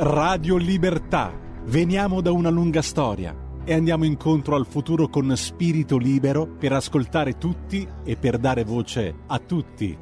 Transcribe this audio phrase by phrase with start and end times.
[0.00, 1.36] Radio Libertà.
[1.64, 7.36] Veniamo da una lunga storia e andiamo incontro al futuro con spirito libero per ascoltare
[7.36, 9.98] tutti e per dare voce a tutti.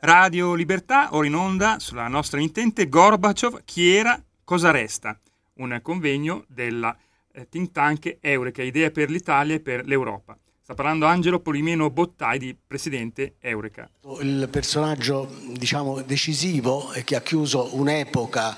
[0.00, 5.20] Radio Libertà, ora in onda sulla nostra emittente Gorbaciov, chi era, cosa resta?
[5.56, 6.96] Un convegno della
[7.30, 10.34] eh, think tank Eureka, Idea per l'Italia e per l'Europa.
[10.64, 13.86] Sta parlando Angelo Polimeno Bottai di presidente Eureka.
[14.22, 18.56] Il personaggio diciamo, decisivo che ha chiuso un'epoca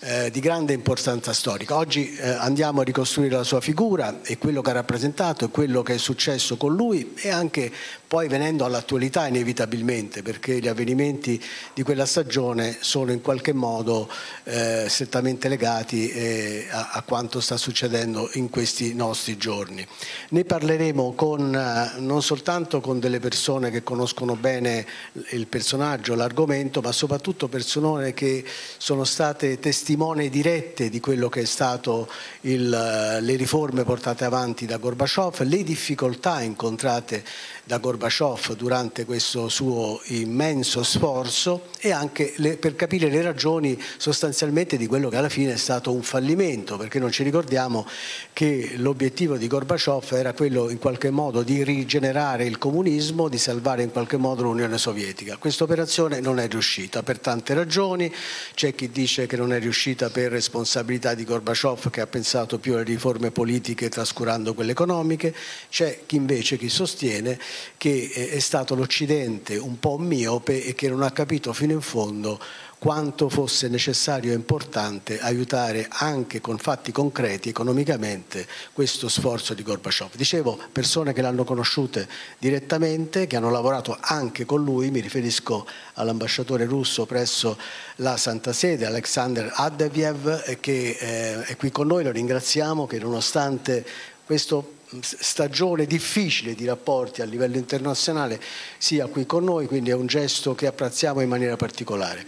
[0.00, 1.76] eh, di grande importanza storica.
[1.76, 5.82] Oggi eh, andiamo a ricostruire la sua figura e quello che ha rappresentato e quello
[5.82, 7.72] che è successo con lui e anche
[8.06, 11.42] poi venendo all'attualità inevitabilmente perché gli avvenimenti
[11.74, 14.08] di quella stagione sono in qualche modo
[14.44, 19.86] eh, strettamente legati eh, a, a, quanto sta succedendo in questi nostri giorni.
[20.30, 24.86] Ne parleremo con, eh, non soltanto con delle persone che conoscono bene
[25.30, 28.42] il personaggio, l'argomento, ma soprattutto persone che
[28.78, 29.58] sono state
[29.88, 32.10] testimoni dirette di quello che è stato
[32.42, 37.24] il, le riforme portate avanti da Gorbaciov, le difficoltà incontrate
[37.68, 44.78] da Gorbaciov durante questo suo immenso sforzo e anche le, per capire le ragioni sostanzialmente
[44.78, 47.86] di quello che alla fine è stato un fallimento, perché non ci ricordiamo
[48.32, 53.82] che l'obiettivo di Gorbaciov era quello in qualche modo di rigenerare il comunismo, di salvare
[53.82, 55.36] in qualche modo l'Unione Sovietica.
[55.36, 58.10] Questa operazione non è riuscita per tante ragioni,
[58.54, 62.76] c'è chi dice che non è riuscita per responsabilità di Gorbaciov che ha pensato più
[62.76, 65.34] alle riforme politiche trascurando quelle economiche,
[65.68, 67.38] c'è chi invece chi sostiene
[67.76, 72.38] che è stato l'Occidente un po' miope e che non ha capito fino in fondo
[72.78, 80.14] quanto fosse necessario e importante aiutare anche con fatti concreti economicamente questo sforzo di Gorbaciov.
[80.14, 86.66] Dicevo, persone che l'hanno conosciute direttamente, che hanno lavorato anche con lui, mi riferisco all'ambasciatore
[86.66, 87.58] russo presso
[87.96, 93.84] la Santa Sede, Alexander Adeviev, che eh, è qui con noi, lo ringraziamo, che nonostante
[94.24, 98.40] questo stagione difficile di rapporti a livello internazionale
[98.78, 102.26] sia qui con noi, quindi è un gesto che apprezziamo in maniera particolare.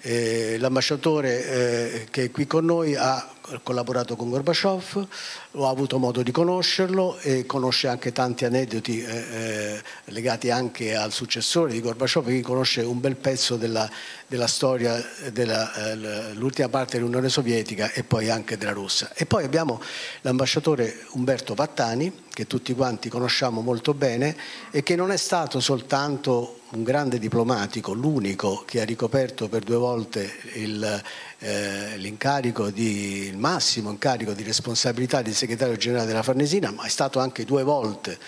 [0.00, 5.06] Eh, l'ambasciatore eh, che è qui con noi ha collaborato con Gorbaciov,
[5.52, 11.12] ho avuto modo di conoscerlo e conosce anche tanti aneddoti eh, eh, legati anche al
[11.12, 13.88] successore di Gorbaciov, che conosce un bel pezzo della,
[14.26, 19.10] della storia dell'ultima eh, parte dell'Unione Sovietica e poi anche della Russia.
[19.14, 19.80] E poi abbiamo
[20.22, 24.36] l'ambasciatore Umberto Pattani, che tutti quanti conosciamo molto bene
[24.70, 29.76] e che non è stato soltanto un grande diplomatico, l'unico che ha ricoperto per due
[29.76, 31.02] volte il,
[31.40, 36.88] eh, l'incarico di, il massimo incarico di responsabilità di segretario generale della Farnesina, ma è
[36.88, 38.18] stato anche due volte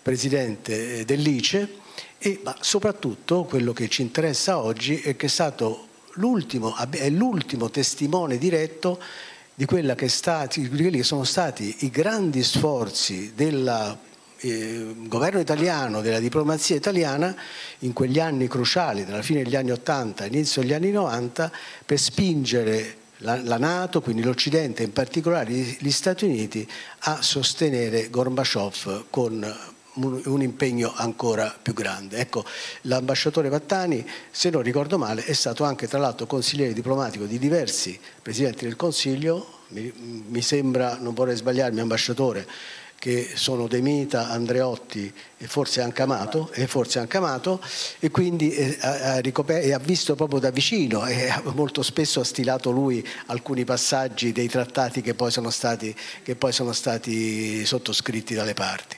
[0.00, 1.82] presidente eh, dell'ICE.
[2.18, 7.70] E ma soprattutto quello che ci interessa oggi è che è stato l'ultimo, è l'ultimo
[7.70, 8.98] testimone diretto
[9.54, 9.66] di,
[10.06, 13.98] stati, di quelli che sono stati i grandi sforzi del
[14.44, 17.34] eh, governo italiano, della diplomazia italiana
[17.80, 21.50] in quegli anni cruciali, dalla fine degli anni 80 all'inizio degli anni 90,
[21.86, 26.68] per spingere la, la Nato, quindi l'Occidente, in particolare gli Stati Uniti,
[27.00, 29.56] a sostenere Gorbaciov con
[29.94, 32.18] un, impegno ancora più grande.
[32.18, 32.44] Ecco,
[32.82, 37.98] l'ambasciatore Vattani, se non ricordo male, è stato anche tra l'altro consigliere diplomatico di diversi
[38.20, 39.92] presidenti del Consiglio, mi,
[40.28, 42.46] mi sembra, non vorrei sbagliarmi, ambasciatore,
[42.98, 47.60] che sono De Mita, Andreotti e forse anche Amato, e, forse anche Amato,
[47.98, 53.06] e quindi eh, ha, ha, visto proprio da vicino e molto spesso ha stilato lui
[53.26, 55.94] alcuni passaggi dei trattati che poi sono stati,
[56.38, 58.96] poi sono stati sottoscritti dalle parti.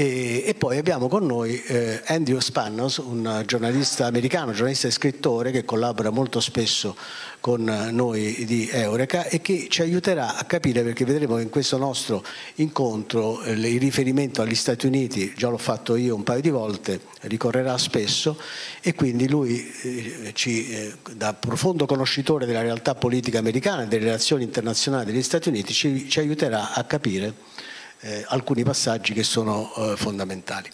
[0.00, 5.50] E, e, poi abbiamo con noi eh, Andrew Spanos, un giornalista americano, giornalista e scrittore
[5.50, 6.94] che collabora molto spesso
[7.40, 12.22] con noi di Eureka e che ci aiuterà a capire, perché vedremo in questo nostro
[12.56, 17.00] incontro eh, il riferimento agli Stati Uniti, già l'ho fatto io un paio di volte,
[17.22, 18.38] ricorrerà spesso
[18.80, 24.04] e quindi lui, eh, ci, eh, da profondo conoscitore della realtà politica americana e delle
[24.04, 27.34] relazioni internazionali degli Stati Uniti, ci, ci aiuterà a capire
[28.00, 30.70] eh, alcuni passaggi che sono eh, fondamentali.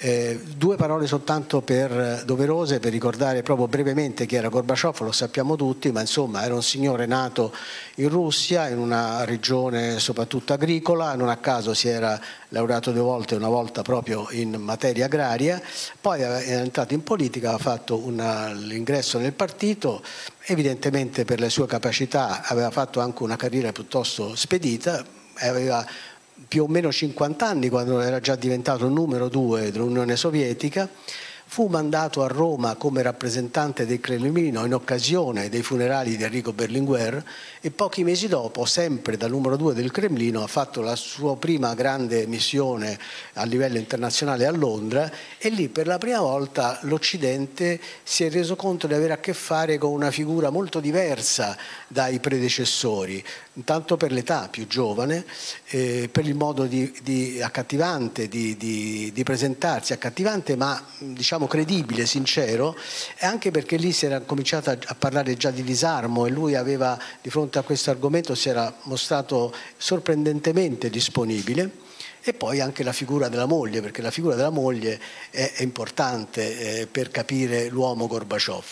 [0.00, 5.10] Eh, due parole soltanto per, eh, doverose per ricordare proprio brevemente chi era Gorbaciov, lo
[5.10, 7.52] sappiamo tutti, ma insomma era un signore nato
[7.96, 12.20] in Russia, in una regione soprattutto agricola, non a caso si era
[12.50, 15.60] laureato due volte, una volta proprio in materia agraria,
[16.00, 20.00] poi è entrato in politica, ha fatto una, l'ingresso nel partito,
[20.42, 25.04] evidentemente per le sue capacità aveva fatto anche una carriera piuttosto spedita,
[25.40, 25.84] aveva
[26.48, 30.88] più o meno 50 anni quando era già diventato numero due dell'Unione Sovietica,
[31.50, 37.24] fu mandato a Roma come rappresentante del Cremlino in occasione dei funerali di Enrico Berlinguer
[37.60, 41.72] e pochi mesi dopo, sempre dal numero due del Cremlino, ha fatto la sua prima
[41.72, 42.98] grande missione
[43.34, 48.54] a livello internazionale a Londra e lì per la prima volta l'Occidente si è reso
[48.54, 51.56] conto di avere a che fare con una figura molto diversa
[51.88, 53.24] dai predecessori,
[53.54, 55.24] intanto per l'età più giovane,
[55.68, 62.06] eh, per il modo di, di accattivante di, di, di, presentarsi, accattivante ma diciamo credibile,
[62.06, 62.76] sincero,
[63.18, 66.98] e anche perché lì si era cominciato a parlare già di disarmo e lui aveva
[67.20, 71.86] di fronte a questo argomento si era mostrato sorprendentemente disponibile
[72.22, 74.98] e poi anche la figura della moglie, perché la figura della moglie
[75.30, 78.64] è, è importante eh, per capire l'uomo Gorbaciov.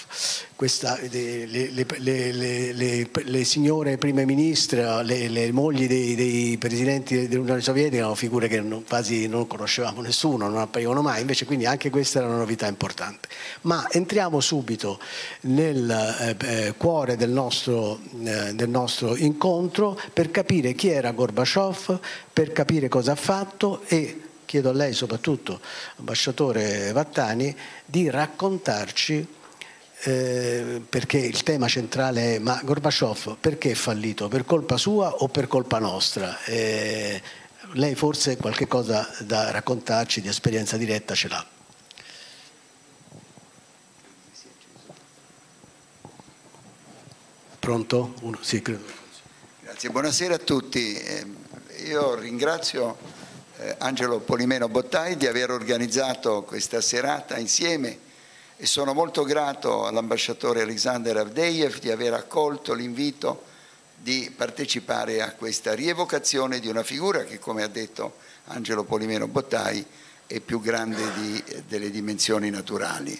[0.56, 7.96] Questa, le, le, le, le, signore prime ministre, le, mogli dei, dei, presidenti dell'Unione Sovietica
[7.96, 12.20] erano figure che non, quasi non conoscevamo nessuno, non apparivano mai, invece quindi anche questa
[12.20, 13.28] era una novità importante.
[13.62, 14.98] Ma entriamo subito
[15.42, 15.90] nel
[16.38, 22.00] eh, eh cuore del nostro, eh, del nostro incontro per capire chi era Gorbaciov,
[22.36, 25.58] per capire cosa ha fatto e chiedo a lei soprattutto,
[25.96, 27.56] ambasciatore Vattani,
[27.86, 29.26] di raccontarci
[30.00, 34.28] eh, perché il tema centrale è ma Gorbaciov perché è fallito?
[34.28, 36.44] Per colpa sua o per colpa nostra?
[36.44, 37.22] Eh,
[37.72, 41.46] lei forse qualche cosa da raccontarci di esperienza diretta ce l'ha.
[47.58, 48.12] Pronto?
[48.20, 48.38] Uno?
[48.42, 48.84] Sì, credo.
[49.62, 51.44] Grazie, buonasera a tutti.
[51.86, 52.96] Eh, io ringrazio
[53.58, 57.98] eh, Angelo Polimeno Bottai di aver organizzato questa serata insieme
[58.56, 63.44] e sono molto grato all'ambasciatore Alexander Avdeyev di aver accolto l'invito
[63.96, 68.16] di partecipare a questa rievocazione di una figura che, come ha detto
[68.46, 69.84] Angelo Polimeno Bottai,
[70.26, 73.18] è più grande di, delle dimensioni naturali.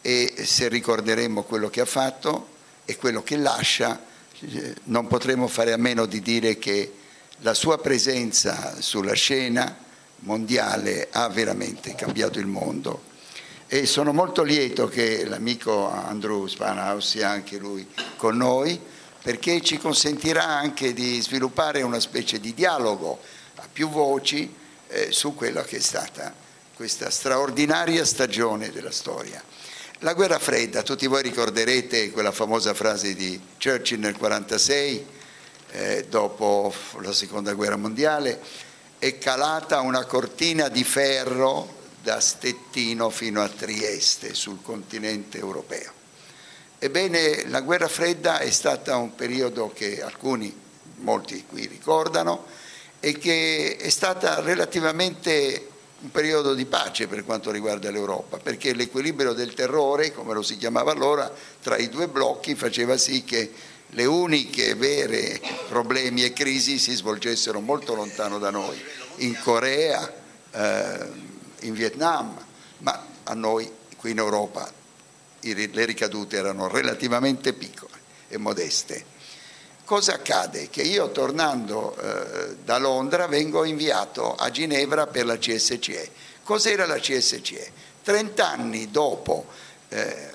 [0.00, 2.48] E se ricorderemo quello che ha fatto
[2.84, 4.00] e quello che lascia,
[4.40, 6.94] eh, non potremo fare a meno di dire che
[7.42, 9.76] la sua presenza sulla scena
[10.20, 13.10] mondiale ha veramente cambiato il mondo
[13.66, 18.80] e sono molto lieto che l'amico Andrew Spanhaus sia anche lui con noi
[19.22, 23.20] perché ci consentirà anche di sviluppare una specie di dialogo
[23.56, 24.54] a più voci
[24.88, 26.32] eh, su quella che è stata
[26.74, 29.42] questa straordinaria stagione della storia.
[30.00, 35.06] La guerra fredda, tutti voi ricorderete quella famosa frase di Churchill nel 1946,
[35.72, 38.40] eh, dopo la seconda guerra mondiale,
[38.98, 45.92] è calata una cortina di ferro da Stettino fino a Trieste sul continente europeo.
[46.78, 50.54] Ebbene, la guerra fredda è stata un periodo che alcuni,
[50.96, 52.44] molti qui ricordano,
[53.00, 55.68] e che è stata relativamente
[56.00, 60.56] un periodo di pace per quanto riguarda l'Europa, perché l'equilibrio del terrore, come lo si
[60.56, 61.32] chiamava allora,
[61.62, 63.50] tra i due blocchi faceva sì che
[63.94, 68.80] le uniche vere problemi e crisi si svolgessero molto lontano da noi,
[69.16, 70.12] in Corea,
[70.50, 71.08] eh,
[71.60, 72.34] in Vietnam,
[72.78, 74.70] ma a noi qui in Europa
[75.40, 79.10] le ricadute erano relativamente piccole e modeste.
[79.84, 80.70] Cosa accade?
[80.70, 86.10] Che io tornando eh, da Londra vengo inviato a Ginevra per la CSCE.
[86.44, 87.72] Cos'era la CSCE?
[88.02, 89.46] Trent'anni dopo
[89.88, 90.30] eh,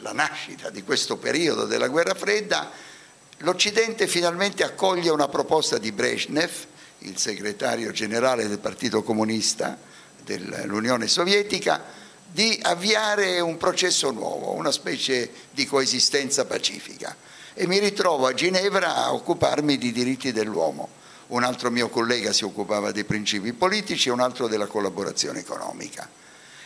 [0.00, 2.70] la nascita di questo periodo della guerra fredda,
[3.38, 6.50] l'Occidente finalmente accoglie una proposta di Brezhnev,
[7.00, 9.78] il segretario generale del Partito Comunista,
[10.24, 11.82] dell'Unione Sovietica
[12.30, 17.16] di avviare un processo nuovo, una specie di coesistenza pacifica
[17.54, 20.96] e mi ritrovo a Ginevra a occuparmi di diritti dell'uomo.
[21.28, 26.08] Un altro mio collega si occupava dei principi politici e un altro della collaborazione economica.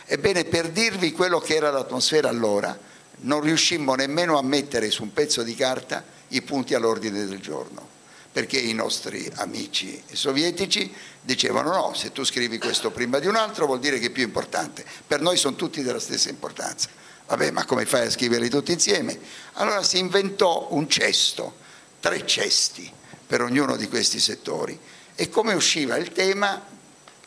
[0.05, 2.77] Ebbene, per dirvi quello che era l'atmosfera allora,
[3.21, 6.03] non riuscimmo nemmeno a mettere su un pezzo di carta
[6.35, 7.93] i punti all'ordine del giorno
[8.33, 13.67] perché i nostri amici sovietici dicevano no, se tu scrivi questo prima di un altro
[13.67, 16.89] vuol dire che è più importante, per noi sono tutti della stessa importanza.
[17.27, 19.19] Vabbè, ma come fai a scriverli tutti insieme?
[19.53, 21.57] Allora si inventò un cesto,
[21.99, 22.91] tre cesti
[23.25, 24.77] per ognuno di questi settori
[25.13, 26.59] e come usciva il tema,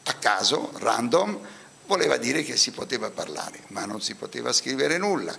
[0.03, 1.39] a caso, random,
[1.87, 5.37] voleva dire che si poteva parlare, ma non si poteva scrivere nulla,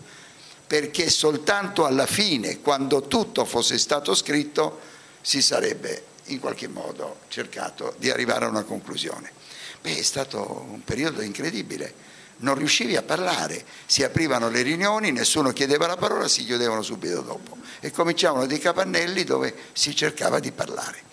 [0.67, 4.79] perché soltanto alla fine, quando tutto fosse stato scritto,
[5.21, 9.31] si sarebbe in qualche modo cercato di arrivare a una conclusione.
[9.81, 11.93] Beh, è stato un periodo incredibile,
[12.37, 17.21] non riuscivi a parlare, si aprivano le riunioni, nessuno chiedeva la parola, si chiudevano subito
[17.21, 21.05] dopo e cominciavano dei capannelli dove si cercava di parlare.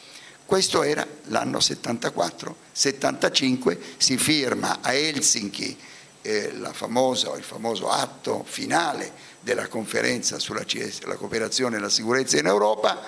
[0.44, 5.78] Questo era l'anno 74, 75 si firma a Helsinki
[6.20, 9.12] eh, il famoso atto finale
[9.45, 13.03] della conferenza sulla CS, la cooperazione e la sicurezza in Europa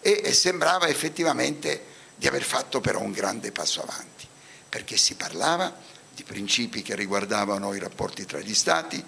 [0.00, 4.26] e, sembrava effettivamente di aver fatto però un grande passo avanti,
[4.68, 5.76] perché si parlava
[6.14, 9.04] di principi che riguardavano i rapporti tra gli Stati,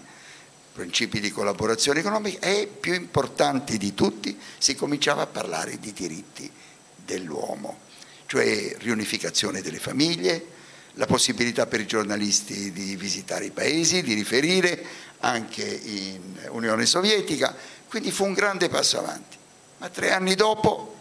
[0.72, 6.50] principi di collaborazione economica e più importanti di tutti si cominciava a parlare di diritti
[6.96, 7.78] dell'uomo,
[8.26, 10.54] cioè riunificazione delle famiglie,
[10.94, 14.84] la possibilità per i giornalisti di visitare i paesi, di riferire
[15.20, 17.54] anche in Unione Sovietica,
[17.88, 19.36] quindi fu un grande passo avanti.
[19.78, 21.00] Ma tre anni dopo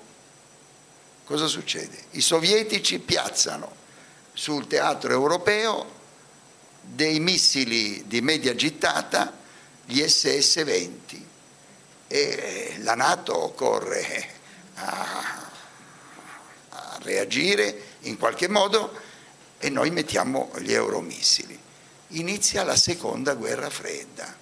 [1.24, 2.06] cosa succede?
[2.12, 3.84] I sovietici piazzano
[4.34, 5.94] sul teatro europeo
[6.82, 9.34] dei missili di media gittata,
[9.86, 11.24] gli SS-20,
[12.08, 14.30] e la Nato corre
[14.76, 15.50] a,
[16.70, 19.02] a reagire in qualche modo
[19.58, 21.60] e noi mettiamo gli euromissili.
[22.10, 24.36] Inizia la seconda guerra fredda,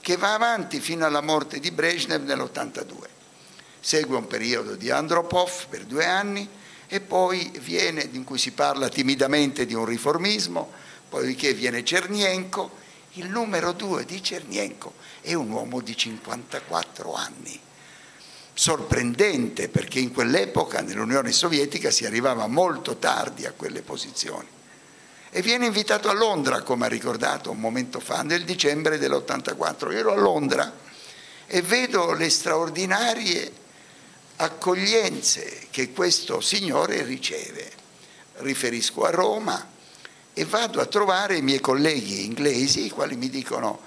[0.00, 2.94] che va avanti fino alla morte di Brezhnev nell'82.
[3.80, 6.46] Segue un periodo di Andropov per due anni
[6.86, 10.70] e poi viene, in cui si parla timidamente di un riformismo,
[11.08, 12.78] poiché viene Cernienko,
[13.14, 17.58] il numero due di Cernienko è un uomo di 54 anni.
[18.52, 24.58] Sorprendente perché in quell'epoca nell'Unione Sovietica si arrivava molto tardi a quelle posizioni.
[25.30, 29.92] E viene invitato a Londra, come ha ricordato un momento fa, nel dicembre dell'84.
[29.92, 30.72] Io ero a Londra
[31.46, 33.52] e vedo le straordinarie
[34.36, 37.70] accoglienze che questo signore riceve.
[38.38, 39.68] Riferisco a Roma,
[40.32, 43.80] e vado a trovare i miei colleghi inglesi i quali mi dicono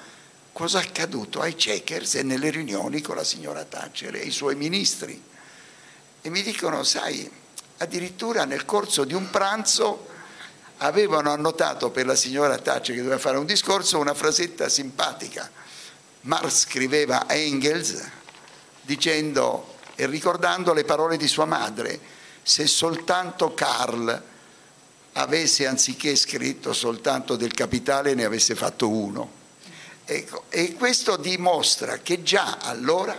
[0.51, 4.55] cosa è accaduto ai Checkers e nelle riunioni con la signora Thatcher e i suoi
[4.55, 5.21] ministri.
[6.21, 7.29] E mi dicono, sai,
[7.77, 10.09] addirittura nel corso di un pranzo
[10.77, 15.49] avevano annotato per la signora Thatcher che doveva fare un discorso una frasetta simpatica.
[16.21, 18.01] Marx scriveva a Engels
[18.81, 21.99] dicendo e ricordando le parole di sua madre,
[22.41, 24.21] se soltanto Karl
[25.13, 29.41] avesse anziché scritto soltanto del capitale ne avesse fatto uno.
[30.05, 33.17] Ecco, e questo dimostra che già allora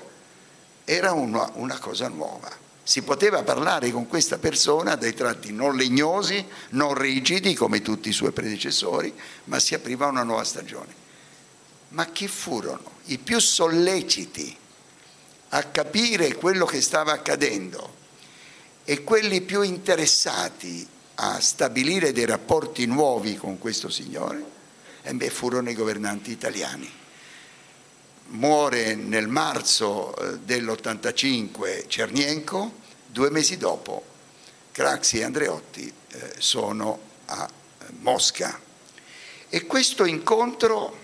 [0.85, 2.64] era una, una cosa nuova.
[2.87, 8.13] Si poteva parlare con questa persona dai tratti non legnosi, non rigidi come tutti i
[8.13, 9.13] suoi predecessori,
[9.45, 10.95] ma si apriva una nuova stagione.
[11.89, 14.55] Ma chi furono i più solleciti
[15.49, 18.03] a capire quello che stava accadendo
[18.85, 20.87] e quelli più interessati
[21.17, 24.45] a stabilire dei rapporti nuovi con questo signore,
[25.03, 27.03] e beh, furono i governanti italiani.
[28.29, 32.73] Muore nel marzo eh, dell'85 Cernienko,
[33.07, 34.05] due mesi dopo
[34.73, 38.61] Craxi e Andreotti eh, sono a eh, Mosca.
[39.49, 41.03] E questo incontro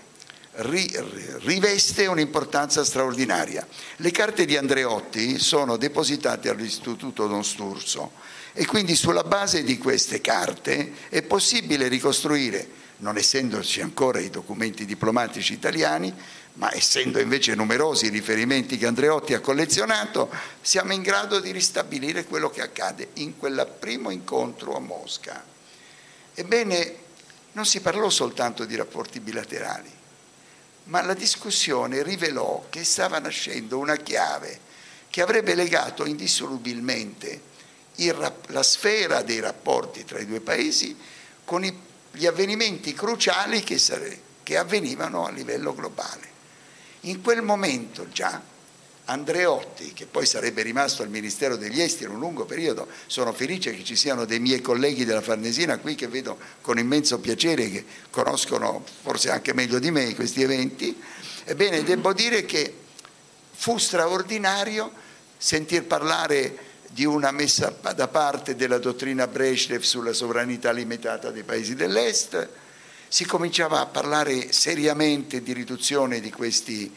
[0.53, 3.65] riveste un'importanza straordinaria.
[3.97, 8.11] Le carte di Andreotti sono depositate all'Istituto Don Sturzo
[8.53, 14.85] e quindi sulla base di queste carte è possibile ricostruire, non essendoci ancora i documenti
[14.85, 16.13] diplomatici italiani,
[16.53, 20.29] ma essendo invece numerosi i riferimenti che Andreotti ha collezionato,
[20.61, 25.43] siamo in grado di ristabilire quello che accade in quel primo incontro a Mosca.
[26.33, 26.95] Ebbene,
[27.53, 29.91] non si parlò soltanto di rapporti bilaterali,
[30.85, 34.69] ma la discussione rivelò che stava nascendo una chiave
[35.09, 37.49] che avrebbe legato indissolubilmente
[37.95, 40.97] il, la sfera dei rapporti tra i due paesi
[41.43, 41.77] con i,
[42.11, 43.79] gli avvenimenti cruciali che,
[44.43, 46.30] che avvenivano a livello globale.
[47.01, 48.41] In quel momento già
[49.05, 53.83] Andreotti, che poi sarebbe rimasto al Ministero degli Esteri un lungo periodo, sono felice che
[53.83, 58.85] ci siano dei miei colleghi della Farnesina qui che vedo con immenso piacere, che conoscono
[59.01, 60.95] forse anche meglio di me questi eventi,
[61.43, 62.73] ebbene devo dire che
[63.51, 64.91] fu straordinario
[65.37, 71.73] sentir parlare di una messa da parte della dottrina Brezhnev sulla sovranità limitata dei paesi
[71.73, 72.49] dell'Est,
[73.11, 76.89] si cominciava a parlare seriamente di riduzione di questi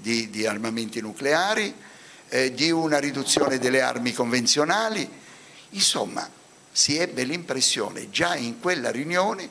[0.00, 1.74] di, di armamenti nucleari,
[2.28, 5.08] eh, di una riduzione delle armi convenzionali,
[5.70, 6.28] insomma
[6.70, 9.48] si ebbe l'impressione già in quella riunione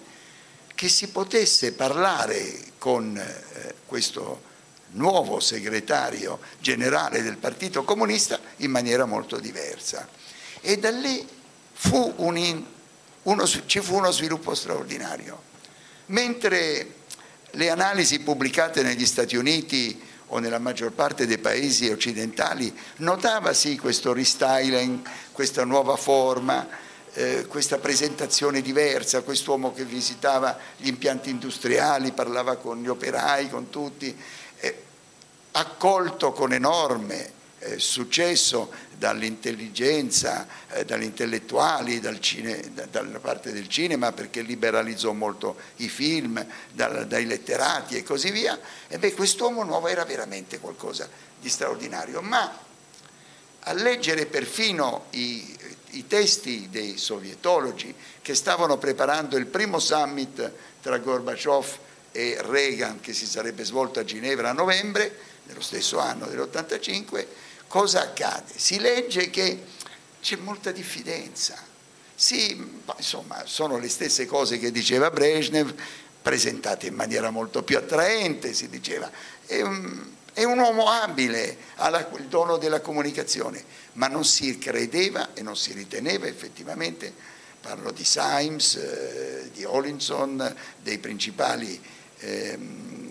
[0.75, 4.43] che si potesse parlare con eh, questo
[4.91, 10.07] nuovo segretario generale del Partito Comunista in maniera molto diversa.
[10.61, 11.27] E da lì
[11.73, 12.63] fu un,
[13.23, 15.49] uno, ci fu uno sviluppo straordinario.
[16.11, 16.93] Mentre
[17.51, 24.11] le analisi pubblicate negli Stati Uniti o nella maggior parte dei paesi occidentali notava questo
[24.11, 24.99] restyling,
[25.31, 26.67] questa nuova forma,
[27.13, 33.69] eh, questa presentazione diversa, quest'uomo che visitava gli impianti industriali, parlava con gli operai, con
[33.69, 34.13] tutti,
[34.59, 34.83] eh,
[35.51, 43.67] accolto con enorme eh, successo dall'intelligenza, eh, dagli intellettuali, dal cine, da, dalla parte del
[43.67, 49.63] cinema perché liberalizzò molto i film, dal, dai letterati e così via, e beh quest'uomo
[49.63, 51.07] nuovo era veramente qualcosa
[51.39, 52.69] di straordinario, ma
[53.59, 55.55] a leggere perfino i,
[55.91, 60.51] i testi dei sovietologi che stavano preparando il primo summit
[60.81, 61.77] tra Gorbaciov
[62.11, 67.25] e Reagan che si sarebbe svolto a Ginevra a novembre dello stesso anno dell'85,
[67.71, 68.51] cosa accade?
[68.57, 69.63] Si legge che
[70.21, 71.55] c'è molta diffidenza.
[72.13, 75.73] Sì, insomma, sono le stesse cose che diceva Brezhnev,
[76.21, 79.09] presentate in maniera molto più attraente, si diceva.
[79.45, 83.63] È un, è un uomo abile, ha il dono della comunicazione,
[83.93, 87.13] ma non si credeva e non si riteneva effettivamente,
[87.61, 91.81] parlo di Symes, eh, di Ollinson, dei principali
[92.19, 93.10] ehm,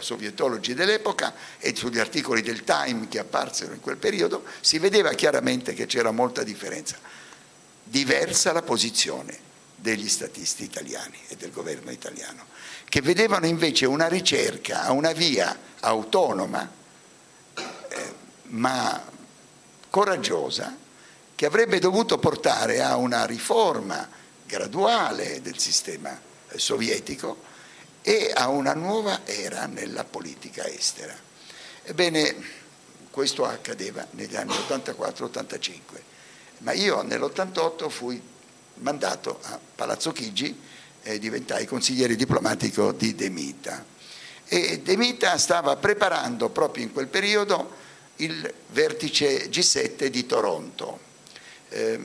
[0.00, 5.74] sovietologi dell'epoca e sugli articoli del Time che apparsero in quel periodo, si vedeva chiaramente
[5.74, 6.96] che c'era molta differenza.
[7.82, 12.46] Diversa la posizione degli statisti italiani e del governo italiano,
[12.88, 16.76] che vedevano invece una ricerca una via autonoma
[18.48, 19.02] ma
[19.90, 20.76] coraggiosa
[21.34, 24.08] che avrebbe dovuto portare a una riforma
[24.44, 26.18] graduale del sistema
[26.48, 27.46] eh, sovietico
[28.08, 31.14] e a una nuova era nella politica estera.
[31.82, 32.36] Ebbene,
[33.10, 35.78] questo accadeva negli anni 84-85,
[36.60, 38.18] ma io nell'88 fui
[38.76, 40.58] mandato a Palazzo Chigi
[41.02, 43.84] e diventai consigliere diplomatico di De Mita.
[44.46, 47.76] E De Mita stava preparando proprio in quel periodo
[48.16, 50.98] il vertice G7 di Toronto.
[51.68, 52.00] Eh,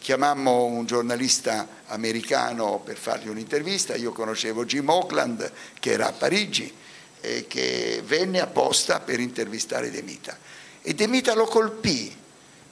[0.00, 6.72] chiamammo un giornalista americano per fargli un'intervista, io conoscevo Jim Oakland che era a Parigi
[7.20, 10.36] e che venne apposta per intervistare De Mita.
[10.80, 12.14] E De Mita lo colpì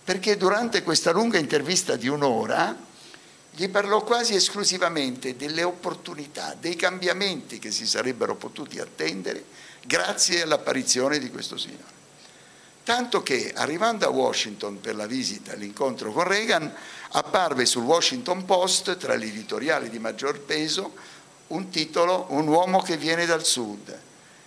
[0.03, 2.89] perché durante questa lunga intervista di un'ora
[3.53, 9.45] gli parlò quasi esclusivamente delle opportunità, dei cambiamenti che si sarebbero potuti attendere
[9.85, 11.99] grazie all'apparizione di questo signore.
[12.83, 16.73] Tanto che arrivando a Washington per la visita, l'incontro con Reagan,
[17.13, 20.95] apparve sul Washington Post, tra gli editoriali di maggior peso,
[21.49, 23.99] un titolo Un uomo che viene dal sud.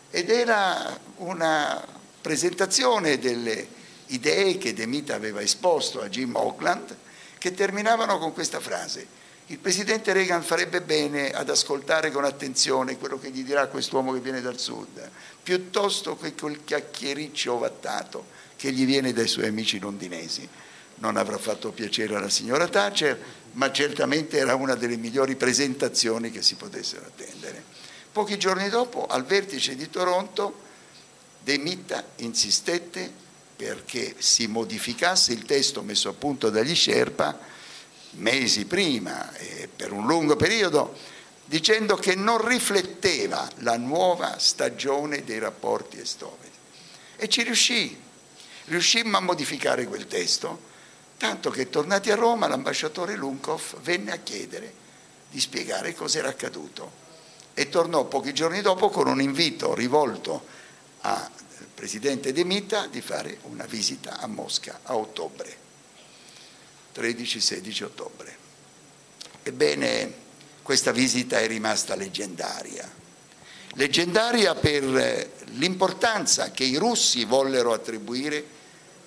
[0.10, 1.86] Ed era una
[2.22, 3.68] presentazione delle
[4.08, 6.96] idee che De Mita aveva esposto a Jim Oakland,
[7.38, 9.22] che terminavano con questa frase.
[9.48, 14.22] Il presidente Reagan farebbe bene ad ascoltare con attenzione quello che gli dirà quest'uomo che
[14.22, 15.10] viene dal sud,
[15.44, 20.48] piuttosto che quel chiacchiericcio ovattato che gli viene dai suoi amici londinesi.
[21.04, 23.20] Non avrà fatto piacere alla signora Thatcher,
[23.52, 27.62] ma certamente era una delle migliori presentazioni che si potessero attendere.
[28.10, 30.62] Pochi giorni dopo, al vertice di Toronto,
[31.42, 33.12] De Mitta insistette
[33.54, 37.38] perché si modificasse il testo messo a punto dagli Sherpa
[38.12, 40.98] mesi prima e per un lungo periodo,
[41.44, 46.50] dicendo che non rifletteva la nuova stagione dei rapporti estovedi.
[47.18, 48.02] E ci riuscì,
[48.68, 50.72] riuscimmo a modificare quel testo,
[51.24, 54.74] tanto che tornati a Roma l'ambasciatore Lunkov venne a chiedere
[55.30, 56.92] di spiegare cosa era accaduto
[57.54, 60.46] e tornò pochi giorni dopo con un invito rivolto
[61.00, 61.30] al
[61.74, 65.56] presidente De Mita di fare una visita a Mosca a ottobre,
[66.94, 68.38] 13-16 ottobre.
[69.44, 70.14] Ebbene,
[70.62, 72.92] questa visita è rimasta leggendaria.
[73.76, 78.46] Leggendaria per l'importanza che i russi vollero attribuire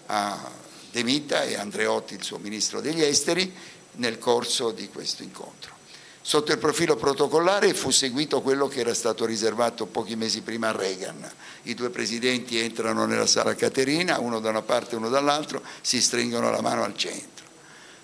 [0.06, 0.64] a
[0.96, 3.52] De Mita e Andreotti, il suo ministro degli esteri,
[3.96, 5.74] nel corso di questo incontro.
[6.22, 10.72] Sotto il profilo protocollare fu seguito quello che era stato riservato pochi mesi prima a
[10.72, 11.30] Reagan.
[11.64, 16.00] I due presidenti entrano nella sala Caterina, uno da una parte e uno dall'altro, si
[16.00, 17.44] stringono la mano al centro.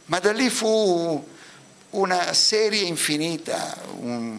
[0.05, 1.26] Ma da lì fu
[1.92, 4.38] una serie infinita, un,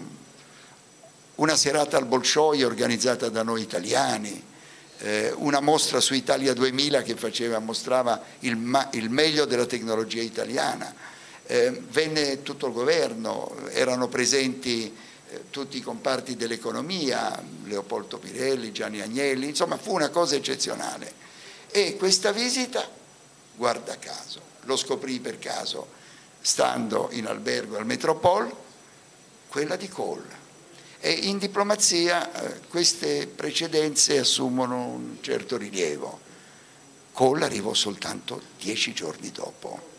[1.37, 4.51] una serata al Bolshoi organizzata da noi italiani,
[5.35, 10.93] una mostra su Italia 2000 che faceva, mostrava il, ma, il meglio della tecnologia italiana,
[11.45, 14.95] eh, venne tutto il governo, erano presenti
[15.29, 21.11] eh, tutti i comparti dell'economia, Leopoldo Pirelli, Gianni Agnelli, insomma fu una cosa eccezionale.
[21.69, 22.87] E questa visita,
[23.55, 26.01] guarda caso, lo scoprì per caso
[26.39, 28.51] stando in albergo al Metropol,
[29.47, 30.41] quella di Kohl.
[31.05, 36.17] E in diplomazia eh, queste precedenze assumono un certo rilievo.
[37.11, 39.97] Kohl arrivò soltanto dieci giorni dopo.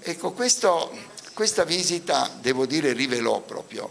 [0.00, 0.92] Ecco, questo,
[1.34, 3.88] questa visita, devo dire, rivelò proprio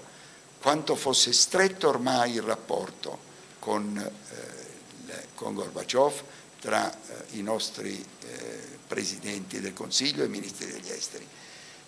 [0.60, 3.18] quanto fosse stretto ormai il rapporto
[3.60, 6.24] con, eh, con Gorbaciov
[6.60, 11.26] tra eh, i nostri eh, presidenti del Consiglio e ministri degli esteri.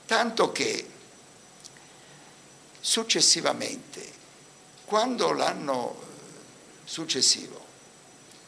[0.05, 0.87] Tanto che
[2.79, 4.14] successivamente,
[4.85, 5.95] quando l'anno
[6.83, 7.63] successivo,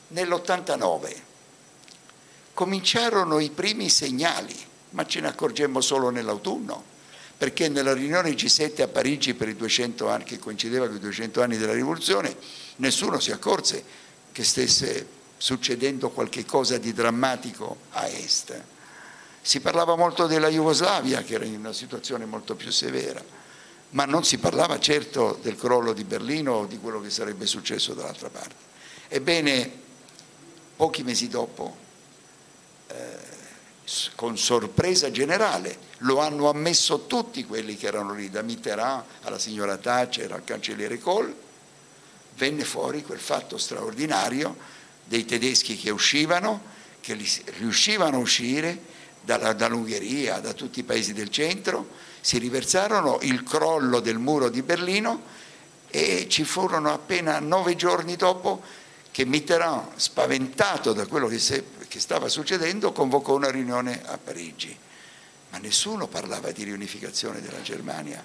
[0.10, 1.16] nell'89,
[2.54, 4.56] cominciarono i primi segnali,
[4.92, 6.96] ma ce ne accorgemmo solo nell'autunno,
[7.38, 11.42] perché nella riunione G7 a Parigi per i 200 anni, che coincideva con i 200
[11.42, 12.36] anni della rivoluzione,
[12.78, 13.84] nessuno si accorse
[14.32, 18.60] che stesse succedendo qualche cosa di drammatico a est.
[19.42, 23.24] Si parlava molto della Jugoslavia, che era in una situazione molto più severa,
[23.92, 27.94] ma non si parlava certo del crollo di Berlino o di quello che sarebbe successo
[27.94, 28.56] dall'altra parte.
[29.08, 29.72] Ebbene,
[30.76, 31.76] pochi mesi dopo,
[32.88, 33.36] eh,
[34.16, 39.78] con sorpresa generale, lo hanno ammesso tutti quelli che erano lì, da Mitterrand alla signora
[39.78, 41.34] Thatcher al cancelliere Kohl,
[42.36, 44.56] venne fuori quel fatto straordinario
[45.06, 47.18] dei tedeschi che uscivano, che
[47.58, 48.80] riuscivano a uscire
[49.22, 51.88] dalla, dall'Ungheria, da tutti i paesi del centro,
[52.28, 55.22] si riversarono il crollo del muro di Berlino
[55.88, 58.62] e ci furono appena nove giorni dopo
[59.12, 64.78] che Mitterrand, spaventato da quello che, se, che stava succedendo, convocò una riunione a Parigi.
[65.52, 68.22] Ma nessuno parlava di riunificazione della Germania,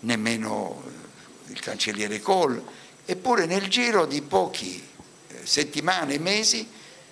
[0.00, 2.60] nemmeno eh, il cancelliere Kohl.
[3.04, 4.82] Eppure nel giro di poche eh,
[5.44, 6.68] settimane mesi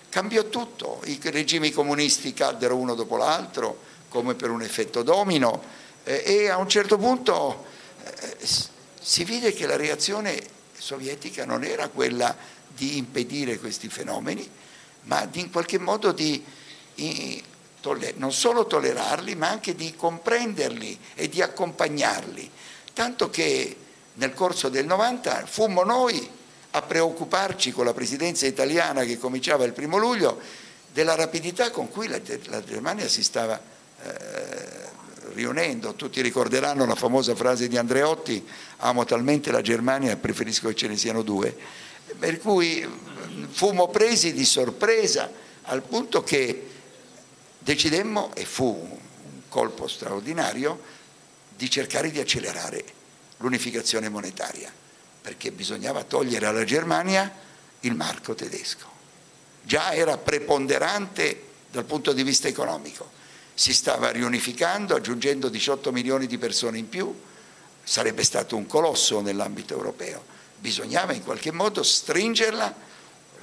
[0.09, 1.03] cambiò tutto.
[1.05, 6.69] I regimi comunisti caddero uno dopo l'altro, come per un effetto domino, e a un
[6.69, 7.67] certo punto
[9.01, 10.41] si vide che la reazione
[10.77, 12.37] sovietica non era quella
[12.69, 14.49] di impedire questi fenomeni,
[15.03, 16.43] ma di, in qualche modo di
[18.17, 22.51] non solo tollerarli, ma anche di comprenderli e di accompagnarli.
[22.93, 23.77] Tanto che
[24.15, 26.29] nel corso del 90 fummo noi
[26.73, 30.41] a preoccuparci con la presidenza italiana che cominciava il primo luglio
[30.93, 33.61] della rapidità con cui la, la Germania si stava
[34.03, 34.89] eh,
[35.41, 35.95] riunendo.
[35.95, 38.47] Tutti ricorderanno la famosa frase di Andreotti,
[38.79, 42.87] amo talmente la Germania preferisco che ce ne siano due per cui
[43.51, 45.31] fummo presi di sorpresa
[45.63, 46.69] al punto che
[47.59, 48.99] decidemmo, e fu un
[49.49, 50.99] colpo straordinario,
[51.57, 52.85] di cercare di accelerare
[53.39, 54.73] l'unificazione monetaria,
[55.21, 57.33] perché bisognava togliere alla Germania
[57.81, 58.89] il marco tedesco.
[59.63, 63.19] Già era preponderante dal punto di vista economico,
[63.61, 67.15] si stava riunificando, aggiungendo 18 milioni di persone in più,
[67.85, 70.25] sarebbe stato un colosso nell'ambito europeo
[70.61, 72.75] bisognava in qualche modo stringerla,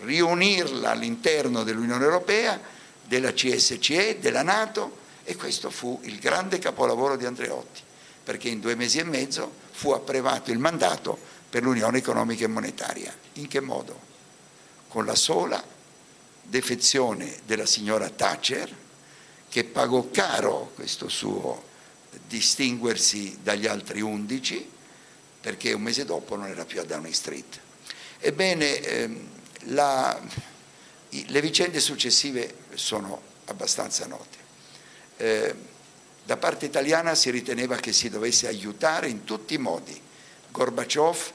[0.01, 2.59] riunirla all'interno dell'Unione Europea,
[3.03, 7.81] della CSCE, della Nato e questo fu il grande capolavoro di Andreotti,
[8.23, 13.15] perché in due mesi e mezzo fu approvato il mandato per l'Unione Economica e Monetaria.
[13.33, 13.99] In che modo?
[14.87, 15.63] Con la sola
[16.41, 18.85] defezione della signora Thatcher,
[19.49, 21.63] che pagò caro questo suo
[22.27, 24.69] distinguersi dagli altri undici,
[25.39, 27.59] perché un mese dopo non era più a Downing Street.
[28.19, 29.27] Ebbene, ehm,
[29.67, 30.19] la,
[31.09, 34.37] le vicende successive sono abbastanza note.
[35.17, 35.55] Eh,
[36.25, 39.99] da parte italiana si riteneva che si dovesse aiutare in tutti i modi
[40.51, 41.31] Gorbaciov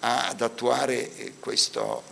[0.00, 2.04] ad attuare eh, questo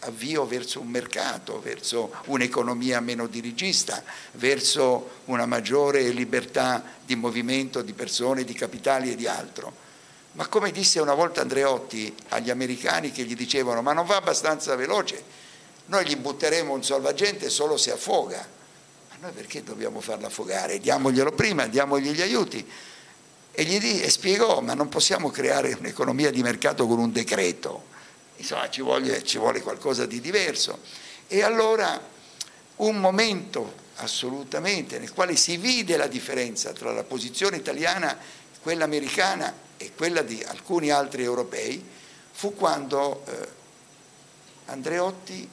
[0.00, 7.92] avvio verso un mercato, verso un'economia meno dirigista, verso una maggiore libertà di movimento di
[7.92, 9.86] persone, di capitali e di altro.
[10.32, 14.76] Ma come disse una volta Andreotti agli americani che gli dicevano ma non va abbastanza
[14.76, 15.22] veloce,
[15.86, 18.46] noi gli butteremo un salvagente solo se affoga.
[19.10, 20.78] Ma noi perché dobbiamo farlo affogare?
[20.78, 22.66] Diamoglielo prima, diamogli gli aiuti.
[23.50, 27.86] E gli di, e spiegò, ma non possiamo creare un'economia di mercato con un decreto,
[28.38, 30.80] insomma ci vuole, ci vuole qualcosa di diverso.
[31.28, 32.00] E allora
[32.76, 38.16] un momento assolutamente nel quale si vide la differenza tra la posizione italiana
[38.60, 41.84] quella americana e quella di alcuni altri europei
[42.30, 43.48] fu quando eh,
[44.66, 45.48] Andreotti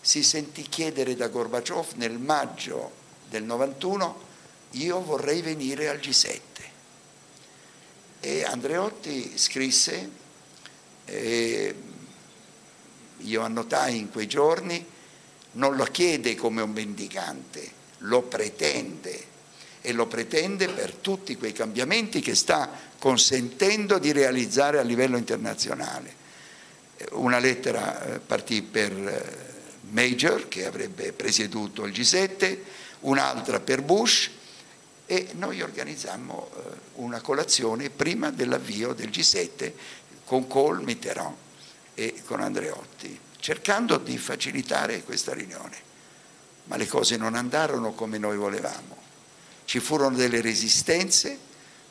[0.00, 2.90] si sentì chiedere da Gorbaciov nel maggio
[3.28, 4.30] del 91
[4.72, 6.40] io vorrei venire al G7
[8.20, 10.10] e Andreotti scrisse
[11.06, 11.74] eh,
[13.24, 14.84] io annotai in quei giorni
[15.52, 19.30] non lo chiede come un mendicante lo pretende
[19.80, 26.20] e lo pretende per tutti quei cambiamenti che sta consentendo di realizzare a livello internazionale.
[27.12, 29.50] Una lettera eh, partì per eh,
[29.90, 32.58] Major, che avrebbe presieduto il G7,
[33.00, 34.30] un'altra per Bush
[35.06, 36.60] e noi organizzammo eh,
[36.94, 39.72] una colazione prima dell'avvio del G7
[40.24, 41.41] con Kohl, Mitterrand
[41.94, 45.90] e con Andreotti, cercando di facilitare questa riunione.
[46.64, 48.96] Ma le cose non andarono come noi volevamo.
[49.64, 51.38] Ci furono delle resistenze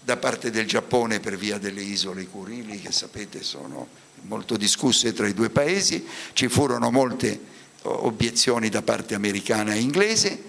[0.03, 3.87] da parte del Giappone per via delle isole Kurili, che sapete sono
[4.23, 7.39] molto discusse tra i due paesi, ci furono molte
[7.83, 10.43] obiezioni da parte americana e inglese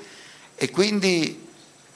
[0.55, 1.49] e quindi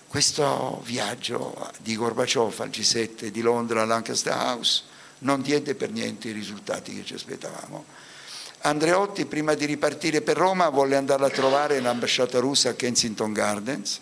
[0.06, 4.82] questo viaggio di Gorbaciov al G7 di Londra a Lancaster House
[5.20, 7.84] non diede per niente i risultati che ci aspettavamo.
[8.60, 14.00] Andreotti, prima di ripartire per Roma, volle andare a trovare l'ambasciata russa a Kensington Gardens,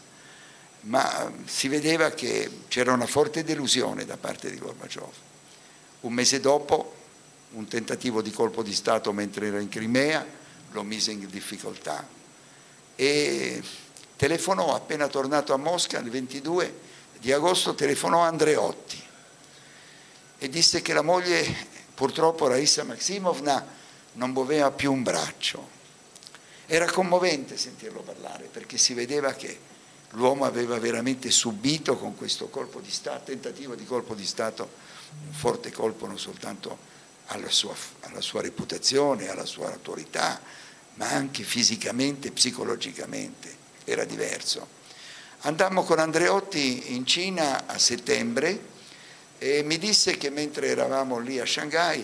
[0.81, 5.13] ma si vedeva che c'era una forte delusione da parte di Gorbaciov.
[6.01, 6.95] Un mese dopo,
[7.53, 10.25] un tentativo di colpo di Stato mentre era in Crimea
[10.73, 12.07] lo mise in difficoltà
[12.97, 13.63] e
[14.17, 16.81] telefonò, appena tornato a Mosca, il 22
[17.19, 19.03] di agosto, telefonò Andreotti
[20.45, 21.43] e disse che la moglie,
[21.95, 23.67] purtroppo Raissa Maximovna,
[24.13, 25.71] non muoveva più un braccio.
[26.67, 29.59] Era commovente sentirlo parlare perché si vedeva che
[30.11, 34.69] l'uomo aveva veramente subito con questo colpo di Stato, tentativo di colpo di Stato,
[35.27, 36.77] un forte colpo non soltanto
[37.29, 40.39] alla sua, alla sua reputazione, alla sua autorità,
[40.97, 44.69] ma anche fisicamente, psicologicamente, era diverso.
[45.41, 48.73] Andammo con Andreotti in Cina a settembre
[49.45, 52.03] e mi disse che mentre eravamo lì a Shanghai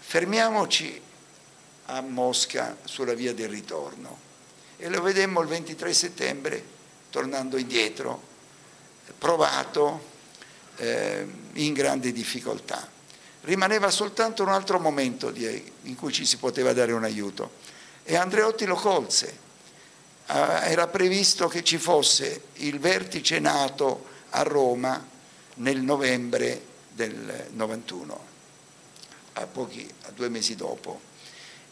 [0.00, 1.00] fermiamoci
[1.84, 4.18] a Mosca sulla via del ritorno
[4.76, 6.64] e lo vedemmo il 23 settembre
[7.10, 8.20] tornando indietro,
[9.16, 10.16] provato,
[10.78, 12.90] eh, in grande difficoltà.
[13.42, 17.52] Rimaneva soltanto un altro momento di, in cui ci si poteva dare un aiuto
[18.02, 19.46] e Andreotti lo colse.
[20.26, 25.16] Ah, era previsto che ci fosse il vertice nato a Roma
[25.58, 26.60] nel novembre
[26.92, 28.26] del 91,
[29.34, 31.06] a, pochi, a due mesi dopo.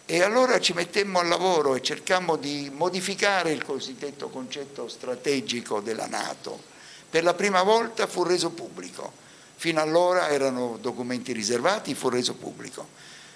[0.04, 6.06] E allora ci mettemmo al lavoro e cercammo di modificare il cosiddetto concetto strategico della
[6.06, 6.74] Nato.
[7.10, 9.12] Per la prima volta fu reso pubblico,
[9.56, 12.88] fino allora erano documenti riservati, fu reso pubblico.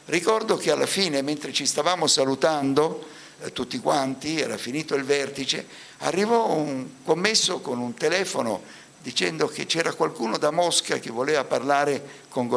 [0.06, 3.04] Ricordo che alla fine, mentre ci stavamo salutando,
[3.42, 5.66] eh, tutti quanti, era finito il vertice,
[5.98, 8.62] arrivò un commesso con un telefono
[9.02, 12.48] dicendo che c'era qualcuno da Mosca che voleva parlare con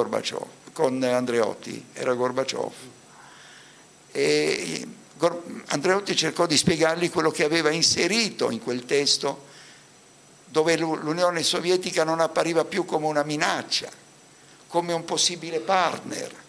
[0.73, 2.73] con Andreotti, era Gorbaciov.
[4.11, 4.87] E
[5.67, 9.51] Andreotti cercò di spiegargli quello che aveva inserito in quel testo
[10.45, 13.89] dove l'Unione Sovietica non appariva più come una minaccia,
[14.67, 16.41] come un possibile partner.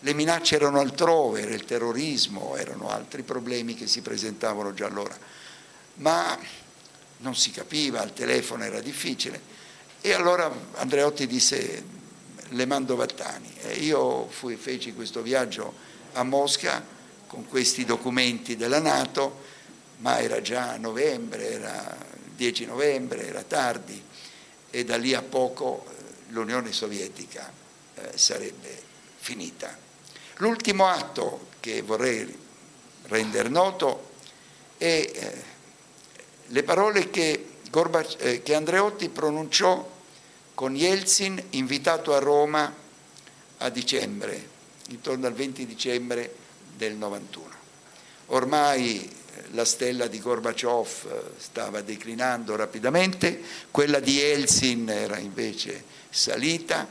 [0.00, 5.16] Le minacce erano altrove, era il terrorismo, erano altri problemi che si presentavano già allora.
[5.94, 6.36] Ma
[7.24, 9.40] non si capiva, al telefono era difficile.
[10.00, 11.82] E allora Andreotti disse
[12.50, 15.72] le mando Vattani e io fui, feci questo viaggio
[16.12, 16.84] a Mosca
[17.26, 19.42] con questi documenti della Nato,
[19.98, 24.00] ma era già novembre, era il 10 novembre, era tardi
[24.70, 27.50] e da lì a poco eh, l'Unione Sovietica
[27.94, 28.82] eh, sarebbe
[29.16, 29.76] finita.
[30.36, 32.38] L'ultimo atto che vorrei
[33.04, 34.12] rendere noto
[34.76, 35.53] è eh,
[36.48, 37.46] le parole che,
[38.18, 39.92] eh, che Andreotti pronunciò
[40.54, 42.72] con Yeltsin invitato a Roma
[43.58, 44.48] a dicembre,
[44.88, 46.34] intorno al 20 dicembre
[46.76, 47.62] del 91.
[48.26, 55.84] Ormai eh, la stella di Gorbaciov eh, stava declinando rapidamente, quella di Yeltsin era invece
[56.10, 56.88] salita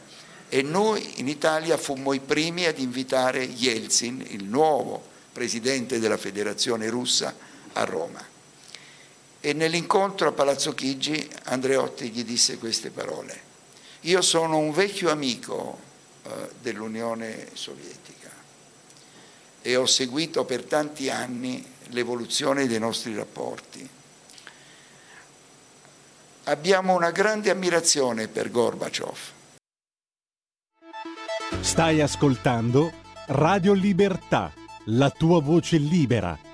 [0.50, 6.90] e noi in Italia fummo i primi ad invitare Yeltsin, il nuovo presidente della federazione
[6.90, 7.36] russa,
[7.74, 8.33] a Roma.
[9.46, 13.42] E nell'incontro a Palazzo Chigi Andreotti gli disse queste parole.
[14.04, 15.78] Io sono un vecchio amico
[16.24, 16.30] eh,
[16.62, 18.30] dell'Unione Sovietica
[19.62, 23.86] e ho seguito per tanti anni l'evoluzione dei nostri rapporti.
[26.46, 29.18] Abbiamo una grande ammirazione per Gorbaciov.
[31.60, 32.94] Stai ascoltando
[33.28, 34.54] Radio Libertà,
[34.86, 36.52] la tua voce libera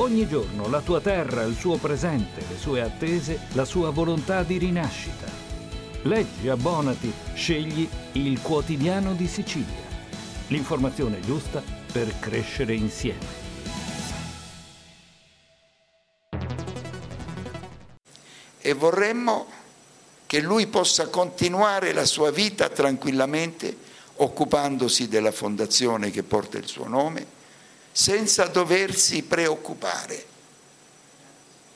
[0.00, 4.56] Ogni giorno la tua terra, il suo presente, le sue attese, la sua volontà di
[4.56, 5.26] rinascita.
[6.04, 9.88] Leggi, abbonati, scegli il quotidiano di Sicilia.
[10.46, 13.26] l'informazione giusta per crescere insieme.
[18.58, 19.46] E vorremmo
[20.24, 23.76] che lui possa continuare la sua vita tranquillamente
[24.16, 27.38] occupandosi della fondazione che porta il suo nome,
[27.92, 30.26] senza doversi preoccupare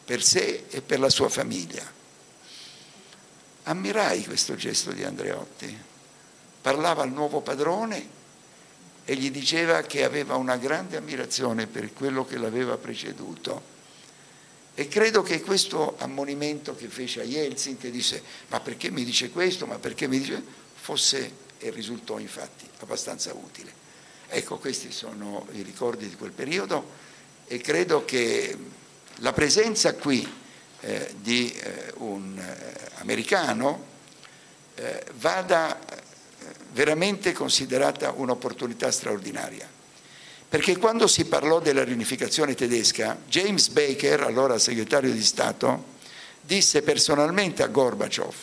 [0.05, 1.91] per sé e per la sua famiglia.
[3.65, 5.77] Ammirai questo gesto di Andreotti.
[6.61, 8.23] Parlava al nuovo padrone
[9.05, 13.73] e gli diceva che aveva una grande ammirazione per quello che l'aveva preceduto.
[14.75, 19.31] E credo che questo ammonimento che fece a Yeltsin, che disse ma perché mi dice
[19.31, 20.43] questo, ma perché mi dice,
[20.75, 23.84] fosse e risultò infatti abbastanza utile.
[24.37, 26.85] Ecco, questi sono i ricordi di quel periodo
[27.47, 28.59] e credo che
[29.19, 30.29] la presenza qui
[30.81, 33.85] eh, di eh, un eh, americano
[34.75, 36.03] eh, vada eh,
[36.73, 39.69] veramente considerata un'opportunità straordinaria.
[40.49, 45.93] Perché quando si parlò della riunificazione tedesca, James Baker, allora segretario di Stato,
[46.41, 48.35] disse personalmente a Gorbaciov,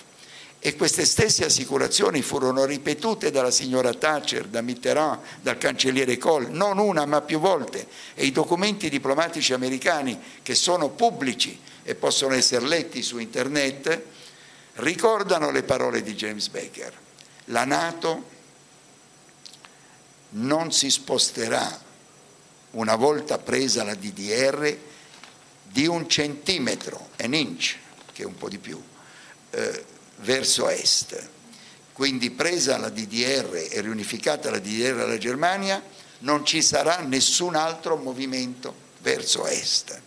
[0.64, 6.78] e queste stesse assicurazioni furono ripetute dalla signora Thatcher, da Mitterrand, dal cancelliere Kohl, non
[6.78, 12.68] una ma più volte, e i documenti diplomatici americani che sono pubblici e possono essere
[12.68, 14.04] letti su internet,
[14.76, 16.94] ricordano le parole di James Baker.
[17.46, 18.30] La Nato
[20.30, 21.90] non si sposterà
[22.72, 24.78] una volta presa la DDR
[25.64, 27.78] di un centimetro, an inch,
[28.14, 28.80] che è un po' di più,
[29.50, 29.86] eh,
[30.22, 31.30] verso est.
[31.94, 35.82] Quindi presa la DDR e riunificata la DDR alla Germania,
[36.20, 40.02] non ci sarà nessun altro movimento verso est.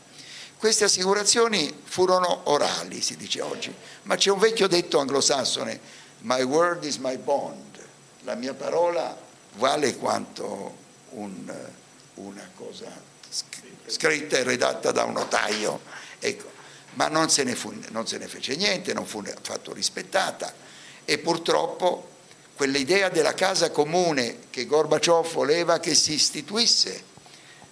[0.56, 5.78] Queste assicurazioni furono orali, si dice oggi, ma c'è un vecchio detto anglosassone,
[6.20, 7.78] my word is my bond,
[8.22, 9.16] la mia parola
[9.56, 10.76] vale quanto
[11.10, 11.52] un,
[12.14, 12.90] una cosa
[13.86, 15.80] scritta e redatta da un notaio.
[16.18, 16.50] Ecco,
[16.94, 20.52] ma non se, fu, non se ne fece niente, non fu affatto rispettata
[21.04, 22.08] e purtroppo
[22.54, 27.12] quell'idea della casa comune che Gorbaciov voleva che si istituisse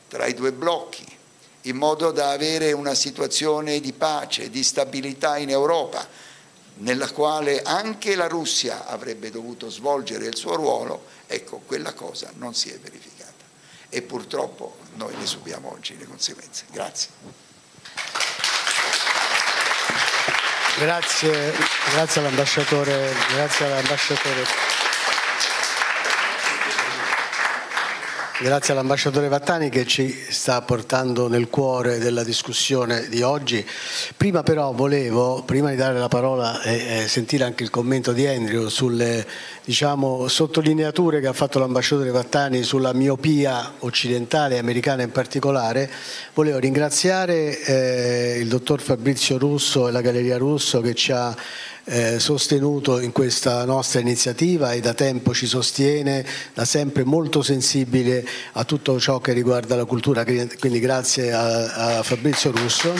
[0.09, 1.07] tra i due blocchi
[1.63, 6.07] in modo da avere una situazione di pace, di stabilità in Europa,
[6.79, 12.55] nella quale anche la Russia avrebbe dovuto svolgere il suo ruolo, ecco, quella cosa non
[12.55, 13.31] si è verificata
[13.89, 16.65] e purtroppo noi ne subiamo oggi le conseguenze.
[16.71, 17.11] Grazie.
[20.79, 21.55] Grazie,
[21.93, 24.92] grazie all'ambasciatore, grazie all'ambasciatore.
[28.41, 33.65] Grazie all'ambasciatore Vattani che ci sta portando nel cuore della discussione di oggi.
[34.17, 38.67] Prima però volevo, prima di dare la parola e, sentire anche il commento di Andrew
[38.69, 39.25] sulle
[39.65, 45.89] diciamo, sottolineature che ha fatto l'ambasciatore Vattani sulla miopia occidentale e americana in particolare,
[46.35, 51.37] volevo ringraziare eh, il dottor Fabrizio Russo e la Galleria Russo che ci ha
[51.85, 58.27] eh, sostenuto in questa nostra iniziativa e da tempo ci sostiene, da sempre molto sensibile
[58.53, 62.93] a tutto ciò che riguarda la cultura, quindi grazie a, a Fabrizio Russo.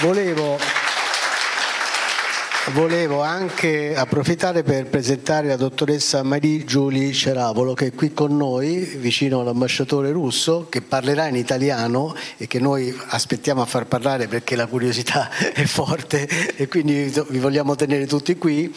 [0.00, 0.83] Volevo
[2.72, 8.78] Volevo anche approfittare per presentare la dottoressa Marie Giulie Ceravolo che è qui con noi,
[8.96, 14.56] vicino all'ambasciatore russo, che parlerà in italiano e che noi aspettiamo a far parlare perché
[14.56, 18.74] la curiosità è forte e quindi vi vogliamo tenere tutti qui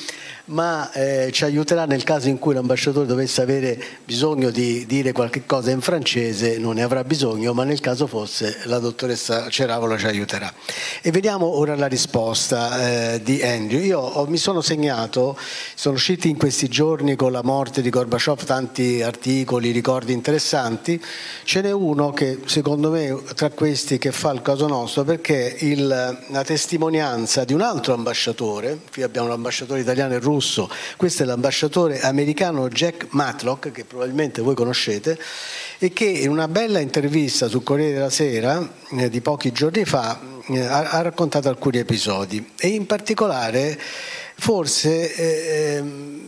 [0.48, 5.46] ma eh, ci aiuterà nel caso in cui l'ambasciatore dovesse avere bisogno di dire qualche
[5.46, 10.06] cosa in francese, non ne avrà bisogno, ma nel caso fosse la dottoressa Ceravolo ci
[10.06, 10.54] aiuterà.
[11.02, 13.82] E vediamo ora la risposta eh, di Andrew.
[13.82, 15.38] Io ho, mi sono segnato,
[15.76, 21.02] sono usciti in questi giorni con la morte di Gorbaciov tanti articoli, ricordi interessanti,
[21.44, 25.88] ce n'è uno che secondo me tra questi che fa il caso nostro perché il,
[26.30, 30.70] la testimonianza di un altro ambasciatore, qui abbiamo l'ambasciatore italiano e russo, russo.
[30.96, 35.18] Questo è l'ambasciatore americano Jack Matlock, che probabilmente voi conoscete,
[35.80, 40.20] e che in una bella intervista sul Corriere della Sera eh, di pochi giorni fa
[40.48, 43.80] eh, ha, ha, raccontato alcuni episodi e in particolare
[44.40, 46.27] forse eh, ehm,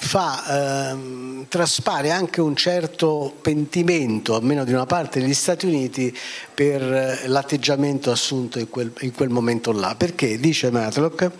[0.00, 6.16] fa ehm, traspare anche un certo pentimento, almeno di una parte degli Stati Uniti,
[6.54, 9.94] per eh, l'atteggiamento assunto in quel, in quel momento là.
[9.96, 11.30] Perché, dice Matlock,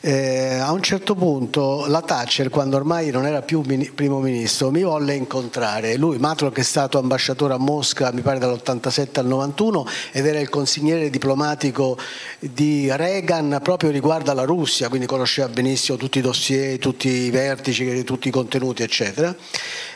[0.00, 4.70] eh, a un certo punto la Thatcher, quando ormai non era più mini, primo ministro,
[4.70, 5.96] mi volle incontrare.
[5.96, 10.48] Lui, Matlock, è stato ambasciatore a Mosca, mi pare dall'87 al 91, ed era il
[10.48, 11.98] consigliere diplomatico
[12.38, 17.84] di Reagan proprio riguardo alla Russia, quindi conosceva benissimo tutti i dossier, tutti i vertici
[17.84, 19.34] che leggere tutti i contenuti, eccetera.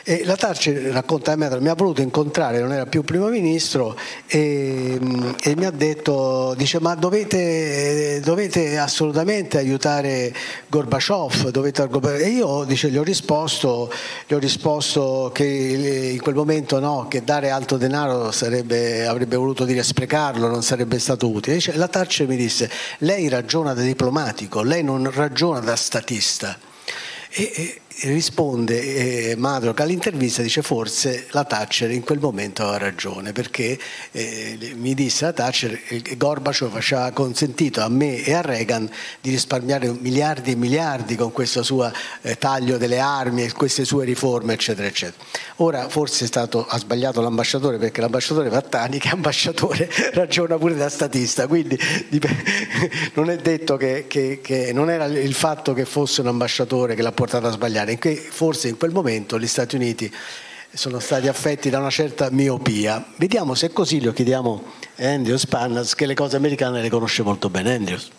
[0.05, 3.97] E la Thatcher racconta a me, mi ha voluto incontrare, non era più primo ministro,
[4.27, 4.99] e,
[5.41, 10.35] e mi ha detto, dice ma dovete, dovete assolutamente aiutare
[10.67, 11.87] Gorbaciov, dovete,
[12.19, 13.89] e io dice, gli, ho risposto,
[14.27, 19.63] gli ho risposto che in quel momento no, che dare alto denaro sarebbe, avrebbe voluto
[19.63, 21.55] dire sprecarlo, non sarebbe stato utile.
[21.55, 26.57] Dice, la Thatcher mi disse, lei ragiona da diplomatico, lei non ragiona da statista.
[27.35, 33.31] E, e, risponde eh, Madrock all'intervista dice forse la Thatcher in quel momento aveva ragione
[33.31, 33.77] perché
[34.11, 38.89] eh, mi disse la Thatcher che Gorbaciov aveva consentito a me e a Reagan
[39.21, 41.91] di risparmiare miliardi e miliardi con questo suo
[42.21, 45.23] eh, taglio delle armi e queste sue riforme eccetera eccetera.
[45.57, 50.89] Ora forse stato, ha sbagliato l'ambasciatore perché l'ambasciatore Vattani che è ambasciatore ragiona pure da
[50.89, 51.77] statista quindi
[53.13, 57.01] non è detto che, che, che non era il fatto che fosse un ambasciatore che
[57.01, 60.11] l'ha portato a sbagliare in che forse in quel momento gli Stati Uniti
[60.73, 63.05] sono stati affetti da una certa miopia.
[63.17, 64.63] Vediamo se è così, lo chiediamo
[64.97, 67.75] a Andrews Pannas che le cose americane le conosce molto bene.
[67.75, 68.09] Andrews.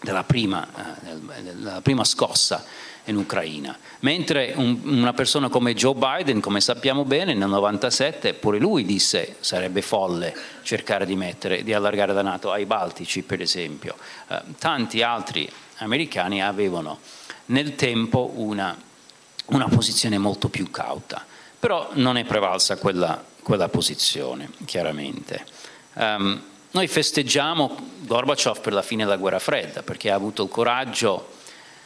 [0.00, 2.64] Della prima, eh, della prima scossa
[3.04, 3.76] in Ucraina.
[4.00, 9.36] Mentre un, una persona come Joe Biden, come sappiamo bene, nel 97 pure lui disse
[9.40, 13.96] sarebbe folle cercare di, mettere, di allargare la Nato ai Baltici, per esempio.
[14.28, 16.98] Eh, tanti altri americani avevano
[17.46, 18.76] nel tempo una
[19.46, 21.24] una posizione molto più cauta,
[21.58, 25.44] però non è prevalsa quella, quella posizione, chiaramente.
[25.94, 31.32] Um, noi festeggiamo Gorbaciov per la fine della guerra fredda, perché ha avuto il coraggio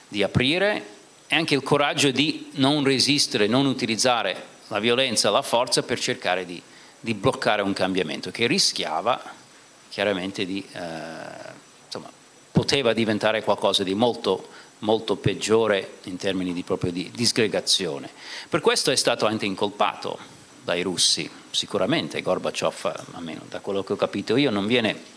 [0.09, 0.95] di aprire
[1.27, 6.45] e anche il coraggio di non resistere, non utilizzare la violenza, la forza per cercare
[6.45, 6.63] di,
[7.01, 9.21] di bloccare un cambiamento che rischiava
[9.89, 10.81] chiaramente di, eh,
[11.87, 12.11] insomma,
[12.53, 14.49] poteva diventare qualcosa di molto
[14.87, 18.09] molto peggiore in termini di, proprio di disgregazione.
[18.49, 20.17] Per questo è stato anche incolpato
[20.63, 25.15] dai russi, sicuramente Gorbaciov, almeno da quello che ho capito io, non viene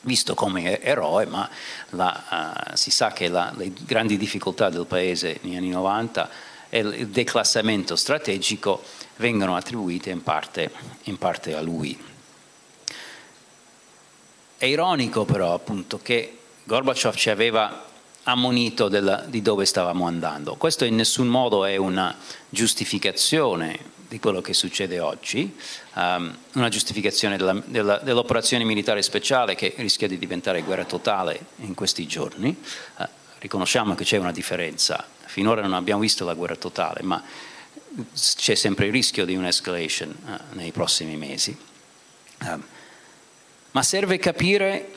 [0.00, 1.48] visto come eroe, ma
[1.90, 6.28] la, uh, si sa che la, le grandi difficoltà del paese negli anni 90
[6.68, 8.82] e il declassamento strategico
[9.16, 10.72] vengono attribuite in parte,
[11.04, 11.96] in parte a lui.
[14.56, 17.90] È ironico però appunto che Gorbaciov ci aveva
[18.24, 20.54] ammonito della, di dove stavamo andando.
[20.54, 22.16] Questo in nessun modo è una
[22.48, 25.56] giustificazione di quello che succede oggi,
[25.94, 31.74] um, una giustificazione della, della, dell'operazione militare speciale che rischia di diventare guerra totale in
[31.74, 32.54] questi giorni.
[32.98, 33.04] Uh,
[33.38, 37.22] riconosciamo che c'è una differenza, finora non abbiamo visto la guerra totale, ma
[38.14, 41.56] c'è sempre il rischio di un'escalation uh, nei prossimi mesi.
[42.42, 42.62] Um,
[43.70, 44.90] ma serve capire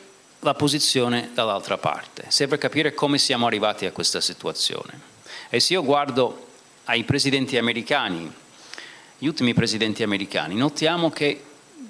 [0.46, 5.14] la posizione dall'altra parte, serve capire come siamo arrivati a questa situazione.
[5.50, 6.48] E se io guardo
[6.86, 8.32] ai presidenti americani,
[9.18, 11.44] gli ultimi presidenti americani, notiamo che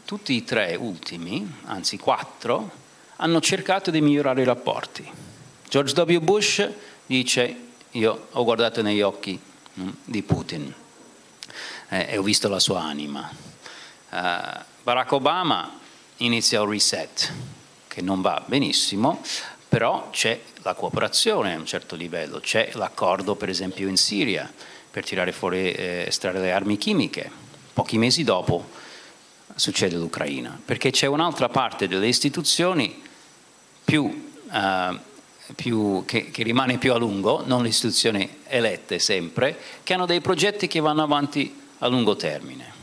[0.06, 2.72] tutti e tre ultimi, anzi quattro,
[3.18, 5.10] hanno cercato di migliorare i rapporti.
[5.68, 6.20] George W.
[6.20, 6.70] Bush
[7.06, 7.56] dice
[7.92, 9.38] io ho guardato negli occhi
[9.80, 10.74] mm, di Putin
[11.90, 13.30] eh, e ho visto la sua anima.
[14.12, 15.80] Uh, Barack Obama
[16.18, 17.34] inizia il reset,
[17.96, 19.22] che non va benissimo,
[19.70, 24.52] però c'è la cooperazione a un certo livello, c'è l'accordo per esempio in Siria
[24.92, 27.32] per tirare fuori, eh, estrarre le armi chimiche.
[27.72, 28.68] Pochi mesi dopo
[29.56, 33.02] succede l'Ucraina, perché c'è un'altra parte delle istituzioni
[33.86, 35.00] più, eh,
[35.56, 40.20] più, che, che, rimane più a lungo, non le istituzioni elette sempre, che hanno dei
[40.20, 42.74] progetti che vanno avanti a lungo termine.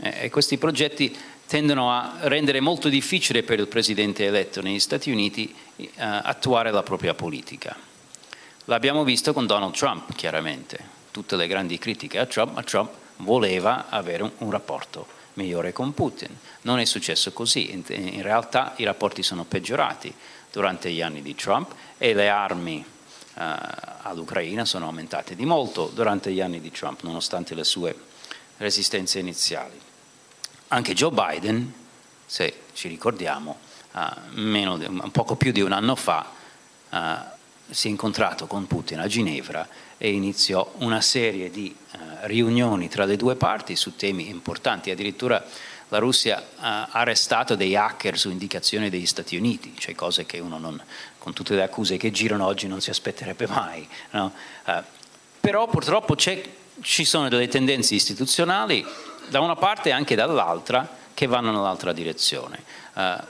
[0.00, 1.14] Eh, e questi progetti
[1.54, 6.82] tendono a rendere molto difficile per il presidente eletto negli Stati Uniti eh, attuare la
[6.82, 7.76] propria politica.
[8.64, 10.76] L'abbiamo visto con Donald Trump, chiaramente.
[11.12, 15.94] Tutte le grandi critiche a Trump, ma Trump voleva avere un, un rapporto migliore con
[15.94, 16.36] Putin.
[16.62, 20.12] Non è successo così, in, in, realtà i rapporti sono peggiorati
[20.50, 23.42] durante gli anni di Trump e le armi eh,
[24.02, 27.94] all'Ucraina sono aumentate di molto durante gli anni di Trump, nonostante le sue
[28.56, 29.92] resistenze iniziali.
[30.68, 31.72] Anche Joe Biden,
[32.26, 33.58] se ci ricordiamo,
[33.92, 36.26] uh, di, poco più di un anno fa
[36.90, 36.96] uh,
[37.68, 43.04] si è incontrato con Putin a Ginevra e iniziò una serie di uh, riunioni tra
[43.04, 44.90] le due parti su temi importanti.
[44.90, 45.44] Addirittura
[45.88, 50.58] la Russia ha arrestato dei hacker su indicazione degli Stati Uniti, cioè cose che uno
[50.58, 50.82] non,
[51.18, 53.86] con tutte le accuse che girano oggi non si aspetterebbe mai.
[54.10, 54.32] No?
[54.66, 54.82] Uh,
[55.40, 58.84] però purtroppo ci sono delle tendenze istituzionali
[59.28, 62.62] da una parte e anche dall'altra che vanno nell'altra direzione.
[62.94, 63.22] Uh,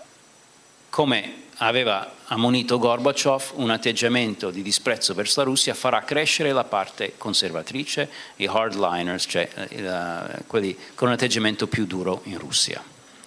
[0.91, 7.15] come aveva ammonito Gorbaciov, un atteggiamento di disprezzo verso la Russia farà crescere la parte
[7.17, 12.83] conservatrice, i hardliners, cioè eh, quelli con un atteggiamento più duro in Russia.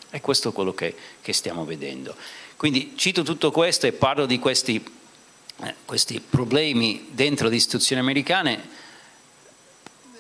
[0.10, 2.16] E questo è quello che, che stiamo vedendo.
[2.56, 4.84] Quindi cito tutto questo e parlo di questi,
[5.64, 8.86] eh, questi problemi dentro le istituzioni americane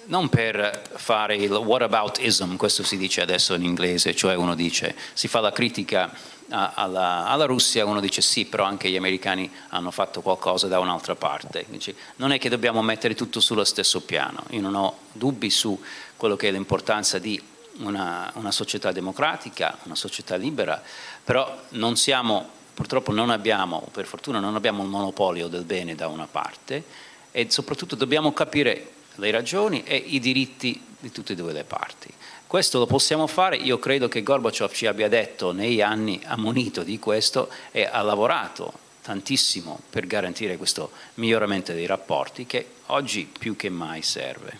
[0.07, 5.27] non per fare il whataboutism, questo si dice adesso in inglese, cioè uno dice, si
[5.27, 6.11] fa la critica
[6.49, 11.15] alla, alla, Russia, uno dice sì, però anche gli americani hanno fatto qualcosa da un'altra
[11.15, 11.65] parte.
[11.67, 15.79] Dice, non è che dobbiamo mettere tutto sullo stesso piano, io non ho dubbi su
[16.15, 17.41] quello che è l'importanza di
[17.79, 20.81] una, una società democratica, una società libera,
[21.23, 26.07] però non siamo, purtroppo non abbiamo, per fortuna non abbiamo il monopolio del bene da
[26.07, 26.83] una parte
[27.31, 32.11] e soprattutto dobbiamo capire le ragioni e i diritti di tutte e due le parti.
[32.47, 36.97] Questo lo possiamo fare, io credo che Gorbaciov ci abbia detto negli anni, ammonito di
[36.97, 43.69] questo e ha lavorato tantissimo per garantire questo miglioramento dei rapporti che oggi più che
[43.69, 44.59] mai serve.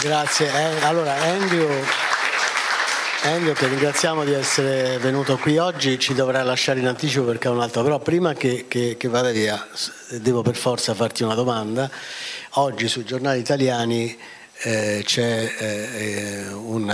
[0.00, 0.48] Grazie.
[0.48, 1.68] Eh, allora, Andrew,
[3.22, 7.52] Andrew, che ringraziamo di essere venuto qui oggi, ci dovrà lasciare in anticipo perché ha
[7.52, 9.66] un altro, però prima che, che, che vada via
[10.20, 11.90] devo per forza farti una domanda.
[12.56, 14.16] Oggi sui giornali italiani
[14.62, 16.88] eh, c'è eh, un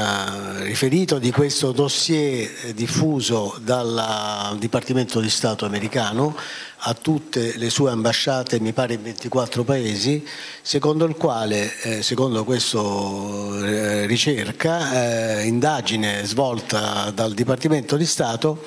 [0.63, 6.35] riferito di questo dossier diffuso dal Dipartimento di Stato americano
[6.79, 10.27] a tutte le sue ambasciate, mi pare in 24 paesi,
[10.63, 18.65] secondo il quale, eh, secondo questa eh, ricerca, eh, indagine svolta dal Dipartimento di Stato,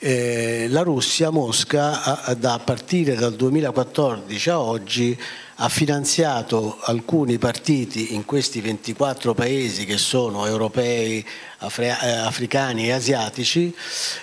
[0.00, 5.16] eh, la Russia, Mosca, a, a partire dal 2014 a oggi
[5.58, 11.26] ha finanziato alcuni partiti in questi 24 paesi che sono europei,
[11.58, 13.74] africani e asiatici,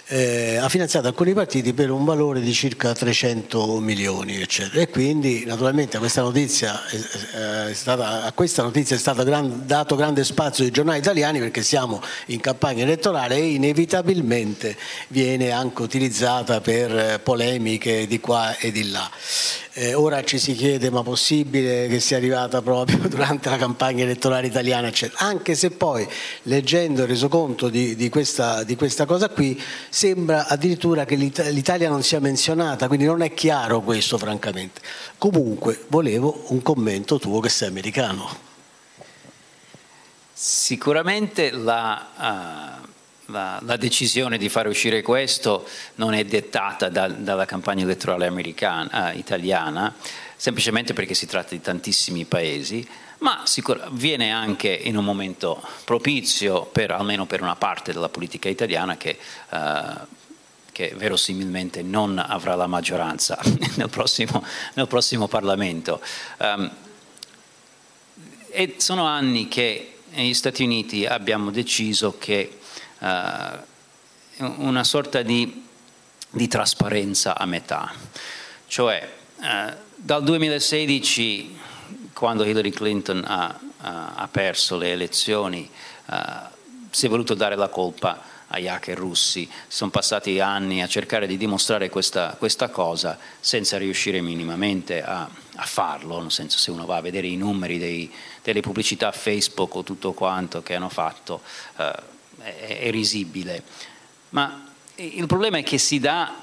[0.07, 4.41] eh, ha finanziato alcuni partiti per un valore di circa 300 milioni.
[4.41, 4.81] Eccetera.
[4.81, 9.23] E quindi naturalmente a questa notizia è, eh, è stata, a questa notizia è stato
[9.23, 14.77] gran, dato grande spazio ai giornali italiani perché siamo in campagna elettorale e inevitabilmente
[15.09, 19.09] viene anche utilizzata per polemiche di qua e di là.
[19.75, 24.45] Eh, ora ci si chiede ma possibile che sia arrivata proprio durante la campagna elettorale
[24.45, 25.25] italiana, eccetera.
[25.25, 26.07] Anche se poi
[26.43, 32.03] leggendo il resoconto di, di, questa, di questa cosa qui sembra addirittura che l'Italia non
[32.03, 34.81] sia menzionata, quindi non è chiaro questo francamente.
[35.17, 38.51] Comunque volevo un commento tuo che sei americano.
[40.33, 42.81] Sicuramente la...
[42.81, 42.91] Uh
[43.27, 45.65] la, la, decisione di fare uscire questo
[45.95, 49.95] non è dettata da, dalla campagna elettorale eh, italiana,
[50.35, 52.85] semplicemente perché si tratta di tantissimi paesi,
[53.23, 58.49] ma sicur- viene anche in un momento propizio, per, almeno per una parte della politica
[58.49, 59.17] italiana, che,
[59.49, 59.93] eh,
[60.73, 63.39] che verosimilmente non avrà la maggioranza
[63.75, 64.43] nel prossimo,
[64.73, 66.01] nel prossimo Parlamento.
[66.39, 66.69] Um,
[68.49, 72.59] e sono anni che negli Stati Uniti abbiamo deciso che
[72.99, 73.05] uh,
[74.57, 75.63] una sorta di,
[76.29, 77.89] di, trasparenza a metà.
[78.67, 81.61] Cioè, uh, dal 2016,
[82.23, 85.69] quando Hillary Clinton ha, uh, ha perso le elezioni,
[86.89, 89.49] si è voluto dare la colpa agli hacker russi.
[89.67, 95.65] Sono passati anni a cercare di dimostrare questa, questa cosa senza riuscire minimamente a, a,
[95.65, 98.09] farlo, nel senso se uno va a vedere i numeri dei,
[98.41, 101.41] delle pubblicità Facebook o tutto quanto che hanno fatto,
[101.75, 101.93] eh,
[102.79, 103.63] è, risibile.
[104.29, 104.65] Ma
[104.95, 106.33] il problema è che si dà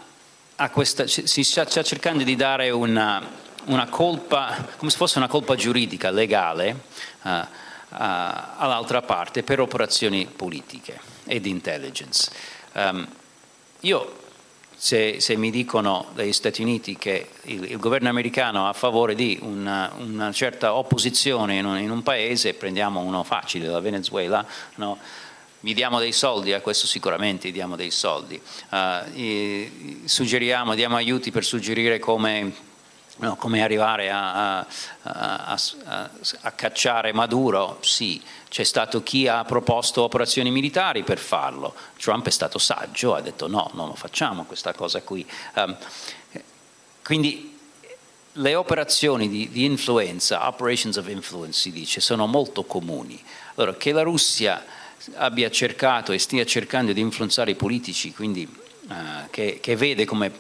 [0.57, 5.55] a questa, si sta cercando di dare una, una colpa, come se fosse una colpa
[5.55, 6.77] giuridica, legale,
[7.23, 7.31] uh,
[7.91, 12.31] all'altra parte per operazioni politiche e di intelligence.
[12.73, 13.07] Um,
[13.81, 14.19] io,
[14.77, 19.15] se, se, mi dicono dagli Stati Uniti che il, il governo americano è a favore
[19.15, 24.47] di una, una certa opposizione in un, in un, paese, prendiamo uno facile, la Venezuela,
[24.77, 24.99] no?
[25.61, 28.41] vi diamo dei soldi, a questo sicuramente diamo dei soldi,
[28.71, 32.53] uh, suggeriamo, diamo aiuti per suggerire come,
[33.21, 34.67] no, come arrivare a, a,
[35.03, 36.11] a,
[36.41, 42.31] a, cacciare Maduro, sì, c'è stato chi ha proposto operazioni militari per farlo, Trump è
[42.31, 45.27] stato saggio, ha detto no, non lo facciamo questa cosa qui.
[45.55, 45.77] Um,
[47.05, 47.59] quindi
[48.35, 53.21] le operazioni di, di influenza, operations of influence si dice, sono molto comuni.
[53.57, 54.65] Allora, che la Russia
[55.15, 58.49] abbia cercato e stia cercando di influenzare i politici, quindi
[58.89, 60.31] eh, che, che, vede come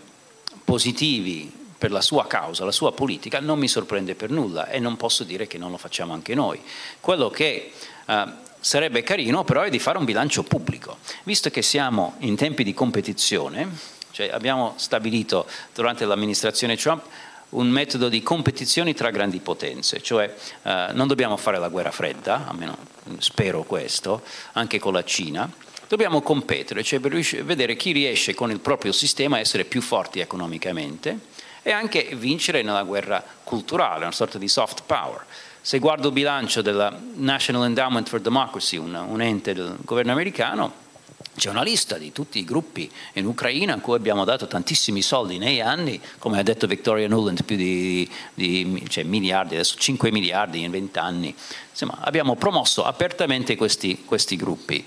[0.64, 4.98] positivi per la sua causa, la sua politica, non mi sorprende per nulla e non
[4.98, 6.60] posso dire che non lo facciamo anche noi.
[7.00, 7.72] Quello che
[8.04, 8.24] eh,
[8.60, 12.74] sarebbe carino però è di fare un bilancio pubblico, visto che siamo in tempi di
[12.74, 13.66] competizione,
[14.10, 17.02] cioè abbiamo stabilito durante l'amministrazione Trump
[17.50, 22.46] un metodo di competizione tra grandi potenze, cioè eh, non dobbiamo fare la guerra fredda,
[22.46, 22.76] almeno
[23.20, 24.22] spero questo,
[24.52, 25.50] anche con la Cina,
[25.88, 31.29] dobbiamo competere, cioè vedere chi riesce con il proprio sistema a essere più forti economicamente
[31.70, 35.24] e anche vincere nella guerra culturale, una sorta di soft power.
[35.60, 40.88] Se guardo il bilancio della National Endowment for Democracy, un, un ente del governo americano,
[41.36, 45.38] c'è una lista di tutti i gruppi in Ucraina a cui abbiamo dato tantissimi soldi
[45.38, 50.62] nei anni, come ha detto Victoria Nuland, più di, di cioè miliardi, adesso 5 miliardi
[50.62, 51.34] in 20 anni.
[51.70, 54.84] Insomma, abbiamo promosso apertamente questi, questi gruppi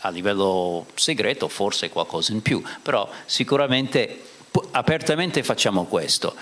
[0.00, 4.34] a livello segreto forse qualcosa in più, però sicuramente
[4.70, 6.34] apertamente facciamo questo.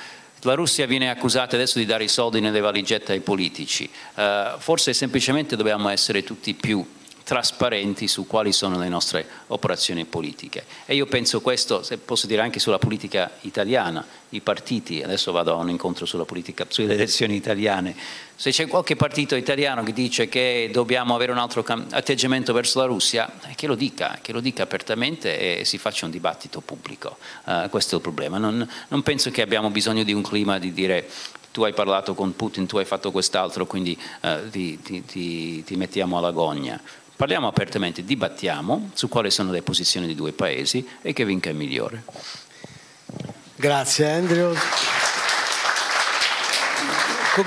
[0.42, 4.92] La Russia viene accusata adesso di dare i soldi nelle valigette ai politici, uh, forse
[4.92, 6.84] semplicemente dobbiamo essere tutti più
[7.24, 10.64] trasparenti su quali sono le nostre operazioni politiche.
[10.84, 15.52] E io penso questo, se posso dire anche sulla politica italiana, i partiti, adesso vado
[15.54, 17.96] a un incontro politica, sulle elezioni italiane,
[18.36, 22.86] se c'è qualche partito italiano che dice che dobbiamo avere un altro atteggiamento verso la
[22.86, 27.16] Russia, eh, che lo dica, che lo dica apertamente e si faccia un dibattito pubblico.
[27.44, 28.36] Uh, questo è il problema.
[28.38, 31.08] Non, non penso che abbiamo bisogno di un clima di dire
[31.52, 35.76] tu hai parlato con Putin, tu hai fatto quest'altro, quindi uh, ti, ti, ti, ti
[35.76, 36.80] mettiamo alla gogna.
[37.16, 41.56] Parliamo apertamente, dibattiamo su quali sono le posizioni dei due paesi e che vinca il
[41.56, 42.02] migliore.
[43.56, 44.54] Grazie Andrew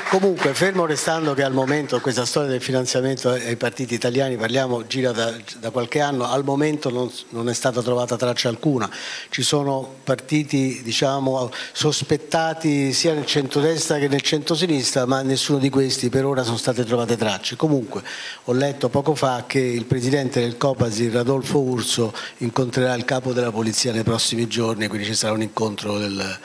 [0.09, 5.11] comunque, fermo restando che al momento questa storia del finanziamento ai partiti italiani, parliamo, gira
[5.11, 8.89] da, da qualche anno, al momento non, non, è stata trovata traccia alcuna.
[9.29, 16.09] Ci sono partiti diciamo, sospettati sia nel centrodestra che nel centrosinistra, ma nessuno di questi
[16.09, 17.55] per ora sono state trovate tracce.
[17.55, 18.03] Comunque
[18.45, 23.51] ho letto poco fa che il presidente del Copasi, Radolfo Urso, incontrerà il capo della
[23.51, 26.39] polizia nei prossimi giorni, quindi ci sarà un incontro del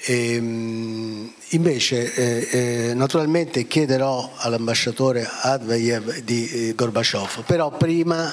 [0.00, 2.48] ehm, invece, eh,
[2.90, 8.32] eh, naturalmente chiederò all'ambasciatore Advayev di eh, Gorbaciov, però prima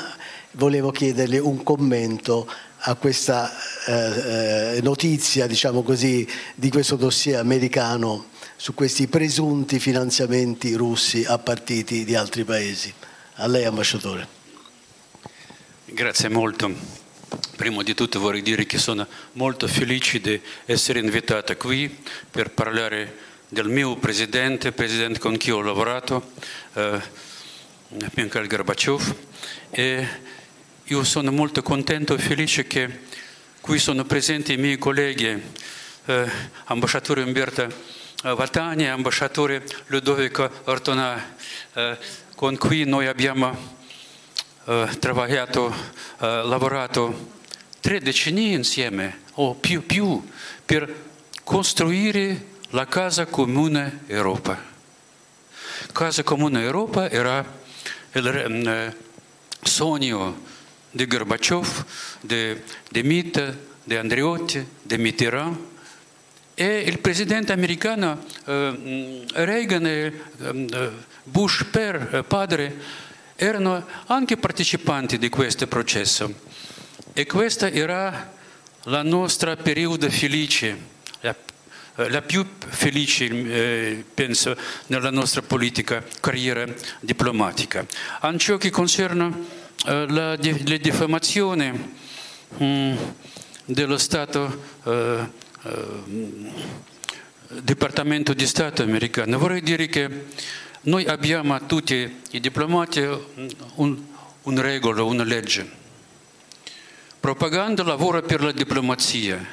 [0.51, 2.47] volevo chiederle un commento
[2.87, 3.51] a questa
[3.87, 11.37] eh, eh, notizia, diciamo così, di questo dossier americano su questi presunti finanziamenti russi a
[11.37, 12.93] partiti di altri paesi.
[13.35, 14.27] A lei, ambasciatore.
[15.85, 17.03] Grazie molto.
[17.55, 23.17] Prima di tutto vorrei dire che sono molto felice di essere invitato qui per parlare
[23.49, 26.31] del mio presidente, presidente con cui ho lavorato,
[26.73, 27.01] eh,
[28.13, 29.15] Mikhail Gorbachev.
[29.71, 30.07] E
[30.83, 32.99] io sono molto contento e felice che
[33.61, 35.41] qui sono presenti i miei colleghi,
[36.05, 36.29] eh,
[36.65, 37.67] ambasciatore Umberto
[38.21, 41.35] Vatani, ambasciatore Ludovico Ortona,
[41.73, 41.97] eh,
[42.35, 43.74] con cui noi abbiamo
[44.65, 45.73] eh, lavorato,
[46.19, 47.33] eh, lavorato
[47.79, 50.27] tre decenni insieme o più, più
[50.65, 51.03] per
[51.43, 54.59] costruire la Casa Comune Europa.
[55.91, 57.45] Casa Comune Europa era
[58.13, 58.95] il eh,
[59.61, 60.41] sogno
[60.89, 61.85] di Gorbaciov,
[62.21, 62.59] di,
[62.89, 65.57] di Mitt, di Andreotti, di Mitterrand.
[66.55, 70.91] E il presidente americano eh, Reagan e eh,
[71.23, 73.03] Bush per, padre
[73.35, 76.33] erano anche partecipanti di questo processo
[77.13, 78.33] e questa era
[78.83, 80.77] la nostra periodo felice,
[81.21, 81.35] la,
[81.95, 84.55] la più felice eh, penso
[84.87, 86.65] nella nostra politica, carriera
[86.99, 87.85] diplomatica.
[88.23, 89.33] In ciò che concerne
[89.85, 91.93] eh, la, la diffamazione
[92.57, 92.95] mh,
[93.65, 95.29] dello Stato eh,
[95.63, 96.83] eh
[97.47, 100.25] Dipartimento di Stato americano, vorrei dire che
[100.85, 102.99] noi abbiamo tutti i diplomati
[103.75, 104.03] un,
[104.41, 105.83] un regola, una legge.
[107.19, 109.43] Propaganda lavora per la diplomazia,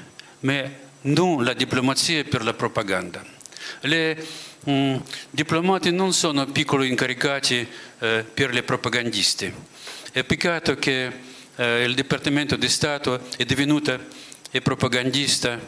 [0.41, 0.63] ma
[1.03, 3.25] non la diplomazia per la propaganda.
[3.81, 4.17] I
[4.69, 4.97] mm,
[5.31, 7.67] diplomati non sono piccoli incaricati
[7.99, 9.53] eh, per le propagandisti.
[10.13, 11.13] È peccato che
[11.57, 13.99] eh, il Dipartimento di Stato è divenuto
[14.63, 15.59] propagandista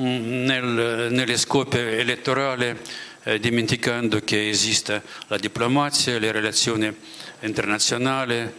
[0.00, 2.78] mm, nel, nelle scope elettorali
[3.22, 6.94] eh, dimenticando che esiste la diplomazia, le relazioni
[7.40, 8.52] internazionali,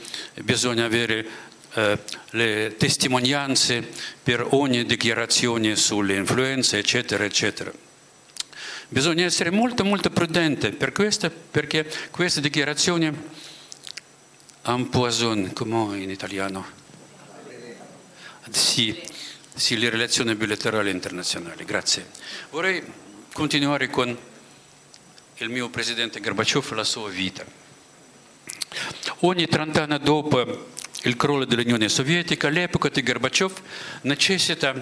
[0.43, 1.26] bisogna avere
[1.74, 1.97] eh,
[2.32, 3.88] le testimonianze
[4.22, 7.72] per ogni dichiarazione sulle influenze, eccetera, eccetera.
[8.89, 13.09] Bisogna essere molto, molto prudenti per questo, perché queste dichiarazioni
[14.64, 16.80] empoisonnent, come in italiano?
[18.49, 19.01] Sì,
[19.53, 21.64] sì, le relazioni bilaterali internazionali.
[21.64, 22.09] Grazie.
[22.49, 22.84] Vorrei
[23.32, 24.18] continuare con
[25.43, 27.43] il mio presidente Gorbaciov la sua vita.
[29.19, 30.69] Ogni 30 anni dopo
[31.03, 33.53] il crollo dell'Unione Sovietica, l'epoca di Gorbaciov
[34.01, 34.73] necessita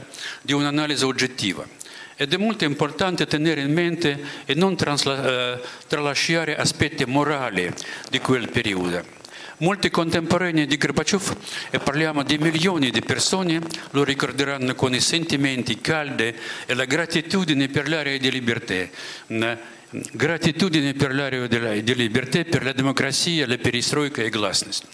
[0.41, 1.65] di un'analisi oggettiva
[2.15, 7.73] ed è molto importante tenere in mente e non trasla- eh, tralasciare aspetti morali
[8.09, 9.17] di quel periodo.
[9.59, 11.35] Molti contemporanei di Gorbaciov,
[11.69, 16.33] e parliamo di milioni di persone, lo ricorderanno con i sentimenti caldi
[16.65, 18.87] e la gratitudine per l'area di libertà.
[19.91, 24.85] Gratitudine per l'area di libertà, per la democrazia, la perestroika e glasnost.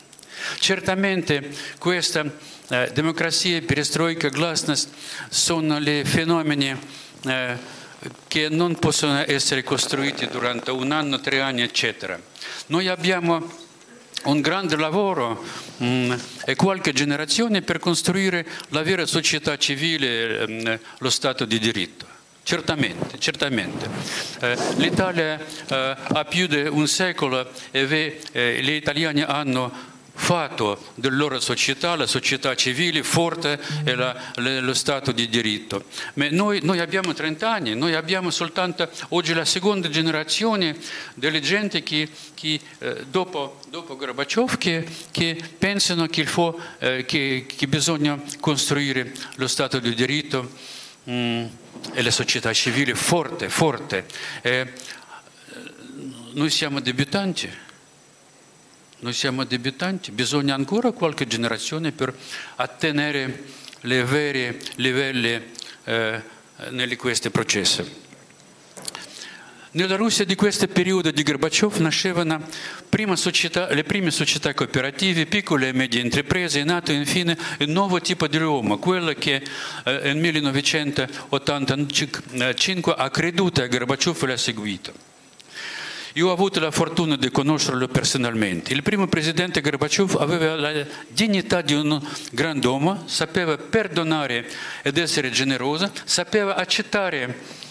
[0.60, 2.24] Certamente questa
[2.70, 4.90] eh, democrazia, perestroika e glasnost
[5.28, 6.74] sono i fenomeni
[7.26, 7.58] eh,
[8.28, 12.18] che non possono essere costruiti durante un anno, tre anni, eccetera.
[12.68, 13.64] Noi abbiamo
[14.24, 15.44] un grande lavoro
[15.78, 16.14] mh, mm,
[16.46, 22.15] e qualche generazione per costruire la vera società civile, mh, mm, lo Stato di diritto.
[22.46, 23.90] Certamente, certamente.
[24.40, 29.72] Eh, L'Italia eh, ha più di un secolo e ve, eh, gli italiani hanno
[30.14, 35.86] fatto della loro società, la società civile forte e la, le, lo Stato di diritto.
[36.14, 40.78] Ma noi, noi, abbiamo 30 anni, noi abbiamo soltanto oggi la seconda generazione
[41.16, 47.48] delle gente che, che eh, dopo, dopo Gorbaciov che, che pensano che, faut, eh, che,
[47.48, 50.75] che, bisogna costruire lo Stato di diritto
[51.10, 51.46] mm,
[51.94, 54.06] e la società civile forte, forte.
[54.42, 54.72] Eh,
[56.34, 57.64] noi siamo debutanti
[59.06, 62.12] noi siamo debutanti, bisogna ancora qualche generazione per
[62.56, 63.44] ottenere
[63.82, 65.54] i veri livelli
[65.84, 66.22] eh,
[66.72, 68.05] in questi processi.
[69.76, 72.42] Nella Russia di questo periodo di Gorbaciov nascevano
[72.88, 78.00] prima società, le prime società cooperative, piccole e medie imprese, è nato infine un nuovo
[78.00, 79.44] tipo di uomo, quello che
[79.84, 84.94] eh, nel 1985 ha creduto a Gorbaciov e l'ha seguito.
[86.14, 88.72] Io ho avuto la fortuna di conoscerlo personalmente.
[88.72, 92.02] Il primo presidente Gorbaciov aveva la dignità di un
[92.32, 94.50] grand'uomo, sapeva perdonare
[94.84, 97.64] ed essere generoso, sapeva accettare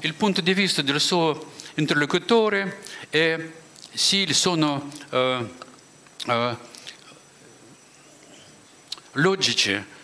[0.00, 2.78] il punto di vista del suo interlocutore
[3.10, 3.52] e
[3.92, 5.16] sì, sono uh,
[6.30, 6.56] uh,
[9.12, 9.96] logici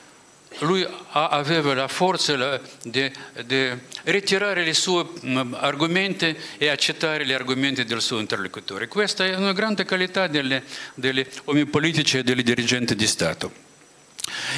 [0.60, 3.10] lui aveva la forza di,
[3.44, 3.70] di
[4.04, 8.86] ritirare i suoi mm, argomenti e accettare gli argomenti del suo interlocutore.
[8.86, 13.63] Questa è una grande qualità degli, uomini politici e degli dirigenti di Stato.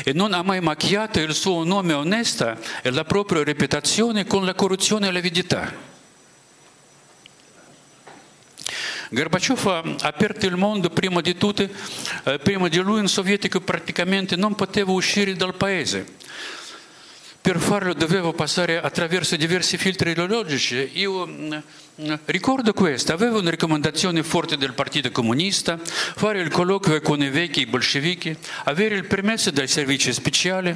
[0.04, 4.54] E non ha mai macchiato il suo nome onesto e la propria reputazione con la
[4.54, 5.94] corruzione e l'avidità.
[9.08, 11.62] Gorbaciov ha aperto il mondo prima di tutto,
[12.24, 16.14] eh, prima di lui in sovietico praticamente non poteva uscire dal paese.
[17.46, 20.90] Per farlo dovevo passare attraverso diversi filtri ideologici.
[20.94, 21.52] Io mm,
[22.02, 27.30] mm, ricordo questo, avevo una raccomandazione forte del Partito Comunista, fare il colloquio con i
[27.30, 30.74] vecchi bolscevichi, avere il permesso dai servizi speciali,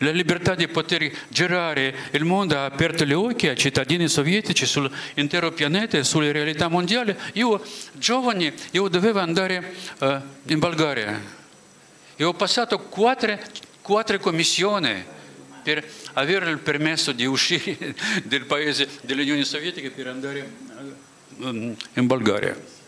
[0.00, 5.50] la libertà di poter girare il mondo ha aperto gli occhi ai cittadini sovietici sull'intero
[5.52, 7.16] pianeta e sulle realtà mondiali.
[7.32, 7.58] Io,
[7.94, 11.18] giovane, io dovevo andare uh, in Bulgaria
[12.14, 13.38] e ho passato quattro,
[13.80, 15.20] quattro commissioni
[15.62, 17.94] per avere il permesso di uscire
[18.24, 20.50] del paese dell'Unione Sovietica per andare
[21.40, 22.80] ehm, in Bulgaria.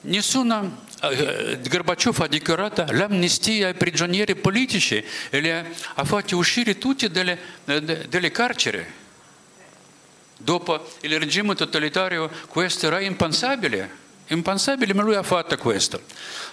[0.00, 5.64] Nessuno eh, Gorbaciov ha dichiarato l'amnistia ai prigionieri politici e li ha
[6.04, 8.84] fatti uscire tutti dalle, dalle carceri.
[10.40, 14.06] Dopo il regime totalitario questo era impensabile.
[14.28, 16.02] Impensabile, ma lui ha fatto questo.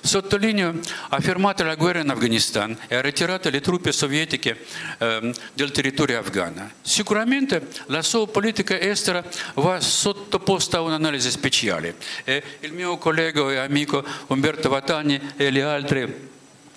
[0.02, 4.66] Sottolineo, ha fermato la guerra in Afghanistan e ha ritirato le truppe sovietiche
[4.98, 6.72] eh, del territorio afghano.
[6.82, 9.24] Sicuramente la sua politica estera
[9.56, 11.96] va sottoposta a un'analisi speciale.
[12.24, 16.02] E il mio collega e amico Umberto Vatani e gli altri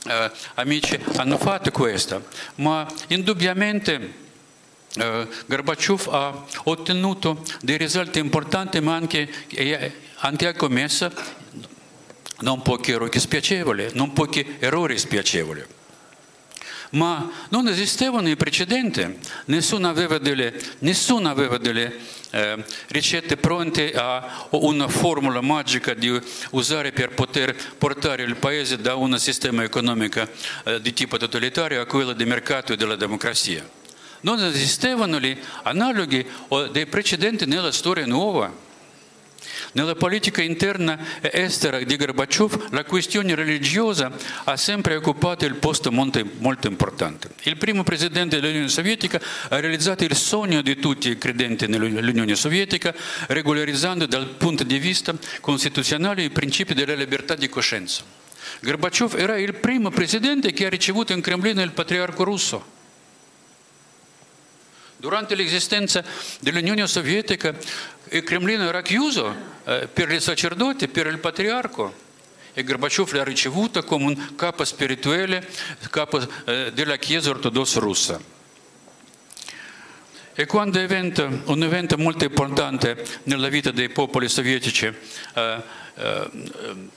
[0.05, 2.27] eh, amici hanno fatto questo,
[2.57, 4.27] ma indubbiamente
[4.97, 9.29] eh, Gorbaciov ha ottenuto dei risultati importanti, ma anche
[10.19, 11.11] anche ha commesso
[12.41, 15.65] non pochi errori spiacevoli, non pochi errori spiacevoli.
[16.91, 21.95] Ma non esistevano i precedenti, nessuno aveva delle, nessuno aveva delle
[22.31, 26.19] eh, ricette pronte a una formula magica di
[26.53, 30.27] usare per poter portare il paese da un sistema economico
[30.65, 33.69] eh, di tipo totalitario a quello di mercato e della democrazia.
[34.21, 38.67] Non esistevano gli analoghi o dei precedenti nella storia nuova.
[39.73, 44.11] Nella politica interna e estera di Gorbaciov la questione religiosa
[44.45, 47.31] ha sempre occupato il posto molto, molto importante.
[47.43, 52.95] Il primo presidente dell'Unione Sovietica ha realizzato il sogno di tutti i credenti nell'Unione Sovietica,
[53.27, 58.03] regolarizzando dal punto di vista costituzionale i principi della libertà di coscienza.
[58.61, 62.77] Gorbaciov era il primo presidente che ha ricevuto in Cremlino il patriarco russo.
[64.97, 66.03] Durante l'esistenza
[66.41, 67.55] dell'Unione Sovietica
[68.11, 69.35] il Cremlino era chiuso
[69.65, 72.07] per i sacerdoti, per il patriarco.
[72.53, 75.47] E Gorbaciov l'ha ricevuto come un capo spirituale,
[75.91, 76.19] capo
[76.73, 78.21] della Chiesa ortodossa russa.
[80.35, 84.93] E quando evento, un evento molto importante nella vita dei popoli sovietici
[85.35, 86.97] eh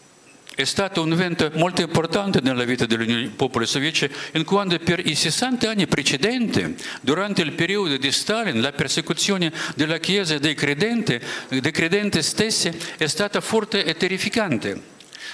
[0.53, 5.15] è stato un evento molto importante nella vita dei popoli sovietici, in quanto per i
[5.15, 11.19] 60 anni precedenti, durante il periodo di Stalin, la persecuzione della Chiesa e dei credenti,
[11.47, 14.89] dei credenti stessi è stata forte e terrificante.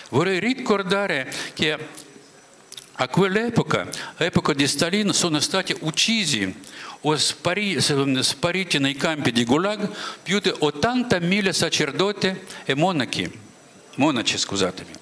[0.09, 1.78] Vorrei ricordare che
[2.99, 6.55] a quell'epoca, all'epoca di Stalin, sono stati uccisi
[7.01, 9.89] o spariti nei campi di Gulag
[10.24, 12.34] più di 80.000 sacerdoti
[12.65, 13.30] e monaci,
[13.95, 14.97] monaci scusatemi.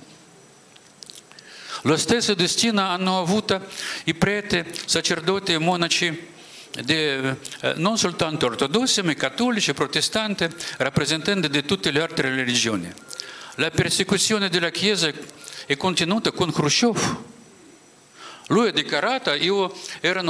[1.85, 3.61] Lo stesso destino hanno avuto
[4.05, 6.27] i preti, sacerdoti e monaci
[6.81, 7.19] di,
[7.75, 12.91] non soltanto ortodossi, ma cattolici, protestanti, rappresentanti di tutte le altre religioni.
[13.57, 15.11] La persecuzione della Chiesa
[15.67, 17.17] è continuata con Khrushchev.
[18.47, 19.71] Lui ha dichiarato, io
[20.01, 20.21] ero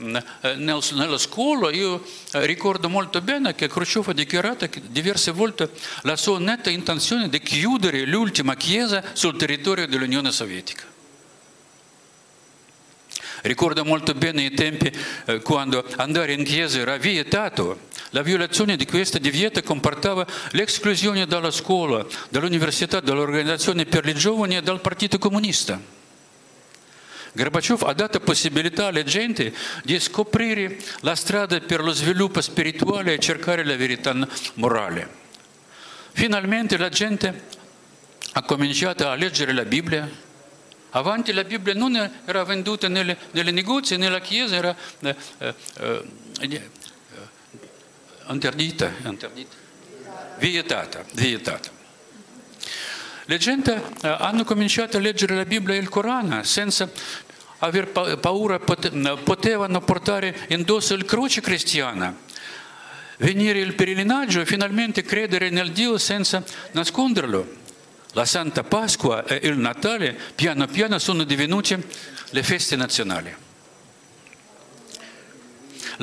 [0.00, 2.02] nella scuola, io
[2.32, 5.70] ricordo molto bene che Khrushchev ha dichiarato diverse volte
[6.04, 10.91] la sua netta intenzione di chiudere l'ultima chiesa sul territorio dell'Unione Sovietica.
[13.42, 14.92] Ricordo molto bene i tempi
[15.26, 17.90] eh, quando andare in chiesa era vietato.
[18.10, 24.62] La violazione di questo divieto comportava l'esclusione dalla scuola, dall'università, dall'organizzazione per i giovani e
[24.62, 25.80] dal Partito Comunista.
[27.34, 29.52] Gorbaciov ha dato possibilità alle gente
[29.84, 34.14] di scoprire la strada per lo sviluppo spirituale e cercare la verità
[34.54, 35.20] morale.
[36.12, 37.42] Finalmente la gente
[38.32, 40.08] ha cominciato a leggere la Bibbia,
[40.94, 45.54] Avanti la Bibbia non era venduta nelle, nelle negozi, nella chiesa era eh, eh,
[46.40, 46.70] eh,
[48.28, 49.56] interdita, interdita,
[50.36, 51.70] vietata, vietata.
[53.24, 56.90] Le gente eh, hanno cominciato a leggere la Bibbia e il Corano senza
[57.60, 57.88] aver
[58.18, 62.14] paura, potevano portare indosso il croce cristiana,
[63.18, 67.60] venire il pellegrinaggio e finalmente credere nel Dio senza nasconderlo.
[68.12, 71.82] La Santa Pasqua e il Natale piano piano sono divenute
[72.30, 73.34] le feste nazionali.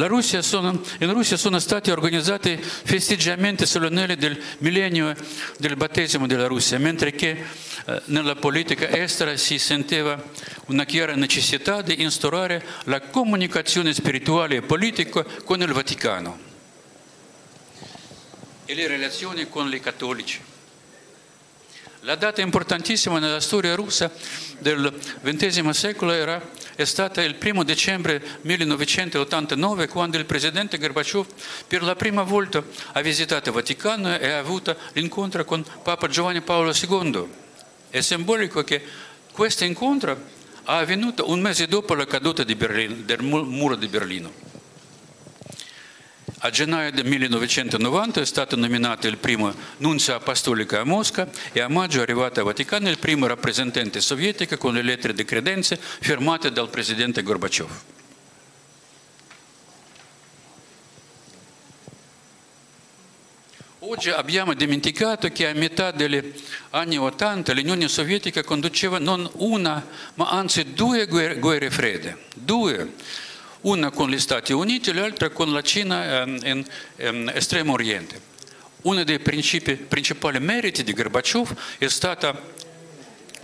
[0.08, 5.14] Russia sono, in Russia sono stati organizzati festeggiamenti solennali del millennio
[5.58, 7.30] del battesimo della Russia, mentre che
[7.86, 10.22] eh, nella politica estera si sentiva
[10.68, 16.40] una chiara necessità di instaurare la comunicazione spirituale e politica con il Vaticano
[18.66, 20.49] e le relazioni con i cattolici.
[22.10, 24.12] La data importantissima nella storia russa
[24.58, 24.92] del
[25.24, 26.42] XX secolo era,
[26.74, 31.28] è stata il 1 dicembre 1989 quando il presidente Gorbaciov
[31.68, 36.42] per la prima volta ha visitato il Vaticano e ha avuto l'incontro con Papa Giovanni
[36.42, 37.28] Paolo II.
[37.92, 38.82] È simbolico che
[39.32, 40.18] questo incontro è
[40.64, 44.49] avvenuto un mese dopo la caduta Berlino, del muro di Berlino.
[46.42, 51.68] A gennaio del 1990 è stato nominato il primo nunzio apostolico a Mosca e a
[51.68, 56.54] maggio è arrivato a Vaticano il primo rappresentante sovietico con le lettere di credenze firmate
[56.54, 57.70] dal presidente Gorbaciov.
[63.80, 66.34] Oggi abbiamo dimenticato che a metà degli
[66.70, 72.18] anni Ottanta l'Unione Sovietica conduceva non una, ma anzi due guerre fredde.
[72.34, 72.94] Due
[73.62, 76.66] una con gli Stati Uniti e l'altra con la Cina ehm, in,
[76.98, 78.28] in Estremo Oriente.
[78.82, 82.34] Uno dei principali meriti di Gorbaciov è stata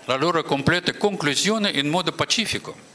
[0.05, 2.93] la loro completa conclusione in modo pacifico.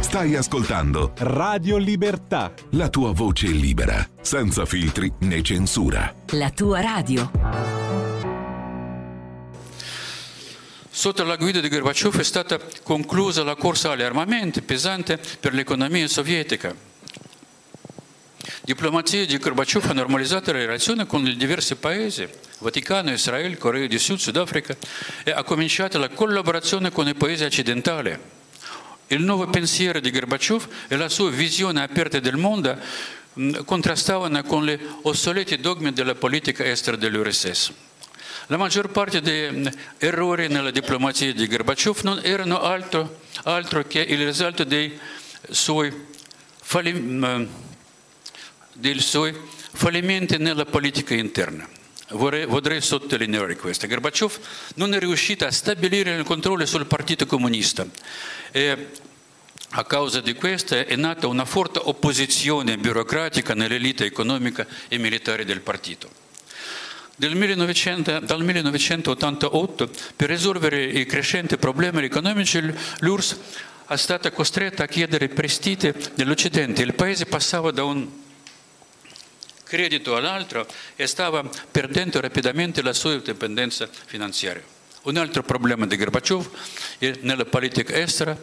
[0.00, 2.52] Stai ascoltando Radio Libertà.
[2.70, 6.14] La tua voce libera, senza filtri né censura.
[6.30, 7.87] La tua radio.
[10.98, 16.08] Sotto la guida di Gorbaciov è stata conclusa la corsa agli armamenti pesante per l'economia
[16.08, 16.74] sovietica.
[18.62, 22.26] Diplomazia di Gorbaciov ha normalizzato le relazioni con i diversi paesi,
[22.58, 24.76] Vaticano, Israele, Corea del Sud, Sudafrica,
[25.22, 28.18] e ha cominciato la collaborazione con i paesi occidentali.
[29.06, 32.76] Il nuovo pensiero di Gorbaciov e la sua visione aperta del mondo
[33.64, 37.86] contrastavano con le ossoleti dogmi della politica estera dell'URSS.
[38.50, 39.68] La maggior parte degli
[39.98, 44.98] errori nella diplomazia di Gorbaciov non erano altro, altro che il risultato dei
[45.50, 45.92] suoi,
[46.56, 47.46] fallim,
[48.72, 49.36] dei suoi
[49.72, 51.68] fallimenti nella politica interna.
[52.12, 53.86] Vorrei, vorrei, sottolineare questo.
[53.86, 54.38] Gorbaciov
[54.76, 57.86] non è riuscito a stabilire il controllo sul Partito Comunista
[58.50, 58.86] e
[59.72, 65.60] a causa di questo è nata una forte opposizione burocratica nell'elite economica e militare del
[65.60, 66.27] partito.
[67.18, 72.62] 1900, dal 1988, per risolvere i crescenti problemi economici,
[73.00, 73.38] l'URSS
[73.88, 76.82] è stata costretta a chiedere prestiti dell'Occidente.
[76.82, 78.08] Il paese passava da un
[79.64, 84.62] credito all'altro e stava perdendo rapidamente la sua indipendenza finanziaria.
[85.02, 86.48] Un altro problema di Gorbaciov
[87.20, 88.38] nella politica estera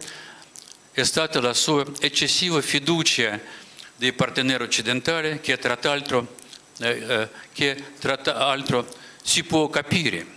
[0.92, 3.38] è stata la sua eccessiva fiducia
[3.96, 6.35] dei parteneri occidentali che tra l'altro,
[6.78, 8.86] che tra l'altro
[9.22, 10.34] si può capire.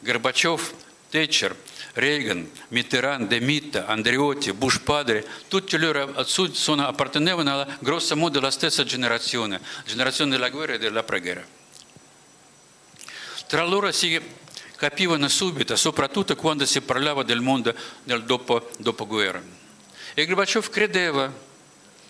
[0.00, 0.72] Gorbaciov,
[1.10, 1.56] Thatcher,
[1.94, 8.50] Reagan, Mitterrand, De Mita, Andreotti, Bush padre, tutti loro sono, appartenevano alla grosso modo alla
[8.50, 11.44] stessa generazione, generazione della guerra e della preghiera.
[13.46, 14.20] Tra loro si
[14.76, 17.74] capivano subito, soprattutto quando si parlava del mondo
[18.04, 19.42] del dopo, dopoguerra.
[20.14, 21.32] E Gorbaciov credeva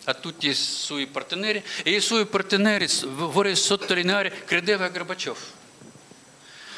[0.09, 5.39] a tutti i suoi parteneri e i suoi parteneri, vorrei sottolineare, credeva a Gorbaciov.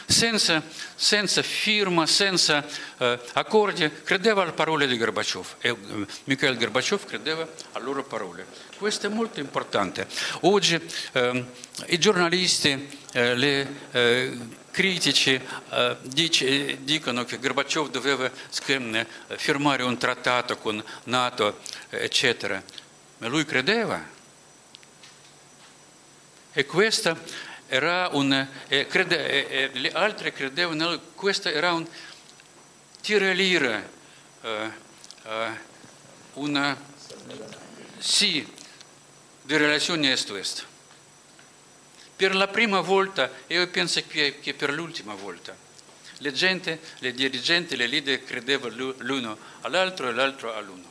[0.05, 0.61] Senza,
[0.97, 2.67] senza firma, senza
[2.99, 5.77] eh, accordi, credeva alle parole di Gorbaciov e eh,
[6.25, 8.45] Mikhail Gorbaciov credeva alle loro parole.
[8.77, 10.09] Questo è molto importante.
[10.41, 10.81] Oggi
[11.13, 11.45] eh,
[11.87, 13.69] i giornalisti, eh,
[14.73, 15.41] critici
[16.03, 18.29] dice, dicono che Gorbaciov doveva
[19.37, 21.61] firmare un trattato con Nato,
[21.91, 22.61] eccetera.
[23.21, 24.05] Ma lui credeva.
[26.53, 27.17] E questa
[27.69, 28.47] era un...
[28.69, 31.87] E crede, e gli altri credevano, che questo era un
[33.01, 33.91] tirelire,
[34.43, 34.71] eh,
[35.23, 35.51] eh,
[36.35, 36.77] una...
[37.99, 38.47] sì,
[39.43, 40.67] di relazioni est-west
[42.21, 45.57] per la prima volta e io penso che, che per l'ultima volta.
[46.19, 50.90] La gente, le dirigenti, le leader credevano l'uno all'altro e l'altro all'uno.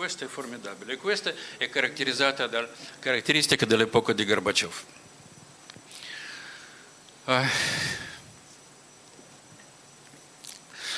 [0.00, 2.70] Questo è formidabile questa è caratterizzata dalla
[3.00, 4.72] caratteristica dell'epoca di Gorbaciov.
[7.26, 7.44] Uh,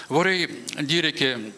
[0.07, 1.53] vorrei dire che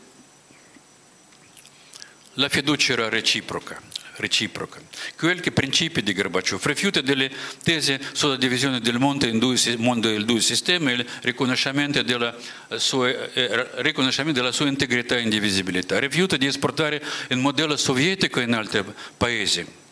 [2.33, 3.79] la fiducia era reciproca
[4.17, 4.81] reciproca.
[5.17, 7.31] Quel che principi di Gorbaciov rifiuta delle
[7.63, 12.35] tesi sulla divisione del mondo in due, mondo in due sistemi e il riconoscimento della,
[12.77, 15.99] sua, eh, riconoscimento della sua integrità e indivisibilità.
[15.99, 18.85] Rifiuta di esportare il modello sovietico in altri
[19.17, 19.83] paesi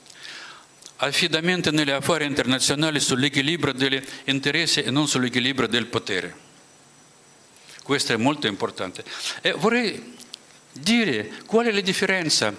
[0.96, 6.50] affidamento negli affari internazionali sull'equilibrio degli interessi e non sull'equilibrio del potere.
[7.82, 9.02] Questo è molto importante.
[9.40, 10.14] E vorrei
[10.72, 12.54] dire qual è la differenza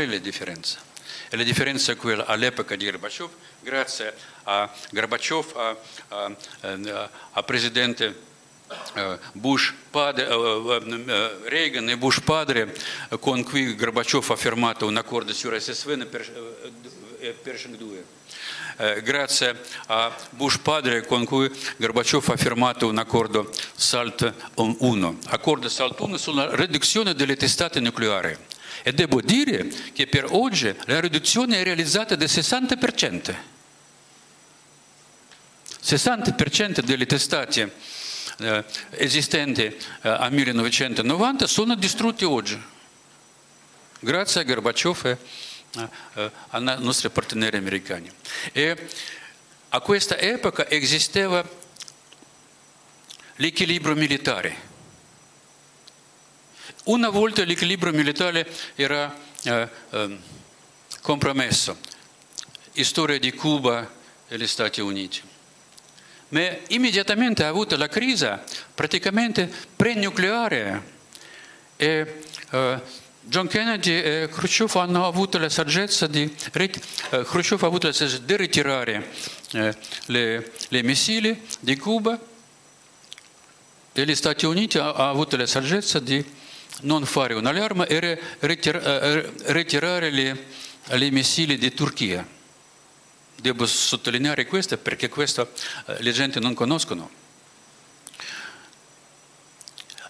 [0.00, 0.80] e è la differenza?
[1.28, 3.30] E la differenza è quella all'epoca di Gorbaciov,
[3.60, 4.12] grazie
[4.42, 5.76] a Gorbaciov, a,
[6.08, 8.32] a, a, a presidente
[9.32, 10.26] Bush padre,
[11.44, 12.74] Reagan e Bush padre,
[13.20, 16.08] con cui Gorbaciov ha firmato un accordo sul SSV nel
[17.42, 18.04] Pershing 2 eh,
[19.02, 26.00] grazie a Bush padre con cui Gorbaciov ha firmato un accordo SALT 1, accordo SALT
[26.00, 28.36] 1 sulla riduzione delle testate nucleari.
[28.82, 33.34] E devo dire che per oggi la riduzione è realizzata del 60%.
[35.82, 37.72] 60% delle testate
[38.38, 42.60] eh, esistenti eh, a 1990 sono distrutte oggi,
[44.00, 45.18] grazie a Gorbaciov e
[46.78, 48.10] nostri parteneri americani.
[48.52, 48.88] E
[49.68, 51.44] a questa epoca esisteva
[53.36, 54.72] l'equilibrio militare.
[56.84, 59.12] Una volta l'equilibrio militare era
[59.42, 60.18] eh, eh,
[61.00, 61.76] compromesso,
[62.82, 63.90] storia di Cuba
[64.28, 65.22] e gli Stati Uniti.
[66.28, 68.28] Ma immediatamente ha avuto la crisi
[68.74, 70.92] praticamente prenucleare
[71.76, 72.82] e eh,
[73.26, 76.30] John Kennedy e Khrushchev hanno avuto la saggezza di,
[77.10, 77.24] ha
[77.66, 79.10] avuto la saggezza di ritirare
[80.06, 82.20] le, le missili di Cuba
[83.92, 86.22] e gli Stati Uniti hanno avuto la saggezza di
[86.82, 90.44] non fare un'allarme e ritirare le,
[90.84, 92.28] le missili di Turchia.
[93.36, 95.50] Devo sottolineare questo perché questo
[95.86, 97.10] le gente non conoscono.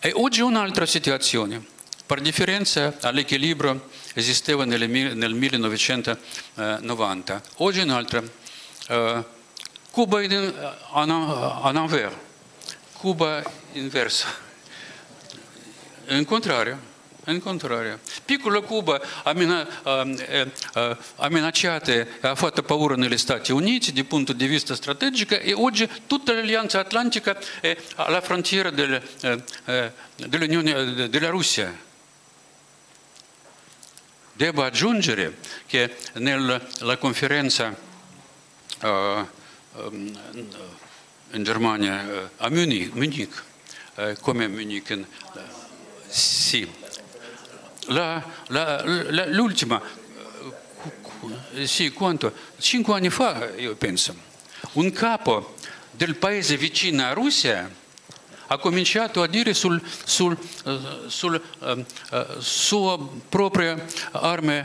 [0.00, 1.73] E oggi un'altra situazione.
[2.06, 7.42] Per differenza all'equilibrio esisteva nel, nel 1990.
[7.56, 8.22] Oggi è un'altra.
[8.88, 9.24] Uh,
[9.90, 10.54] Cuba è in,
[10.90, 12.16] uh,
[12.92, 13.42] Cuba
[13.72, 14.28] inversa.
[16.08, 16.92] In contrario.
[17.26, 19.32] In contrario, piccola Cuba ha,
[21.30, 25.88] minacciato e ha fatto paura negli Stati Uniti dal punto di vista strategico e oggi
[26.06, 29.02] tutta l'alleanza atlantica è alla frontiera del,
[30.16, 31.83] dell'Unione della Russia.
[34.36, 37.72] Devo aggiungere che nella conferenza
[38.82, 40.18] uh, um,
[41.30, 43.42] in Germania, uh, a Munich, Munich
[43.94, 45.06] uh, come Munich,
[46.08, 46.68] sì,
[47.86, 48.82] la, la,
[49.26, 49.80] l'ultima,
[51.62, 52.34] sì, quanto?
[52.58, 54.16] Cinque anni fa, io penso,
[54.72, 55.54] un capo
[55.92, 57.70] del paese vicino a Russia
[58.46, 64.64] ha cominciato a dire sul, sul, uh, sul uh, uh, sua propria arma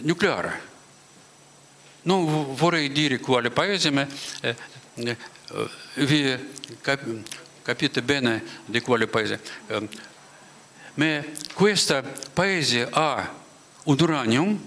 [0.00, 0.72] nucleare.
[2.02, 4.06] Non vorrei dire quale paese, ma
[4.42, 4.56] eh,
[5.94, 6.50] vi
[6.82, 7.06] cap-
[7.62, 9.40] capite bene di quale paese.
[10.94, 12.02] Ma questo
[12.34, 13.32] paese ha
[13.84, 14.60] un uranium,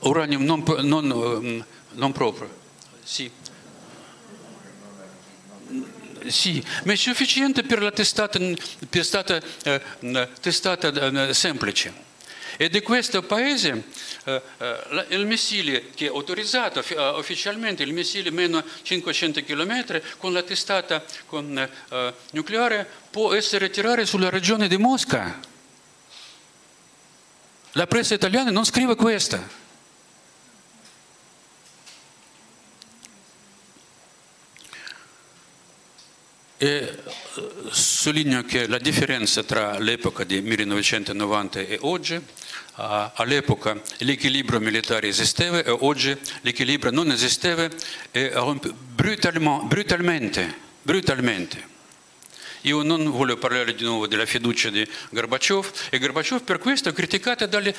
[0.00, 2.50] uranium non, non, non proprio,
[3.02, 3.30] sì,
[6.30, 8.38] sì, ma è sufficiente per la testata,
[8.88, 12.06] per stata, eh, testata eh, semplice.
[12.60, 13.84] E di questo paese
[14.24, 20.32] eh, eh il missile che è autorizzato eh, ufficialmente, il missile meno 500 km con
[20.32, 25.38] la testata con, eh, nucleare può essere tirato sulla regione di Mosca.
[27.72, 29.66] La pressa italiana non scrive questo.
[36.60, 36.92] E
[37.70, 42.20] sottolineo che la differenza tra l'epoca di 1990 e oggi,
[42.74, 47.68] all'epoca l'equilibrio militare esisteva e oggi l'equilibrio non esisteva
[48.10, 48.32] e
[49.66, 51.76] brutalmente, brutalmente.
[52.62, 56.92] Io non voglio parlare di nuovo della fiducia di Gorbaciov e Gorbaciov per questo è
[56.92, 57.74] criticato dalle,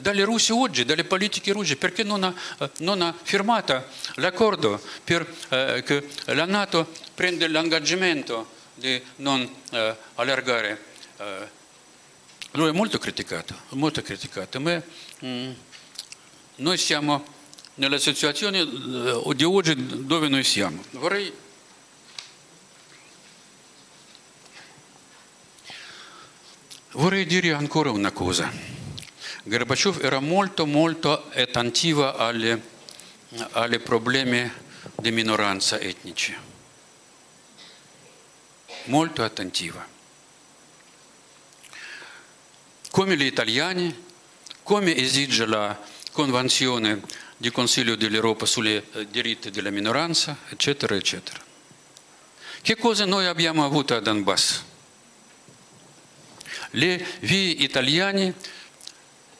[0.00, 2.34] dalle russi oggi, dalle politiche russe, perché non ha,
[2.78, 3.84] non ha firmato
[4.16, 10.84] l'accordo per eh, che la Nato prende l'engaggiamento di non eh, allargare.
[11.18, 11.62] Eh,
[12.52, 14.80] lui è molto criticato, molto criticato, ma
[15.20, 15.50] mh,
[16.56, 17.24] noi siamo
[17.74, 20.82] nella situazione di oggi dove noi siamo.
[20.92, 21.32] Vorrei
[26.96, 28.52] Vorrei dire ancora una cosa.
[29.42, 32.62] Gorbaciov era molto molto attentivo alle,
[33.50, 34.48] alle problemi
[35.00, 36.32] di minoranza etnici.
[38.84, 39.84] Molto attentiva.
[42.90, 44.04] Come gli italiani,
[44.62, 45.76] come esige la
[46.12, 47.00] Convenzione
[47.36, 51.42] di Consiglio dell'Europa sui eh, diritti della minoranza, eccetera, eccetera.
[52.62, 54.72] Che cosa noi abbiamo avuto a Donbass?
[56.74, 58.34] Le vie italiane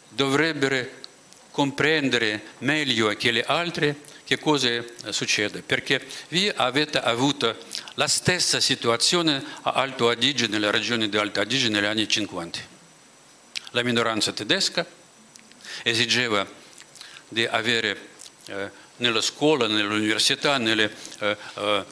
[0.09, 1.03] dovrebbero
[1.51, 7.57] comprendere meglio che le altre che cosa succede, perché vi avete avuto
[7.95, 12.59] la stessa situazione a Alto Adige, nella regione di Alto Adige negli anni 50.
[13.73, 14.87] La minoranza tedesca
[15.83, 16.47] esigeva
[17.29, 18.09] di avere
[18.47, 21.85] eh, nella scuola, nell'università, nelle eh, eh,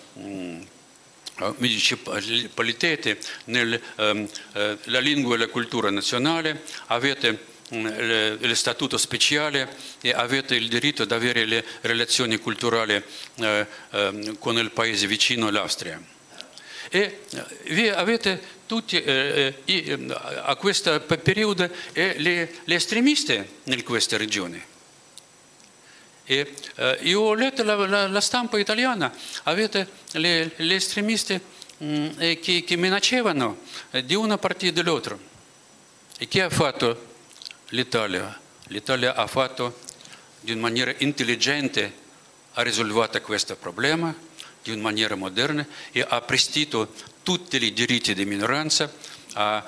[1.57, 9.66] municipalità, nella ehm, eh, lingua e la cultura nazionale, avete lo statuto speciale
[10.03, 13.03] e avete il diritto di avere le relazioni culturali
[13.36, 16.01] eh, ehm, con il paese vicino, l'Austria.
[16.90, 24.72] E eh, vi avete tutti a questo periodo gli estremisti in questa regione.
[26.40, 29.12] E io ho letto la, la, la, stampa italiana,
[29.44, 31.40] avete le, gli estremisti
[31.78, 33.59] mh, che, che, minacciavano
[33.90, 35.18] eh, di una partita e dell'altra.
[36.18, 37.06] E che ha fatto
[37.70, 38.38] l'Italia?
[38.68, 39.80] L'Italia ha fatto
[40.44, 41.92] in maniera intelligente,
[42.52, 44.14] ha risolto questo problema
[44.64, 46.92] in maniera moderna e ha prestito
[47.22, 48.92] tutti i diritti di minoranza
[49.34, 49.64] a,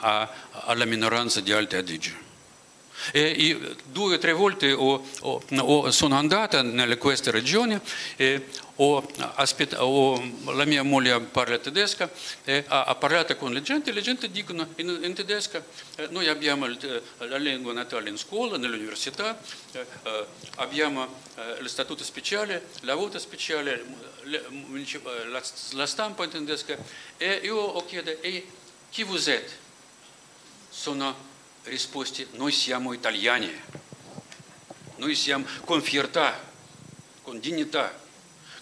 [0.00, 0.30] a,
[0.66, 2.29] alla minoranza di Alte Adige.
[3.12, 7.80] E due o tre volte ho, ho, sono andata in queste regioni
[9.34, 12.10] aspetta, la mia moglie parla tedesca
[12.68, 15.62] ha, ha, parlato con la gente e la gente dicono in, in tedesca
[15.96, 19.38] eh, noi abbiamo il, la lingua natale in scuola, nell'università,
[19.72, 21.28] eh, eh, abbiamo
[21.58, 23.84] lo statuto speciale, la vota speciale,
[24.24, 26.76] la, la stampa in tedesca
[27.16, 28.16] e io ho chiesto
[28.90, 29.52] chi vous êtes?
[30.70, 31.29] Sono
[31.64, 33.50] risposte noi siamo italiani,
[34.96, 36.38] noi siamo con fiertà,
[37.22, 37.98] con dignità.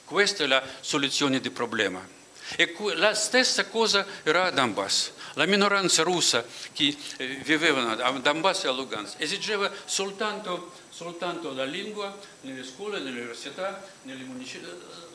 [0.05, 2.17] Questa è la soluzione del problema.
[2.57, 5.13] E la stessa cosa era a Donbass.
[5.35, 6.97] La minoranza russa che
[7.43, 13.85] viveva a Donbass e a Lugansk esigeva soltanto, soltanto la lingua nelle scuole, nelle università,
[14.03, 14.67] nelle municipi,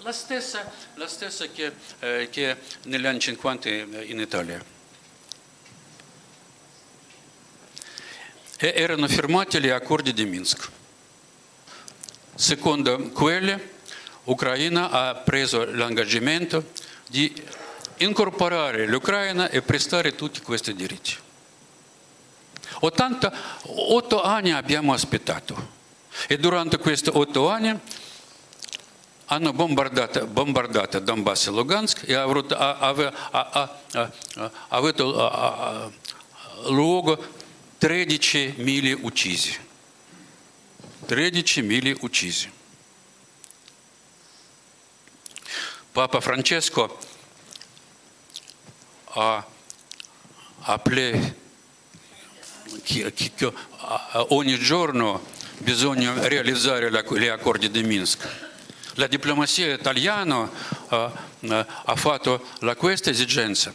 [0.03, 4.72] la stessa, la stessa che, eh, che negli anni 50 in Italia.
[8.71, 10.69] Erano firmati gli accordi di Minsk.
[12.35, 13.71] Secondo quelli
[14.25, 16.71] Ucraina ha preso l'engaggiamento
[17.09, 17.33] di
[17.97, 21.15] incorporare l'Ucraina e prestare tutti questi diritti.
[22.79, 25.81] 88 anni abbiamo aspettato
[26.27, 27.77] e durante questi otto anni
[29.25, 33.79] hanno bombardato, bombardato Donbass e Lugansk e ha avuto, ha, ha,
[36.69, 37.41] luogo
[37.83, 39.59] 13.000 uccisi.
[41.05, 42.49] 13.000 uccisi.
[45.91, 46.97] Papa Francesco
[49.15, 49.45] ha
[50.61, 51.35] appelé
[52.83, 53.13] che,
[54.29, 55.21] ogni giorno
[55.57, 58.25] bisogna realizzare gli accordi di Minsk.
[58.93, 60.49] La diplomazia italiana
[60.87, 62.47] ha fatto
[62.77, 63.73] questa esigenza.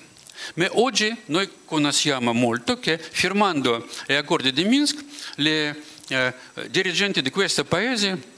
[0.55, 5.05] Ma oggi noi conosciamo molto che firmando gli accordi di Minsk,
[5.37, 5.75] i
[6.09, 6.35] eh,
[6.69, 8.37] dirigenti di questo paese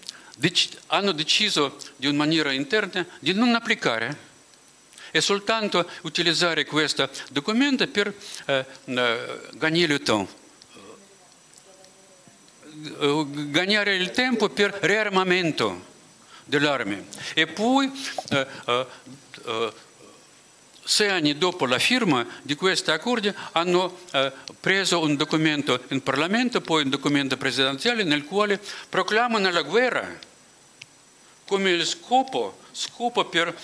[0.87, 4.29] hanno deciso una maniera interna di non applicare
[5.11, 8.15] e soltanto utilizzare questo documento per
[8.47, 10.39] eh, gagnare il tempo.
[13.51, 15.89] Gagnare il tempo per riarmamento
[16.45, 16.97] dell'arma.
[17.35, 17.91] E poi,
[18.31, 19.73] eh, eh,
[20.91, 24.01] sei anni dopo la firma di questi accordi, hanno
[24.59, 30.19] preso un documento in Parlamento, poi un documento presidenziale nel quale proclamano la guerra
[31.45, 33.57] come scopo, scopo per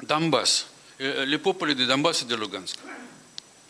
[0.00, 0.66] Donbass,
[0.96, 2.78] eh, i popoli di Donbass e di Lugansk.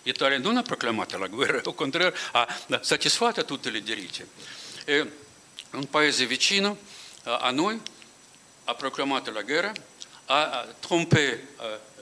[0.05, 2.47] L'Italia non ha proclamato la guerra, al contrario ha
[2.81, 4.25] soddisfatto tutti i diritti.
[4.85, 5.11] E
[5.71, 6.79] un paese vicino
[7.25, 7.81] a noi
[8.65, 9.73] ha proclamato la guerra,
[10.27, 11.93] ha trompato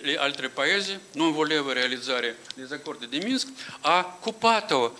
[0.00, 3.48] gli altri paesi, non voleva realizzare gli accordi di Minsk,
[3.82, 4.98] ha occupato,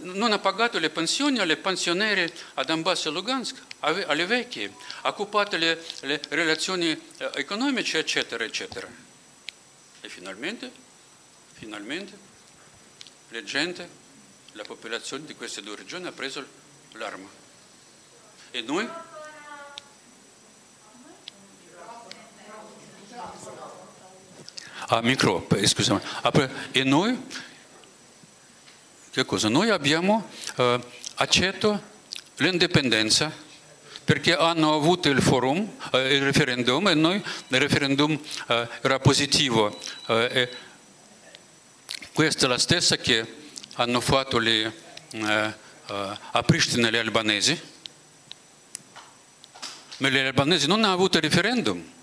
[0.00, 5.56] non ha pagato le pensioni alle pensioneri a Donbass e Lugansk, alle vecchie, ha occupato
[5.56, 7.00] le, le relazioni
[7.34, 8.86] economiche, eccetera, eccetera.
[10.02, 10.70] E finalmente,
[11.52, 12.18] finalmente,
[13.28, 13.88] la gente,
[14.52, 16.44] la popolazione di queste due regioni ha preso
[16.92, 17.28] l'arma.
[18.50, 18.88] E noi
[24.92, 26.00] a micro, scusami.
[26.72, 27.16] E noi,
[29.10, 29.48] che cosa?
[29.48, 30.80] Noi abbiamo eh,
[31.14, 31.80] accetto
[32.36, 33.32] l'indipendenza
[34.04, 38.18] perché hanno avuto il forum, eh, il referendum e noi il referendum
[38.48, 39.78] eh, era positivo.
[42.12, 43.24] Questa è la stessa che
[43.74, 44.72] hanno fatto eh,
[45.86, 47.58] a Pristina gli albanesi,
[49.98, 51.98] ma gli albanesi non hanno avuto il referendum.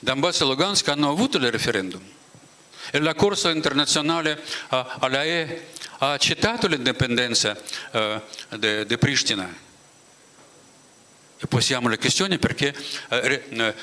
[0.00, 2.02] Donbass e Lugansk hanno avuto il referendum.
[2.90, 5.68] E la Corsa internazionale all'AE
[5.98, 7.56] ha accettato l'indipendenza
[8.50, 9.64] di, di Pristina.
[11.44, 12.74] E possiamo le questioni perché
[13.10, 13.74] eh, eh,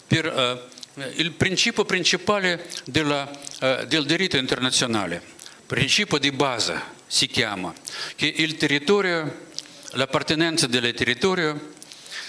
[0.06, 3.28] per eh, il principio principale della,
[3.60, 5.20] eh, del diritto internazionale,
[5.66, 7.74] principio di base si chiama,
[8.14, 9.48] che il territorio,
[9.92, 11.72] l'appartenenza del territorio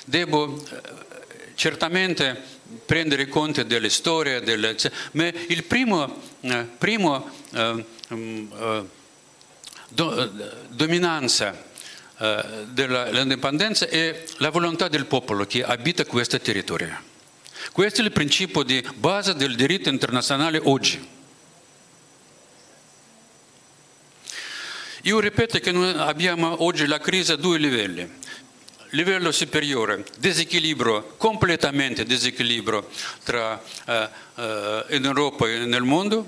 [0.05, 0.51] deve eh,
[1.55, 2.55] certamente
[2.85, 4.75] prendere conto delle storie, delle,
[5.11, 6.21] ma il primo,
[6.77, 7.31] primo
[9.89, 10.31] do,
[10.69, 11.66] dominanza
[12.17, 17.15] dell'indipendenza è la volontà del popolo che abita questo territorio.
[17.71, 21.15] Questo è il principio di base del diritto internazionale oggi.
[25.03, 28.09] Io ripeto che noi abbiamo oggi la crisi a due livelli.
[28.91, 32.89] Livello superiore, disequilibrio, completamente disequilibrio
[33.23, 36.25] tra, eh, eh, in Europa e nel mondo,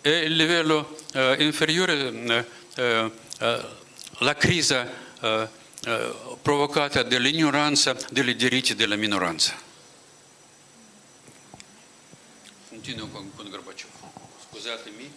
[0.00, 3.64] e il livello eh, inferiore, eh, eh,
[4.18, 4.86] la crisi eh,
[6.42, 9.54] provocata dall'ignoranza dei diritti della minoranza.
[12.68, 13.90] Continuo con, con Gorbaciov.
[14.48, 15.12] Scusatemi.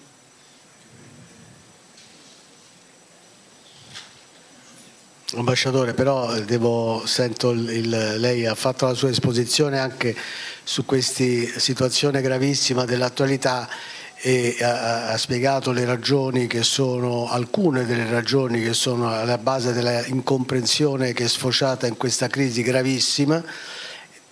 [5.35, 10.15] Ambasciatore, però devo, sento il, il, lei ha fatto la sua esposizione anche
[10.63, 11.23] su questa
[11.57, 13.67] situazione gravissima dell'attualità
[14.25, 19.73] e ha, ha, spiegato le ragioni che sono, alcune delle ragioni che sono alla base
[19.73, 23.43] della incomprensione che è sfociata in questa crisi gravissima.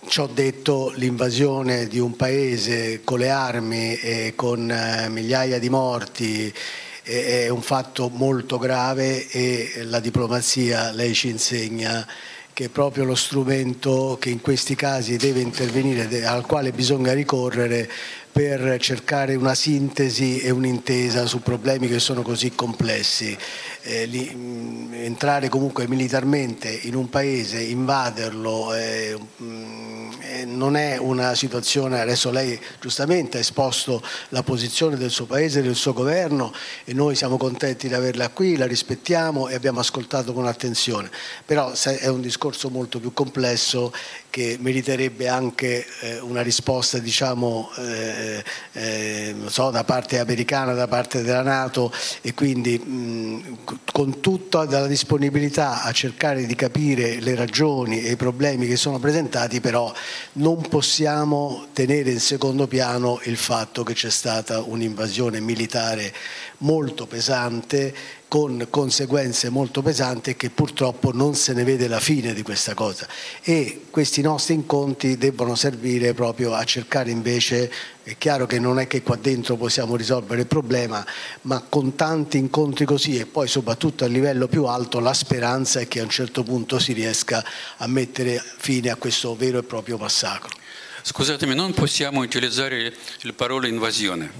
[0.08, 6.54] Ciò detto, l'invasione di un paese con le armi e con eh, migliaia di morti
[7.02, 12.06] è un fatto molto grave e la diplomazia, lei ci insegna,
[12.54, 17.90] che è proprio lo strumento che in questi casi deve intervenire, al quale bisogna ricorrere
[18.32, 23.36] per cercare una sintesi e un'intesa su problemi che sono così complessi.
[23.84, 30.96] Eh, li, mh, entrare comunque militarmente in un paese, invaderlo, eh, mh, eh, non è
[30.98, 36.52] una situazione, adesso lei giustamente ha esposto la posizione del suo paese, del suo governo
[36.84, 41.10] e noi siamo contenti di averla qui, la rispettiamo e abbiamo ascoltato con attenzione,
[41.44, 43.92] però è un discorso molto più complesso
[44.30, 48.42] che meriterebbe anche eh, una risposta diciamo, eh,
[48.72, 51.92] eh, so, da parte americana, da parte della Nato
[52.22, 58.16] e quindi mh, con tutta la disponibilità a cercare di capire le ragioni e i
[58.16, 59.92] problemi che sono presentati, però
[60.34, 66.12] non possiamo tenere in secondo piano il fatto che c'è stata un'invasione militare
[66.58, 67.94] molto pesante
[68.32, 72.72] con conseguenze molto pesanti e che purtroppo non se ne vede la fine di questa
[72.72, 73.06] cosa.
[73.42, 77.70] E questi nostri incontri debbono servire proprio a cercare invece,
[78.02, 81.04] è chiaro che non è che qua dentro possiamo risolvere il problema,
[81.42, 85.86] ma con tanti incontri così e poi soprattutto a livello più alto la speranza è
[85.86, 87.44] che a un certo punto si riesca
[87.76, 90.56] a mettere fine a questo vero e proprio massacro.
[91.02, 94.30] Scusatemi, non possiamo utilizzare la parola invasione,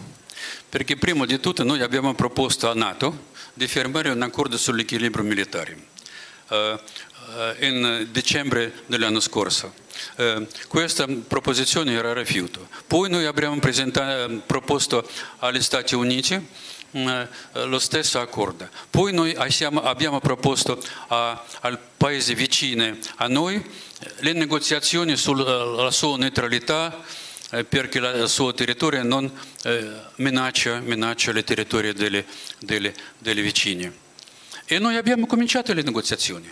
[0.66, 5.76] perché prima di tutto noi abbiamo proposto a Nato di firmare un accordo sull'equilibrio militare
[6.48, 6.78] uh,
[7.60, 9.74] in dicembre dell'anno scorso.
[10.16, 12.68] Uh, questa proposizione era rifiuto.
[12.86, 13.58] Poi noi abbiamo
[14.46, 15.08] proposto
[15.38, 16.48] agli Stati Uniti
[17.52, 18.68] lo stesso accordo.
[18.90, 23.64] Poi noi abbiamo proposto a, ai paesi vicini a noi
[24.18, 27.21] le negoziazioni sulla sua neutralità eh,
[27.68, 29.30] perché il suo territorio non
[30.16, 32.24] minaccia, minaccia le territorie delle,
[32.58, 34.00] delle, delle vicine.
[34.64, 36.50] E noi abbiamo cominciato le negoziazioni.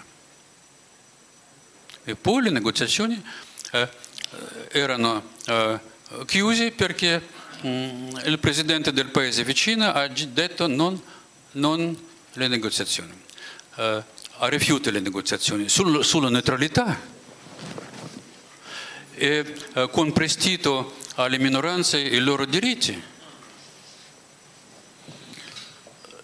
[2.05, 3.23] E poi le negoziazioni
[4.73, 5.31] erano
[6.27, 7.23] chiuse perché
[7.63, 11.01] il presidente del paese vicino ha detto non,
[11.53, 11.97] non
[12.35, 13.13] le negoziazioni,
[13.75, 17.19] ha rifiutato le negoziazioni Sul, sulla neutralità
[19.21, 19.45] e
[19.91, 23.03] con prestito alle minoranze i loro diritti.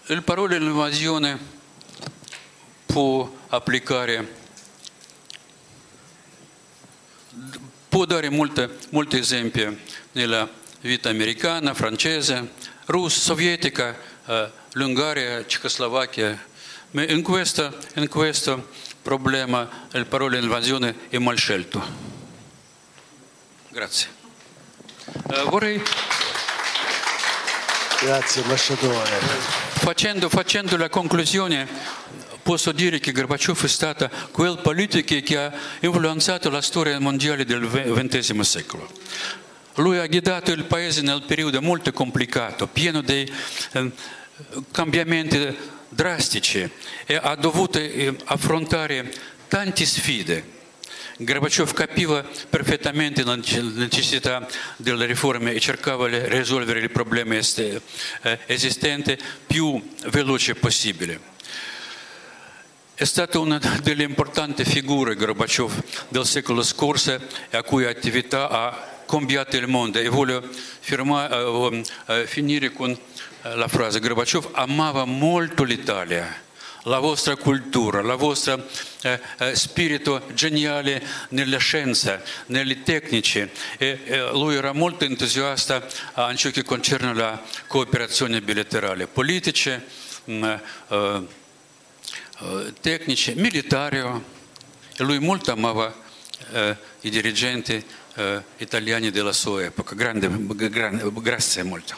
[0.07, 1.37] Il parola invasione
[2.87, 4.33] può applicare,
[7.87, 9.77] può dare molti, molti esempi
[10.13, 10.49] nella
[10.81, 12.53] vita americana, francese,
[12.85, 13.95] russa, sovietica,
[14.25, 16.45] eh, l'Ungaria, Cecoslovacchia.
[16.91, 18.69] Ma in questo, in questo
[19.03, 22.06] problema il parola invasione è mal scelto.
[23.77, 24.07] Grazie.
[25.05, 25.79] Uh, vorrei...
[28.01, 29.19] Grazie ambasciatore.
[29.75, 31.67] Facendo, facendo, la conclusione
[32.41, 37.67] posso dire che Gorbaciov è stato quel politico che ha influenzato la storia mondiale del
[37.69, 38.89] XX secolo.
[39.75, 43.31] Lui ha guidato il paese nel periodo molto complicato, pieno di
[43.73, 43.91] eh,
[44.71, 45.55] cambiamenti
[45.89, 46.67] drastici
[47.05, 49.13] e ha dovuto eh, affrontare
[49.47, 50.55] tante sfide
[51.19, 57.81] Gorbaciov capiva perfettamente la necessità delle riforme e cercava di risolvere i problemi eh,
[58.45, 59.17] esistenti
[59.47, 61.19] più veloce possibile.
[62.93, 67.19] È stata una delle importanti figure Gorbaciov del secolo scorso
[67.49, 70.47] a cui attività ha cambiato il mondo e voglio
[70.79, 72.95] firmare, uh, uh, finire con
[73.41, 76.45] la frase Gorbaciov amava molto l'Italia
[76.87, 78.57] la vostra cultura, la vostra
[79.01, 83.51] eh, eh, spirito geniale nella scienza, nelle tecniche.
[83.77, 85.85] E, e lui era molto entusiasta
[86.29, 89.85] in ciò che concerne la cooperazione bilaterale, politiche,
[90.23, 91.27] mh, mm, eh,
[92.39, 94.03] eh, tecnici, militari.
[94.97, 95.93] Lui molto amava
[96.51, 97.83] eh, i dirigenti
[98.15, 99.93] eh, italiani della sua epoca.
[99.93, 100.29] Grande,
[100.69, 101.95] grande, grazie molto.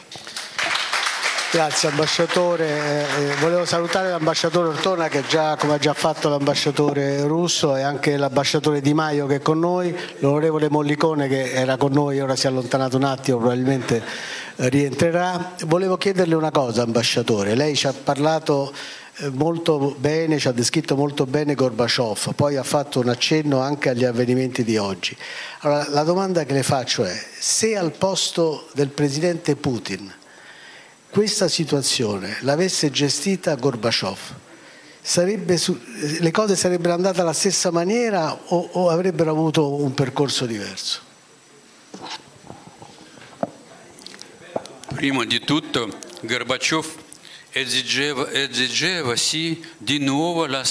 [1.52, 7.74] Grazie ambasciatore, eh, volevo salutare l'ambasciatore Ortona che già, come ha già fatto l'ambasciatore russo
[7.74, 12.20] e anche l'ambasciatore Di Maio che è con noi, l'onorevole Mollicone che era con noi,
[12.20, 14.00] ora si è allontanato un attimo, probabilmente
[14.54, 15.56] eh, rientrerà.
[15.64, 18.72] Volevo chiederle una cosa ambasciatore, lei ci ha parlato
[19.16, 23.88] eh, molto bene, ci ha descritto molto bene Gorbaciov, poi ha fatto un accenno anche
[23.88, 25.16] agli avvenimenti di oggi.
[25.62, 30.18] Allora, la domanda che le faccio è, se al posto del presidente Putin
[31.10, 34.18] questa situazione l'avesse gestita Gorbaciov,
[36.18, 41.00] le cose sarebbero andate alla stessa maniera o, o avrebbero avuto un percorso diverso?
[44.94, 46.86] Prima di tutto Gorbaciov
[47.50, 50.62] esigeva, esigeva sì di nuovo la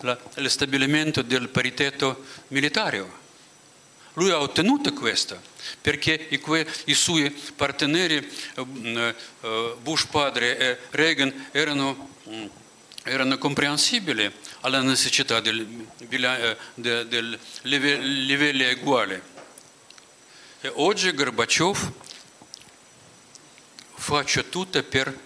[0.00, 3.22] la, lo stabilimento del pariteto militare.
[4.14, 6.40] Lui ha ottenuto questo perché i,
[6.86, 8.26] i suoi parteneri
[9.80, 12.10] Bush padre e Reagan erano,
[13.02, 14.30] erano comprensibili
[14.60, 15.86] alla necessità del,
[16.74, 19.20] del, del livelli uguali.
[20.60, 21.92] E oggi Gorbaciov
[23.94, 25.18] faccia tutto per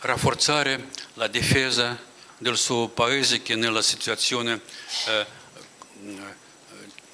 [0.00, 1.98] rafforzare la difesa
[2.38, 4.60] del suo paese che nella situazione
[5.06, 5.26] eh,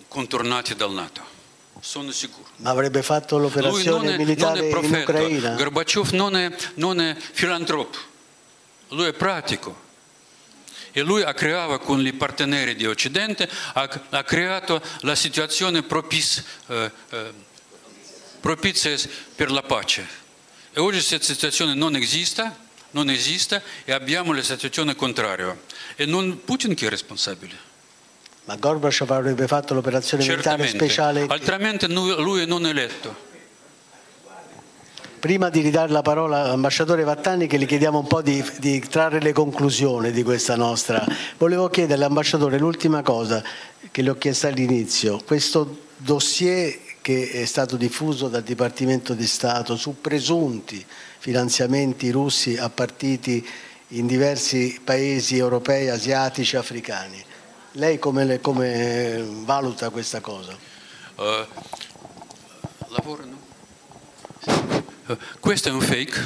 [0.09, 1.30] contornata dal NATO.
[1.81, 2.48] Sono sicuro.
[2.57, 5.55] Ma avrebbe fatto l'operazione è, militare in Ucraina?
[5.55, 7.98] Gorbaciov non è, non è filantropo,
[8.89, 9.89] lui è pratico.
[10.93, 16.43] E lui ha creato con i parteneri di Occidente, ha, ha creato la situazione propiz,
[16.66, 17.32] eh, eh,
[18.40, 18.97] propizia
[19.36, 20.07] per la pace.
[20.73, 25.57] E oggi questa situazione non esiste, non esiste e abbiamo la situazione contraria.
[25.94, 27.70] E non Putin che è responsabile.
[28.51, 31.24] Ma Gorbaciov avrebbe fatto l'operazione militare speciale.
[31.28, 33.14] Altrimenti lui non è eletto.
[35.20, 39.20] Prima di ridare la parola all'ambasciatore Vattani, che gli chiediamo un po' di, di, trarre
[39.20, 41.06] le conclusioni di questa nostra.
[41.39, 43.40] Volevo chiederle, ambasciatore, l'ultima cosa
[43.89, 45.20] che le ho chiesto all'inizio.
[45.24, 50.85] Questo dossier che è stato diffuso dal Dipartimento di Stato su presunti
[51.18, 53.47] finanziamenti russi a partiti
[53.90, 57.28] in diversi paesi europei, asiatici, africani.
[57.75, 60.59] Lei come, come valuta questa cosa?
[61.15, 61.47] Uh,
[62.89, 63.39] lavorano.
[65.07, 66.21] Uh, questo è un fake,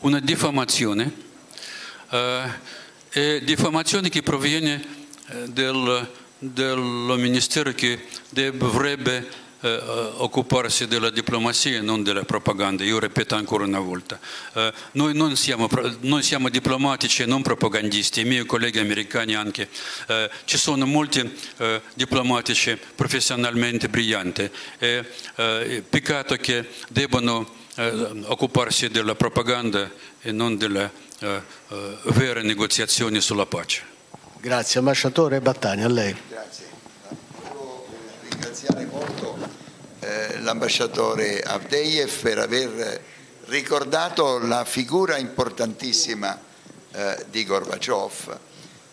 [0.00, 1.12] una diffamazione,
[2.12, 2.48] uh,
[3.42, 4.82] diffamazione che proviene
[5.48, 9.28] del, del ministero che dovrebbe
[9.60, 9.80] eh,
[10.16, 12.84] occuparsi della diplomazia e non della propaganda.
[12.84, 14.18] Io ripeto ancora una volta,
[14.54, 15.68] eh, noi non siamo,
[16.00, 19.68] noi siamo diplomatici e non propagandisti, i miei colleghi americani anche.
[20.06, 25.04] Eh, ci sono molti eh, diplomatici professionalmente brillanti e
[25.36, 33.82] eh, peccato che debbano eh, occuparsi della propaganda e non delle vere negoziazioni sulla pace.
[34.38, 36.14] Grazie, ambasciatore Battani, a lei.
[36.28, 36.66] Grazie.
[37.42, 37.86] Volevo
[38.28, 39.35] ringraziare molto
[40.40, 43.02] l'ambasciatore Avdeyev per aver
[43.46, 46.38] ricordato la figura importantissima
[46.92, 48.38] eh, di Gorbaciov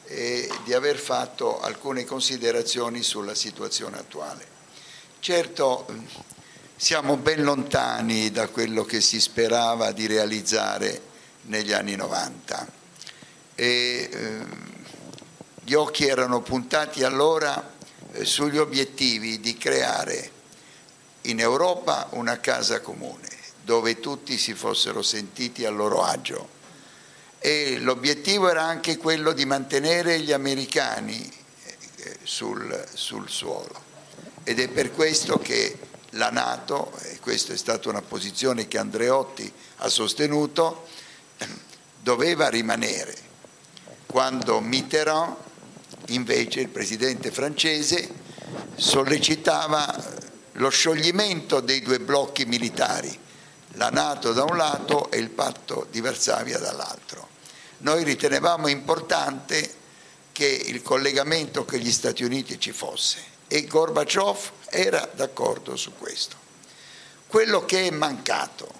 [0.06, 4.46] e di aver fatto alcune considerazioni sulla situazione attuale.
[5.20, 5.86] Certo
[6.76, 11.02] siamo ben lontani da quello che si sperava di realizzare
[11.44, 12.68] negli anni 90
[13.56, 14.46] e eh,
[15.64, 17.72] gli occhi erano puntati allora
[18.12, 20.33] eh, sugli obiettivi di creare
[21.24, 23.30] in Europa una casa comune
[23.64, 26.62] dove tutti si fossero sentiti a loro agio.
[27.40, 31.32] E l'obiettivo era anche quello di mantenere gli americani
[31.96, 33.92] eh, sul, sul suolo.
[34.44, 35.78] Ed è per questo che
[36.12, 40.88] la Nato, e questa è stata una posizione che Andreotti ha sostenuto,
[42.02, 43.16] doveva rimanere.
[44.06, 45.36] Quando Mitterrand,
[46.08, 48.10] invece il presidente francese,
[48.76, 53.20] sollecitava lo scioglimento dei due blocchi militari,
[53.74, 57.30] la Nato da un lato e il patto di Varsavia dall'altro.
[57.80, 59.82] Noi ritenevamo importante
[60.32, 66.38] che il collegamento con gli Stati Uniti ci fosse e Gorbaciov era d'accordo su questo.
[67.28, 68.72] Quello che è mancato,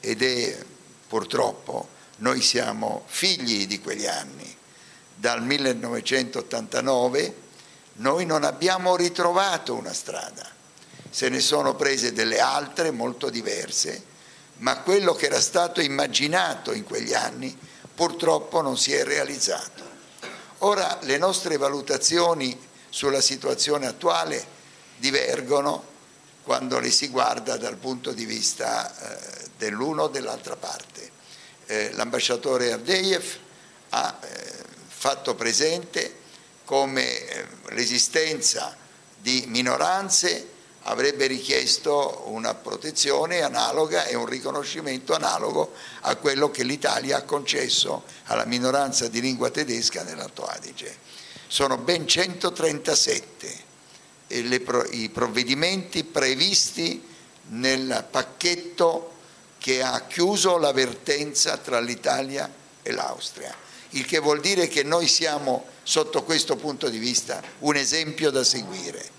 [0.00, 0.64] ed è
[1.08, 4.56] purtroppo, noi siamo figli di quegli anni,
[5.14, 7.48] dal 1989
[7.94, 10.48] noi non abbiamo ritrovato una strada,
[11.10, 14.04] se ne sono prese delle altre molto diverse,
[14.58, 17.56] ma quello che era stato immaginato in quegli anni
[17.94, 19.88] purtroppo non si è realizzato.
[20.58, 22.58] Ora le nostre valutazioni
[22.88, 24.58] sulla situazione attuale
[24.96, 25.88] divergono
[26.42, 31.10] quando le si guarda dal punto di vista eh, dell'uno o dell'altra parte.
[31.66, 33.24] Eh, l'ambasciatore Avdeyev
[33.90, 34.28] ha eh,
[34.86, 36.18] fatto presente
[36.64, 38.76] come l'esistenza
[39.16, 47.18] di minoranze avrebbe richiesto una protezione analoga e un riconoscimento analogo a quello che l'Italia
[47.18, 50.96] ha concesso alla minoranza di lingua tedesca nell'Alto Adige.
[51.46, 53.68] Sono ben 137
[54.28, 57.04] i provvedimenti previsti
[57.48, 59.14] nel pacchetto
[59.58, 62.50] che ha chiuso la vertenza tra l'Italia
[62.82, 63.54] e l'Austria,
[63.90, 68.44] il che vuol dire che noi siamo sotto questo punto di vista un esempio da
[68.44, 69.18] seguire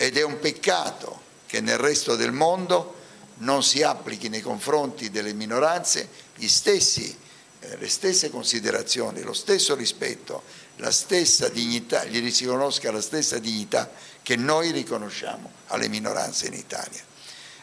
[0.00, 2.94] ed è un peccato che nel resto del mondo
[3.40, 6.08] non si applichi nei confronti delle minoranze
[6.38, 7.14] stessi,
[7.60, 10.42] eh, le stesse considerazioni, lo stesso rispetto,
[10.76, 17.04] la stessa dignità, gli riconosca la stessa dignità che noi riconosciamo alle minoranze in Italia.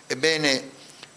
[0.05, 0.69] Ebbene,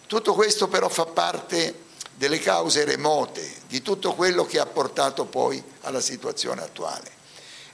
[0.07, 1.81] tutto questo però fa parte
[2.17, 7.11] delle cause remote di tutto quello che ha portato poi alla situazione attuale.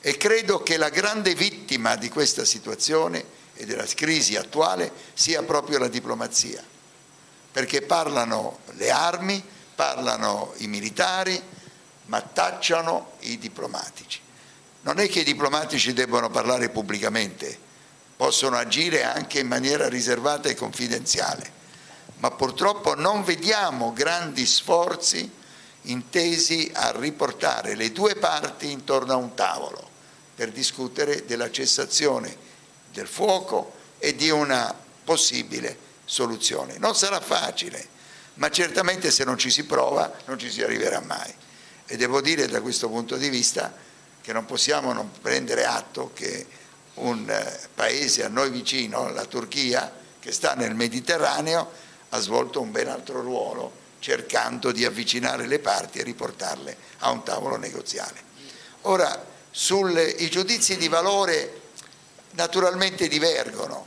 [0.01, 5.79] E credo che la grande vittima di questa situazione e della crisi attuale sia proprio
[5.79, 6.63] la diplomazia,
[7.51, 9.43] perché parlano le armi,
[9.75, 11.41] parlano i militari,
[12.07, 14.21] ma tacciano i diplomatici.
[14.83, 17.59] Non è che i diplomatici debbano parlare pubblicamente,
[18.17, 21.51] possono agire anche in maniera riservata e confidenziale,
[22.19, 25.31] ma purtroppo non vediamo grandi sforzi
[25.83, 29.91] intesi a riportare le due parti intorno a un tavolo
[30.35, 32.45] per discutere della cessazione
[32.97, 34.75] del fuoco e di una
[35.05, 36.79] possibile soluzione.
[36.79, 37.87] Non sarà facile,
[38.35, 41.33] ma certamente se non ci si prova non ci si arriverà mai.
[41.85, 43.73] E devo dire da questo punto di vista
[44.23, 46.47] che non possiamo non prendere atto che
[46.95, 51.71] un eh, paese a noi vicino, la Turchia, che sta nel Mediterraneo,
[52.09, 57.23] ha svolto un ben altro ruolo cercando di avvicinare le parti e riportarle a un
[57.23, 58.25] tavolo negoziale.
[58.83, 61.66] Ora, sui giudizi di valore
[62.37, 63.87] naturalmente divergono,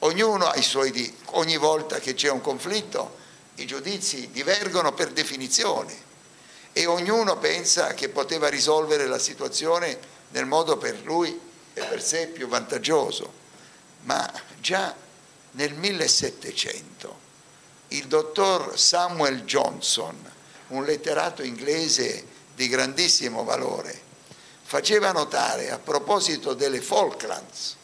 [0.00, 3.22] ognuno ha i suoi, ogni volta che c'è un conflitto
[3.56, 6.12] i giudizi divergono per definizione
[6.72, 9.96] e ognuno pensa che poteva risolvere la situazione
[10.30, 11.40] nel modo per lui
[11.72, 13.32] e per sé più vantaggioso,
[14.02, 14.94] ma già
[15.52, 17.22] nel 1700
[17.88, 20.32] il dottor Samuel Johnson,
[20.68, 22.26] un letterato inglese
[22.56, 24.02] di grandissimo valore,
[24.62, 27.76] faceva notare a proposito delle Falklands,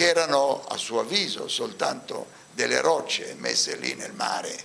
[0.00, 4.58] che erano a suo avviso soltanto delle rocce messe lì nel mare,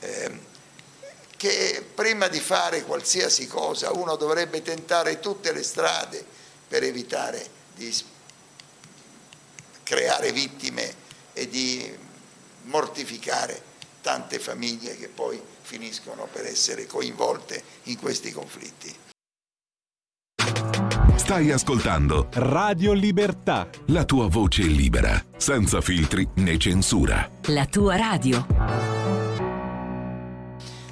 [0.00, 0.40] eh,
[1.36, 6.24] che prima di fare qualsiasi cosa uno dovrebbe tentare tutte le strade
[6.66, 7.96] per evitare di
[9.84, 10.92] creare vittime
[11.34, 11.96] e di
[12.62, 13.62] mortificare
[14.02, 19.06] tante famiglie che poi finiscono per essere coinvolte in questi conflitti.
[21.18, 23.68] Stai ascoltando Radio Libertà.
[23.86, 27.28] La tua voce libera, senza filtri né censura.
[27.46, 28.46] La tua radio.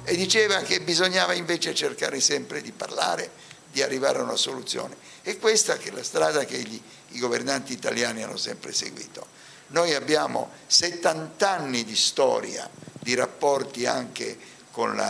[0.03, 3.31] E diceva che bisognava invece cercare sempre di parlare,
[3.71, 4.97] di arrivare a una soluzione.
[5.23, 6.79] E questa è la strada che gli,
[7.11, 9.25] i governanti italiani hanno sempre seguito.
[9.67, 14.37] Noi abbiamo 70 anni di storia, di rapporti anche
[14.71, 15.01] con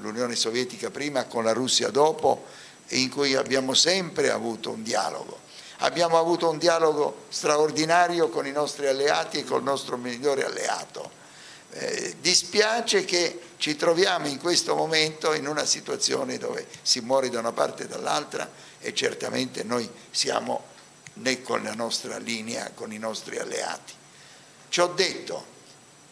[0.00, 2.44] l'Unione Sovietica prima, con la Russia dopo,
[2.90, 5.38] in cui abbiamo sempre avuto un dialogo.
[5.78, 11.18] Abbiamo avuto un dialogo straordinario con i nostri alleati e col nostro migliore alleato.
[11.72, 17.38] Eh, dispiace che ci troviamo in questo momento in una situazione dove si muore da
[17.38, 18.50] una parte e dall'altra
[18.80, 20.64] e certamente noi siamo
[21.14, 23.94] né con la nostra linea, con i nostri alleati.
[24.68, 25.58] Ci ho detto,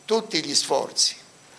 [0.04, 1.16] tutti gli sforzi,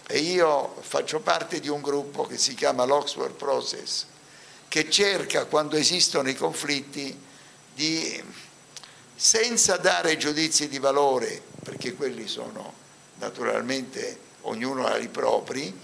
[0.07, 4.05] e io faccio parte di un gruppo che si chiama l'Oxford Process,
[4.69, 7.17] che cerca quando esistono i conflitti
[7.73, 8.23] di,
[9.15, 12.73] senza dare giudizi di valore, perché quelli sono
[13.15, 15.77] naturalmente ognuno ha i propri,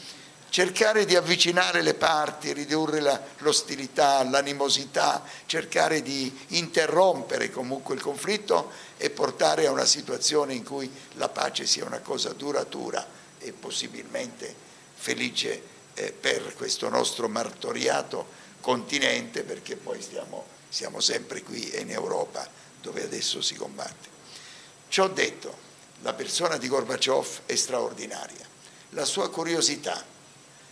[0.49, 8.71] cercare di avvicinare le parti, ridurre la, l'ostilità, l'animosità, cercare di interrompere comunque il conflitto
[8.97, 13.05] e portare a una situazione in cui la pace sia una cosa duratura
[13.39, 14.53] e possibilmente
[14.93, 15.61] felice
[15.95, 22.49] eh, per questo nostro martoriato continente, perché poi stiamo, siamo sempre qui in Europa
[22.81, 24.09] dove adesso si combatte.
[24.87, 25.55] Ciò detto,
[26.01, 28.43] la persona di Gorbaciov è straordinaria,
[28.89, 30.03] la sua curiosità.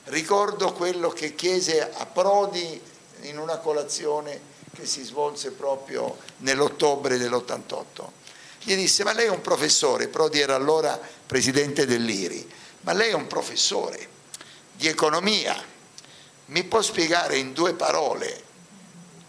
[0.05, 2.81] Ricordo quello che chiese a Prodi
[3.21, 4.41] in una colazione
[4.73, 8.07] che si svolse proprio nell'ottobre dell'88.
[8.63, 12.51] Gli disse, ma lei è un professore, Prodi era allora presidente dell'IRI,
[12.81, 14.09] ma lei è un professore
[14.71, 15.72] di economia,
[16.53, 18.43] mi può spiegare in due parole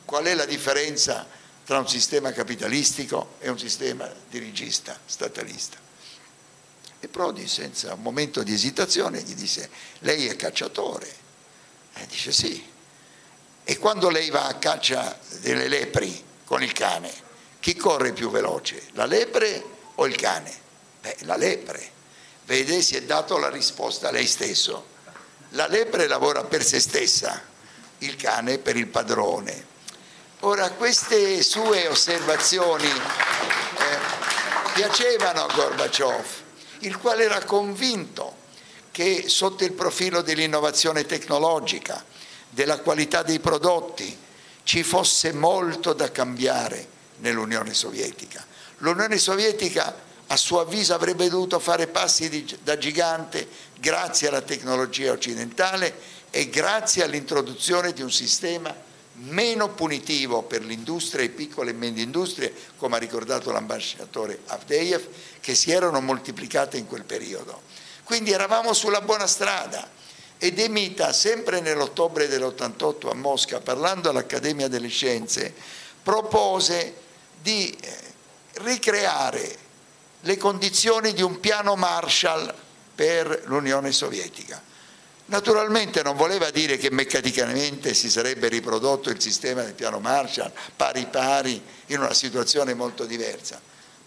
[0.04, 1.26] qual è la differenza
[1.64, 5.78] tra un sistema capitalistico e un sistema dirigista, statalista?
[7.00, 9.70] E Prodi, senza un momento di esitazione, gli disse,
[10.00, 11.22] lei è cacciatore?
[11.94, 12.62] E dice sì.
[13.64, 17.10] E quando lei va a caccia delle lepri con il cane,
[17.60, 19.64] chi corre più veloce, la lepre
[19.94, 20.52] o il cane?
[21.00, 21.90] Beh, la lepre.
[22.44, 24.92] Vede, si è dato la risposta a lei stesso.
[25.54, 27.40] La lepre lavora per se stessa,
[27.98, 29.72] il cane per il padrone.
[30.40, 33.98] Ora, queste sue osservazioni eh,
[34.74, 36.24] piacevano a Gorbaciov
[36.80, 38.42] il quale era convinto
[38.90, 42.04] che sotto il profilo dell'innovazione tecnologica,
[42.50, 44.16] della qualità dei prodotti,
[44.64, 46.86] ci fosse molto da cambiare
[47.18, 48.44] nell'Unione Sovietica.
[48.78, 49.94] L'Unione Sovietica
[50.28, 53.46] a suo avviso avrebbe dovuto fare passi di, da gigante
[53.78, 55.94] grazie alla tecnologia occidentale
[56.30, 58.74] e grazie all'introduzione di un sistema
[59.16, 65.06] meno punitivo per l'industria e piccole e medie industrie, come ha ricordato l'ambasciatore Avdeyev,
[65.40, 67.62] che si erano moltiplicate in quel periodo.
[68.02, 69.88] Quindi eravamo sulla buona strada
[70.36, 75.54] e De sempre nell'ottobre dell'88 a Mosca, parlando all'Accademia delle Scienze,
[76.02, 76.94] propose
[77.40, 77.96] di eh,
[78.54, 79.62] ricreare
[80.24, 82.52] le condizioni di un piano Marshall
[82.94, 84.62] per l'Unione Sovietica
[85.26, 91.06] Naturalmente non voleva dire che meccanicamente si sarebbe riprodotto il sistema del piano Marshall pari
[91.06, 93.58] pari in una situazione molto diversa,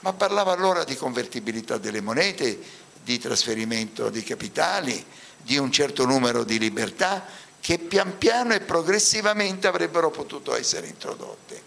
[0.01, 2.59] ma parlava allora di convertibilità delle monete,
[3.03, 5.03] di trasferimento di capitali,
[5.37, 7.25] di un certo numero di libertà
[7.59, 11.63] che pian piano e progressivamente avrebbero potuto essere introdotte.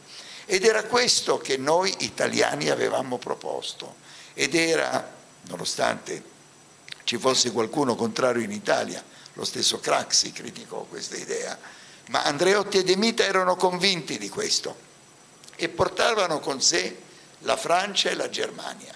[0.46, 3.96] Ed era questo che noi italiani avevamo proposto
[4.34, 5.12] ed era,
[5.48, 6.22] nonostante
[7.04, 9.02] ci fosse qualcuno contrario in Italia,
[9.34, 11.58] lo stesso Craxi criticò questa idea,
[12.08, 14.88] ma Andreotti e De Mita erano convinti di questo
[15.56, 16.96] e portavano con sé
[17.40, 18.94] la Francia e la Germania.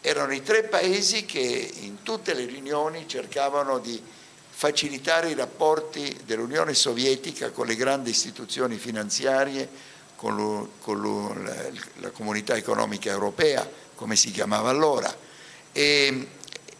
[0.00, 4.00] Erano i tre paesi che in tutte le riunioni cercavano di
[4.48, 9.68] facilitare i rapporti dell'Unione Sovietica con le grandi istituzioni finanziarie,
[10.16, 10.70] con,
[11.96, 15.14] la, comunità economica europea, come si chiamava allora,
[15.72, 16.28] e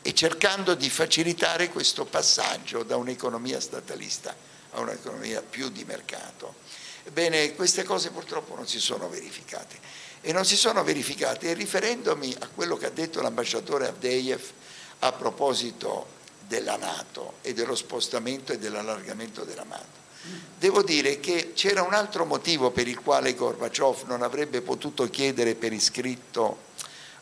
[0.07, 4.33] e cercando di facilitare questo passaggio da un'economia statalista
[4.71, 6.55] a un'economia più di mercato.
[7.03, 9.77] Ebbene, queste cose purtroppo non si sono verificate
[10.21, 14.43] e non si sono verificate e riferendomi a quello che ha detto l'ambasciatore Avdeyev
[15.01, 16.07] a proposito
[16.47, 20.05] della Nato e dello spostamento e dell'allargamento della Nato.
[20.57, 25.57] Devo dire che c'era un altro motivo per il quale Gorbaciov non avrebbe potuto chiedere
[25.57, 26.59] per iscritto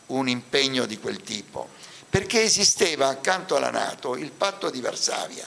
[0.07, 1.69] un impegno di quel tipo
[2.09, 5.45] perché esisteva accanto alla Nato il patto di Varsavia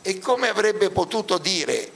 [0.00, 1.90] e come avrebbe potuto dire,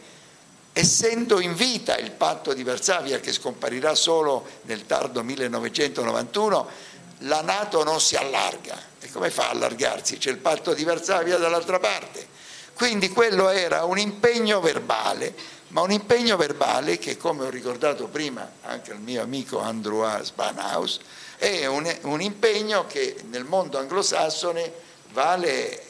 [0.73, 6.69] essendo in vita il patto di Varsavia che scomparirà solo nel tardo 1991,
[7.19, 8.77] la Nato non si allarga.
[9.01, 10.19] E come fa a allargarsi?
[10.19, 12.27] C'è il patto di Varsavia dall'altra parte.
[12.75, 15.35] Quindi quello era un impegno verbale,
[15.69, 20.99] ma un impegno verbale che, come ho ricordato prima anche al mio amico Andrew Spanhaus,
[21.43, 24.73] è un, un impegno che nel mondo anglosassone
[25.11, 25.83] vale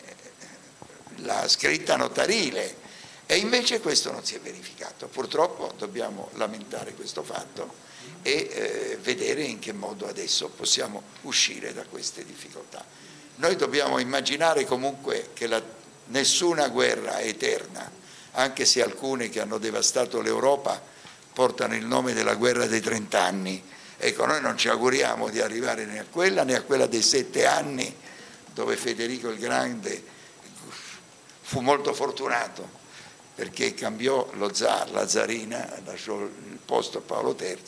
[1.16, 2.76] la scritta notarile
[3.26, 5.08] e invece questo non si è verificato.
[5.08, 7.74] Purtroppo dobbiamo lamentare questo fatto
[8.22, 12.82] e eh, vedere in che modo adesso possiamo uscire da queste difficoltà.
[13.34, 15.62] Noi dobbiamo immaginare comunque che la,
[16.06, 17.90] nessuna guerra è eterna,
[18.32, 20.80] anche se alcune che hanno devastato l'Europa
[21.34, 26.00] portano il nome della guerra dei trent'anni Ecco, noi non ci auguriamo di arrivare né
[26.00, 27.94] a quella né a quella dei sette anni
[28.52, 30.02] dove Federico il Grande
[31.40, 32.68] fu molto fortunato
[33.32, 37.60] perché cambiò lo zar, la zarina, lasciò il posto a Paolo III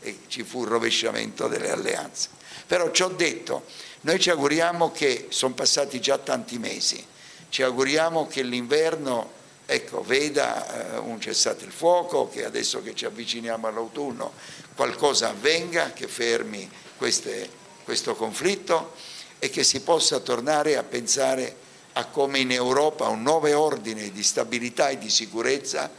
[0.00, 2.30] e ci fu il rovesciamento delle alleanze.
[2.66, 3.64] Però ci ho detto,
[4.00, 7.06] noi ci auguriamo che sono passati già tanti mesi,
[7.50, 9.30] ci auguriamo che l'inverno
[9.64, 14.32] ecco, veda eh, un cessate il fuoco, che adesso che ci avviciniamo all'autunno
[14.78, 17.50] qualcosa avvenga che fermi queste,
[17.82, 18.94] questo conflitto
[19.40, 21.56] e che si possa tornare a pensare
[21.94, 25.90] a come in Europa un nuovo ordine di stabilità e di sicurezza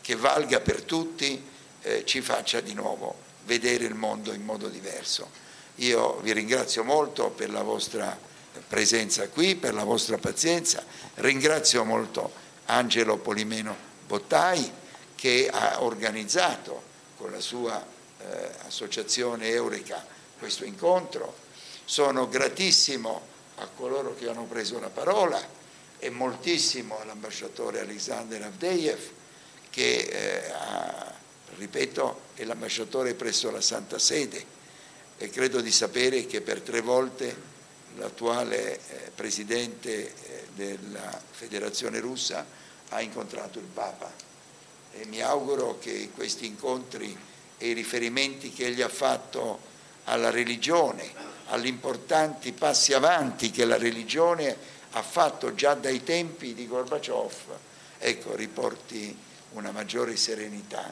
[0.00, 1.42] che valga per tutti
[1.82, 3.16] eh, ci faccia di nuovo
[3.46, 5.28] vedere il mondo in modo diverso.
[5.76, 8.16] Io vi ringrazio molto per la vostra
[8.68, 10.84] presenza qui, per la vostra pazienza,
[11.16, 12.30] ringrazio molto
[12.66, 13.76] Angelo Polimeno
[14.06, 14.72] Bottai
[15.16, 16.80] che ha organizzato
[17.16, 21.36] con la sua eh, associazione Eureka questo incontro,
[21.84, 25.40] sono gratissimo a coloro che hanno preso la parola
[25.98, 29.00] e moltissimo all'ambasciatore Alexander Avdeyev
[29.68, 31.14] che eh, ha,
[31.56, 34.58] ripeto è l'ambasciatore presso la Santa Sede.
[35.18, 37.36] E credo di sapere che per tre volte
[37.96, 42.46] l'attuale eh, presidente eh, della federazione russa
[42.88, 44.10] ha incontrato il Papa.
[44.92, 47.16] E mi auguro che questi incontri
[47.62, 49.60] e i riferimenti che egli ha fatto
[50.04, 51.12] alla religione,
[51.48, 54.56] agli importanti passi avanti che la religione
[54.92, 57.34] ha fatto già dai tempi di Gorbaciov,
[57.98, 59.14] ecco, riporti
[59.50, 60.90] una maggiore serenità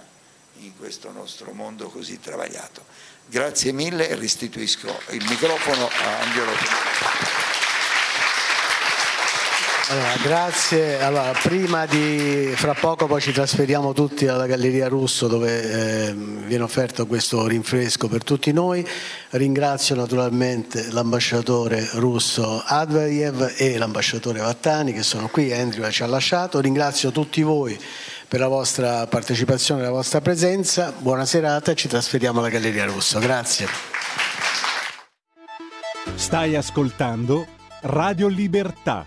[0.59, 2.85] in questo nostro mondo così travagliato.
[3.27, 7.48] Grazie mille e restituisco il microfono a Angelo.
[9.91, 11.03] Allora, grazie.
[11.03, 16.63] Allora, prima di, fra poco poi ci trasferiamo tutti alla Galleria Russo dove eh, viene
[16.63, 18.87] offerto questo rinfresco per tutti noi.
[19.31, 26.61] Ringrazio naturalmente l'ambasciatore russo Advayev e l'ambasciatore Vattani che sono qui, Andrew ci ha lasciato.
[26.61, 27.79] Ringrazio tutti voi
[28.29, 30.93] per la vostra partecipazione e la vostra presenza.
[30.99, 33.19] Buona serata e ci trasferiamo alla Galleria Rosso.
[33.21, 33.67] Grazie.
[36.15, 37.47] Stai ascoltando
[37.83, 39.07] Radio Libertà,